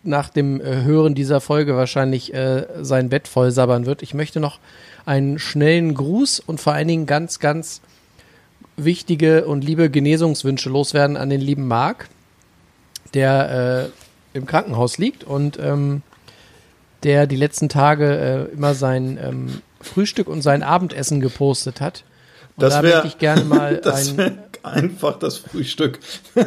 nach 0.04 0.28
dem 0.28 0.60
äh, 0.60 0.84
Hören 0.84 1.16
dieser 1.16 1.40
Folge 1.40 1.78
wahrscheinlich 1.78 2.34
äh, 2.34 2.68
sein 2.82 3.08
Bett 3.08 3.30
voll 3.30 3.52
sabbern 3.52 3.86
wird. 3.86 4.04
Ich 4.04 4.14
möchte 4.14 4.42
noch 4.42 4.60
einen 5.06 5.40
schnellen 5.40 5.94
Gruß 5.96 6.42
und 6.42 6.60
vor 6.60 6.74
allen 6.74 6.90
Dingen 6.90 7.06
ganz, 7.06 7.40
ganz 7.40 7.80
wichtige 8.78 9.46
und 9.46 9.64
liebe 9.64 9.90
Genesungswünsche 9.90 10.70
loswerden 10.70 11.18
an 11.18 11.30
den 11.30 11.42
lieben 11.42 11.68
Marc, 11.68 12.10
der 13.14 13.90
äh, 14.34 14.38
im 14.38 14.46
Krankenhaus 14.46 14.98
liegt 14.98 15.24
und 15.24 15.58
ähm, 15.60 16.02
der 17.04 17.28
die 17.28 17.36
letzten 17.38 17.70
Tage 17.70 18.50
äh, 18.52 18.54
immer 18.54 18.74
sein 18.74 19.18
ähm, 19.22 19.62
Frühstück 19.82 20.28
und 20.28 20.42
sein 20.42 20.64
Abendessen 20.64 21.22
gepostet 21.22 21.80
hat. 21.80 22.04
Und 22.58 22.64
Das 22.64 22.74
da 22.76 22.84
wär- 22.84 22.94
möchte 22.96 23.08
ich 23.08 23.18
gerne 23.18 23.44
mal 23.46 23.78
Das 23.78 24.18
ein, 24.18 24.40
einfach 24.64 25.20
das 25.20 25.38
Frühstück. 25.38 26.00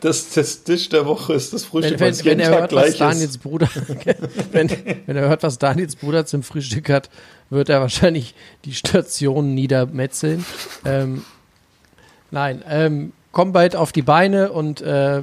Das, 0.00 0.30
das 0.30 0.62
Tisch 0.64 0.90
der 0.90 1.06
Woche 1.06 1.32
ist 1.32 1.52
das 1.52 1.64
Frühstück, 1.64 1.98
wenn, 1.98 2.16
wenn, 2.16 2.24
wenn 2.24 2.40
er 2.40 2.50
hört, 2.50 2.72
was 2.74 2.96
Daniels. 2.98 3.38
Bruder, 3.38 3.68
wenn, 4.52 4.70
wenn 5.06 5.16
er 5.16 5.28
hört, 5.28 5.42
was 5.42 5.58
Daniels 5.58 5.96
Bruder 5.96 6.24
zum 6.26 6.42
Frühstück 6.44 6.88
hat, 6.90 7.08
wird 7.50 7.68
er 7.68 7.80
wahrscheinlich 7.80 8.34
die 8.64 8.74
Station 8.74 9.54
niedermetzeln. 9.54 10.44
Ähm, 10.84 11.24
nein, 12.30 12.62
ähm, 12.68 13.12
komm 13.32 13.52
bald 13.52 13.76
auf 13.76 13.92
die 13.92 14.02
Beine 14.02 14.52
und 14.52 14.80
äh, 14.80 15.22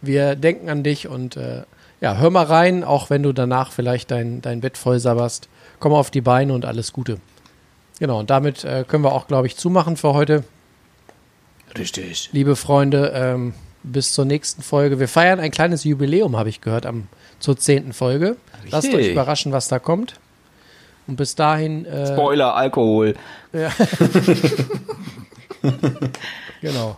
wir 0.00 0.34
denken 0.36 0.68
an 0.68 0.82
dich 0.82 1.08
und 1.08 1.36
äh, 1.36 1.62
ja, 2.00 2.16
hör 2.16 2.30
mal 2.30 2.44
rein, 2.44 2.82
auch 2.82 3.10
wenn 3.10 3.22
du 3.22 3.32
danach 3.32 3.70
vielleicht 3.70 4.10
dein, 4.10 4.42
dein 4.42 4.60
Bett 4.60 4.76
voll 4.76 4.98
sabberst. 4.98 5.48
Komm 5.78 5.92
auf 5.92 6.10
die 6.10 6.20
Beine 6.20 6.52
und 6.52 6.64
alles 6.64 6.92
Gute. 6.92 7.18
Genau, 8.00 8.18
und 8.18 8.30
damit 8.30 8.64
äh, 8.64 8.84
können 8.86 9.04
wir 9.04 9.12
auch, 9.12 9.28
glaube 9.28 9.46
ich, 9.46 9.56
zumachen 9.56 9.96
für 9.96 10.12
heute. 10.12 10.42
Richtig. 11.78 12.30
Liebe 12.32 12.56
Freunde, 12.56 13.12
ähm, 13.14 13.54
bis 13.84 14.12
zur 14.12 14.24
nächsten 14.24 14.62
Folge. 14.62 14.98
Wir 14.98 15.08
feiern 15.08 15.38
ein 15.38 15.52
kleines 15.52 15.84
Jubiläum, 15.84 16.36
habe 16.36 16.48
ich 16.48 16.60
gehört, 16.60 16.86
am, 16.86 17.06
zur 17.38 17.56
zehnten 17.56 17.92
Folge. 17.92 18.36
Lasst 18.68 18.88
euch 18.88 18.94
Richtig. 18.96 19.12
überraschen, 19.12 19.52
was 19.52 19.68
da 19.68 19.78
kommt. 19.78 20.18
Und 21.06 21.16
bis 21.16 21.36
dahin, 21.36 21.84
äh, 21.84 22.08
Spoiler, 22.08 22.54
Alkohol. 22.54 23.14
genau. 26.60 26.96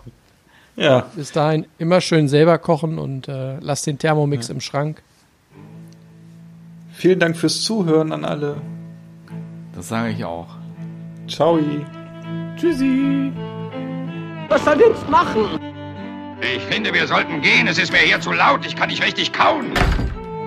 Ja, 0.76 1.06
Bis 1.14 1.30
dahin 1.30 1.66
immer 1.78 2.00
schön 2.00 2.28
selber 2.28 2.58
kochen 2.58 2.98
und 2.98 3.28
äh, 3.28 3.58
lasst 3.60 3.86
den 3.86 3.98
Thermomix 3.98 4.48
im 4.48 4.60
Schrank. 4.60 5.02
vielen 6.92 7.20
Dank 7.20 7.36
fürs 7.36 7.62
Zuhören 7.62 8.12
an 8.12 8.24
alle. 8.24 8.56
Das 9.74 9.88
sage 9.88 10.10
ich 10.10 10.24
auch. 10.24 10.48
Ciao. 11.28 11.58
Tschüssi. 12.56 13.32
Was 14.48 14.64
soll 14.64 14.80
jetzt 14.80 15.08
machen? 15.08 15.58
Ich 16.40 16.62
finde, 16.64 16.92
wir 16.92 17.06
sollten 17.06 17.40
gehen. 17.40 17.66
Es 17.66 17.78
ist 17.78 17.92
mir 17.92 17.98
hier 17.98 18.20
zu 18.20 18.32
laut. 18.32 18.66
Ich 18.66 18.76
kann 18.76 18.88
nicht 18.88 19.02
richtig 19.02 19.32
kauen. 19.32 19.66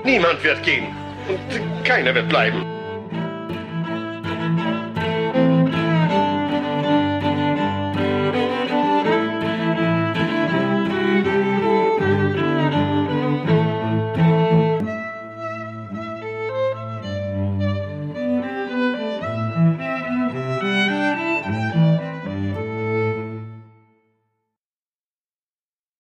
Niemand 0.03 0.43
wird 0.43 0.61
gehen. 0.63 0.85
Und 1.27 1.83
keiner 1.85 2.13
wird 2.13 2.29
bleiben. 2.29 2.63